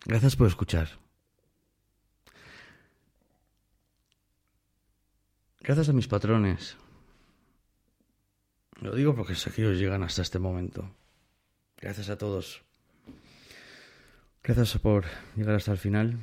Gracias 0.05 0.35
por 0.35 0.47
escuchar. 0.47 0.87
Gracias 5.61 5.89
a 5.89 5.93
mis 5.93 6.07
patrones. 6.07 6.77
Lo 8.81 8.93
digo 8.93 9.15
porque 9.15 9.33
sé 9.33 9.51
que 9.51 9.63
ellos 9.63 9.79
llegan 9.79 10.03
hasta 10.03 10.21
este 10.21 10.37
momento. 10.37 10.93
Gracias 11.77 12.09
a 12.09 12.17
todos. 12.19 12.63
Gracias 14.47 14.77
por 14.77 15.05
llegar 15.35 15.55
hasta 15.55 15.71
el 15.71 15.79
final. 15.79 16.19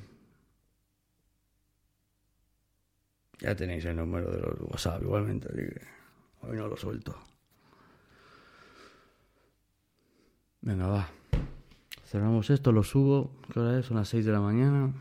Ya 3.41 3.57
tenéis 3.57 3.85
el 3.85 3.97
número 3.97 4.31
de 4.31 4.39
los 4.39 4.61
WhatsApp 4.61 5.03
igualmente, 5.03 5.49
así 5.49 5.57
que 5.57 5.81
hoy 6.43 6.57
no 6.57 6.69
lo 6.69 6.77
suelto. 6.77 7.21
Venga, 10.61 10.87
va. 10.87 11.09
Cerramos 12.05 12.49
esto, 12.51 12.71
lo 12.71 12.85
subo. 12.85 13.33
¿Qué 13.53 13.59
hora 13.59 13.81
es? 13.81 13.87
Son 13.87 13.97
las 13.97 14.09
6 14.11 14.25
de 14.25 14.31
la 14.31 14.41
mañana. 14.41 14.93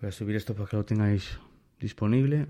Voy 0.00 0.08
a 0.08 0.12
subir 0.12 0.36
esto 0.36 0.54
para 0.54 0.68
que 0.68 0.76
lo 0.76 0.84
tengáis 0.84 1.36
disponible. 1.80 2.46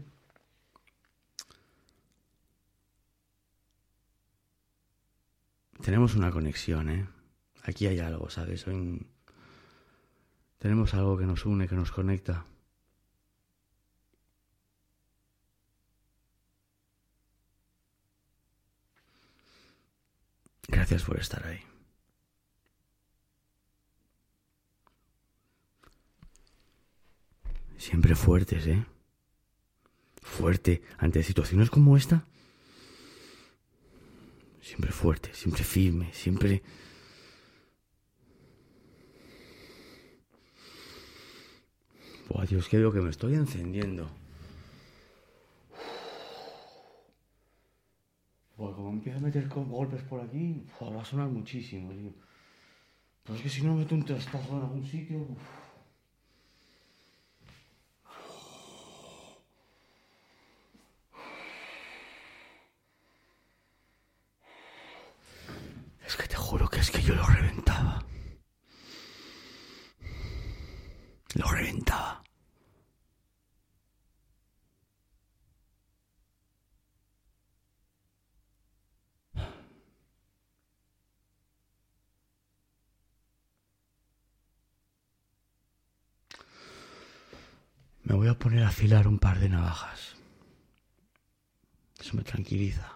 Tenemos 5.82 6.14
una 6.16 6.30
conexión, 6.30 6.90
¿eh? 6.90 7.15
Aquí 7.66 7.88
hay 7.88 7.98
algo, 7.98 8.30
¿sabes? 8.30 8.64
Tenemos 10.58 10.94
algo 10.94 11.18
que 11.18 11.26
nos 11.26 11.44
une, 11.44 11.66
que 11.66 11.74
nos 11.74 11.90
conecta. 11.90 12.46
Gracias 20.68 21.02
por 21.02 21.18
estar 21.18 21.44
ahí. 21.44 21.60
Siempre 27.78 28.14
fuertes, 28.14 28.64
¿eh? 28.68 28.86
Fuerte 30.22 30.82
ante 30.98 31.24
situaciones 31.24 31.68
como 31.68 31.96
esta. 31.96 32.24
Siempre 34.62 34.92
fuerte, 34.92 35.34
siempre 35.34 35.64
firme, 35.64 36.12
siempre... 36.12 36.62
Buah, 42.28 42.44
Dios, 42.46 42.68
que 42.68 42.78
veo 42.78 42.92
que 42.92 43.00
me 43.00 43.10
estoy 43.10 43.34
encendiendo. 43.34 44.08
Buah, 48.56 48.74
como 48.74 48.90
empiezo 48.90 49.18
a 49.18 49.22
meter 49.22 49.48
golpes 49.48 50.02
por 50.02 50.20
aquí, 50.20 50.64
va 50.80 51.02
a 51.02 51.04
sonar 51.04 51.28
muchísimo, 51.28 51.92
tío. 51.92 52.12
Pero 53.24 53.36
es 53.36 53.42
que 53.42 53.48
si 53.48 53.62
no 53.62 53.74
meto 53.74 53.94
un 53.94 54.04
trastazo 54.04 54.56
en 54.56 54.62
algún 54.62 54.84
sitio 54.84 55.26
que 66.16 66.28
te 66.28 66.36
juro 66.36 66.68
que 66.68 66.80
es 66.80 66.90
que 66.90 67.02
yo 67.02 67.14
lo 67.14 67.26
reventaba. 67.26 68.04
Lo 71.34 71.48
reventaba. 71.50 72.22
Voy 88.16 88.28
a 88.28 88.38
poner 88.38 88.62
a 88.62 88.68
afilar 88.68 89.06
un 89.06 89.18
par 89.18 89.38
de 89.40 89.50
navajas. 89.50 90.16
Eso 92.00 92.16
me 92.16 92.22
tranquiliza. 92.22 92.90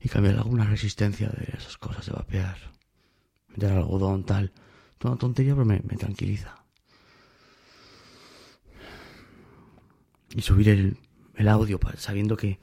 Y 0.00 0.08
cambiar 0.08 0.34
alguna 0.36 0.64
resistencia 0.64 1.28
de 1.28 1.56
esas 1.56 1.78
cosas 1.78 2.06
de 2.06 2.12
vapear. 2.12 2.58
Meter 3.48 3.72
algodón, 3.72 4.24
tal. 4.24 4.52
Toda 4.98 5.16
tontería, 5.16 5.54
pero 5.54 5.64
me, 5.64 5.78
tranquiliza. 5.78 6.56
Y 10.34 10.42
subir 10.42 10.98
el 11.36 11.48
audio 11.48 11.78
sabiendo 11.96 12.36
que 12.36 12.58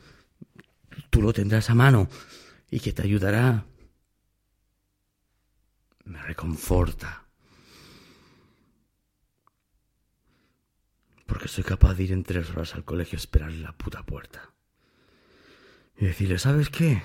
tú 1.09 1.21
lo 1.21 1.31
tendrás 1.31 1.69
a 1.69 1.75
mano 1.75 2.09
y 2.69 2.81
que 2.81 2.91
te 2.91 3.03
ayudará. 3.03 3.65
Me 6.03 6.21
reconforta. 6.23 7.22
Porque 11.43 11.55
soy 11.55 11.65
capaz 11.65 11.95
de 11.95 12.03
ir 12.05 12.13
en 12.13 12.23
tres 12.23 12.49
horas 12.51 12.73
al 12.73 12.85
colegio 12.85 13.17
a 13.17 13.19
esperar 13.19 13.49
en 13.49 13.63
la 13.63 13.73
puta 13.73 14.01
puerta. 14.03 14.53
Y 15.97 16.05
decirle, 16.05 16.39
¿sabes 16.39 16.69
qué? 16.69 17.03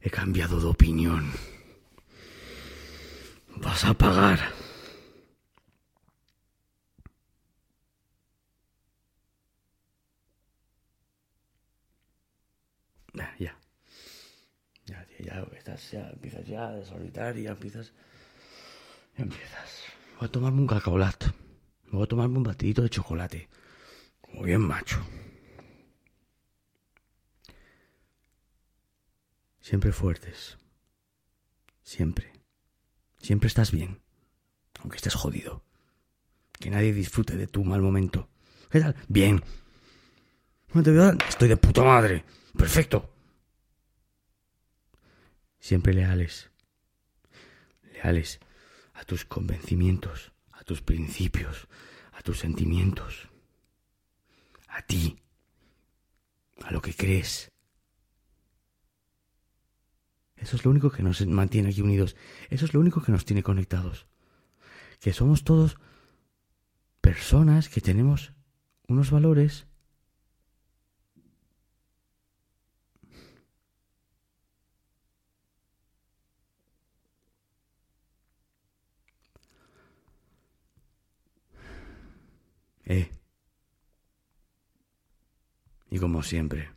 He 0.00 0.08
cambiado 0.08 0.58
de 0.58 0.68
opinión. 0.68 1.30
Vas 3.56 3.84
a 3.84 3.92
pagar. 3.92 4.40
Ya, 13.12 13.36
ya. 13.38 13.58
Ya, 14.86 15.06
ya, 15.18 15.46
estás, 15.58 15.90
ya 15.90 16.08
empiezas 16.08 16.46
ya 16.46 16.68
a 16.68 16.72
desorbitar 16.76 17.36
y 17.36 17.42
ya 17.42 17.50
empiezas. 17.50 17.92
Ya 19.18 19.24
empiezas. 19.24 19.82
Voy 20.18 20.28
a 20.28 20.32
tomarme 20.32 20.62
un 20.62 20.66
cacaolat. 21.92 21.98
Voy 21.98 22.02
a 22.02 22.06
tomarme 22.06 22.38
un 22.38 22.44
batidito 22.44 22.82
de 22.82 22.88
chocolate. 22.88 23.48
Como 24.20 24.42
bien 24.42 24.60
macho. 24.60 25.04
Siempre 29.60 29.92
fuertes. 29.92 30.58
Siempre. 31.82 32.32
Siempre 33.18 33.48
estás 33.48 33.70
bien. 33.70 34.00
Aunque 34.80 34.96
estés 34.96 35.14
jodido. 35.14 35.62
Que 36.58 36.70
nadie 36.70 36.92
disfrute 36.92 37.36
de 37.36 37.46
tu 37.46 37.64
mal 37.64 37.82
momento. 37.82 38.28
¿Qué 38.70 38.80
tal? 38.80 38.96
Bien. 39.08 39.42
Estoy 41.28 41.48
de 41.48 41.56
puta 41.56 41.82
madre. 41.82 42.24
Perfecto. 42.56 43.10
Siempre 45.60 45.92
leales. 45.92 46.50
Leales 47.92 48.40
a 48.94 49.04
tus 49.04 49.24
convencimientos, 49.24 50.31
a 50.62 50.64
tus 50.64 50.80
principios, 50.80 51.66
a 52.12 52.22
tus 52.22 52.38
sentimientos. 52.38 53.28
A 54.68 54.80
ti. 54.82 55.18
A 56.62 56.70
lo 56.70 56.80
que 56.80 56.94
crees. 56.94 57.50
Eso 60.36 60.54
es 60.54 60.64
lo 60.64 60.70
único 60.70 60.90
que 60.92 61.02
nos 61.02 61.26
mantiene 61.26 61.70
aquí 61.70 61.82
unidos. 61.82 62.14
Eso 62.48 62.64
es 62.64 62.74
lo 62.74 62.80
único 62.80 63.02
que 63.02 63.10
nos 63.10 63.24
tiene 63.24 63.42
conectados. 63.42 64.06
Que 65.00 65.12
somos 65.12 65.42
todos 65.42 65.78
personas 67.00 67.68
que 67.68 67.80
tenemos 67.80 68.32
unos 68.86 69.10
valores 69.10 69.66
Eh. 82.84 83.10
Y 85.90 85.98
como 85.98 86.22
siempre, 86.22 86.70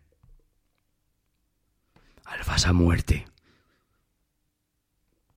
alfas 2.25 2.65
a 2.65 2.73
muerte. 2.73 3.25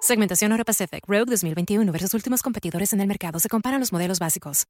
Segmentación 0.00 0.52
Euro 0.52 0.64
Pacific 0.64 1.02
Rogue 1.08 1.26
2021 1.26 1.90
versus 1.90 2.14
últimos 2.14 2.40
competidores 2.40 2.92
en 2.92 3.00
el 3.00 3.08
mercado. 3.08 3.40
Se 3.40 3.48
comparan 3.48 3.80
los 3.80 3.92
modelos 3.92 4.20
básicos. 4.20 4.64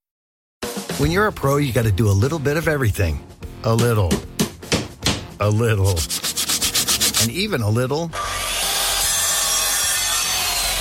When 0.99 1.13
you're 1.13 1.29
a 1.29 1.33
pro, 1.33 1.59
you 1.59 1.73
got 1.73 1.85
to 1.85 1.93
do 1.93 2.09
a 2.09 2.13
little 2.13 2.39
bit 2.39 2.57
of 2.57 2.67
everything. 2.67 3.21
A 3.65 3.75
little. 3.75 4.09
A 5.39 5.49
little. 5.49 5.95
And 7.21 7.31
even 7.31 7.61
a 7.61 7.69
little. 7.69 8.11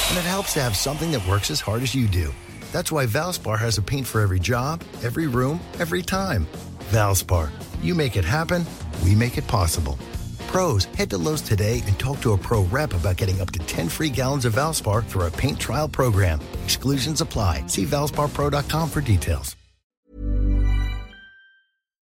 And 0.09 0.17
it 0.17 0.23
helps 0.23 0.53
to 0.53 0.61
have 0.61 0.75
something 0.75 1.11
that 1.11 1.27
works 1.27 1.51
as 1.51 1.59
hard 1.59 1.83
as 1.83 1.93
you 1.93 2.07
do. 2.07 2.33
That's 2.71 2.91
why 2.91 3.05
Valspar 3.05 3.59
has 3.59 3.77
a 3.77 3.81
paint 3.81 4.07
for 4.07 4.21
every 4.21 4.39
job, 4.39 4.81
every 5.03 5.27
room, 5.27 5.59
every 5.79 6.01
time. 6.01 6.47
Valspar. 6.91 7.49
You 7.83 7.93
make 7.93 8.15
it 8.15 8.23
happen, 8.25 8.65
we 9.03 9.13
make 9.13 9.37
it 9.37 9.45
possible. 9.47 9.99
Pros, 10.47 10.85
head 10.95 11.09
to 11.09 11.17
Lowe's 11.17 11.41
today 11.41 11.83
and 11.85 11.99
talk 11.99 12.21
to 12.21 12.31
a 12.31 12.37
pro 12.37 12.63
rep 12.63 12.93
about 12.93 13.17
getting 13.17 13.41
up 13.41 13.51
to 13.51 13.59
10 13.59 13.89
free 13.89 14.09
gallons 14.09 14.45
of 14.45 14.55
Valspar 14.55 15.05
through 15.05 15.23
our 15.23 15.31
paint 15.31 15.59
trial 15.59 15.89
program. 15.89 16.39
Exclusions 16.63 17.19
apply. 17.19 17.67
See 17.67 17.83
valsparpro.com 17.83 18.89
for 18.89 19.01
details. 19.01 19.56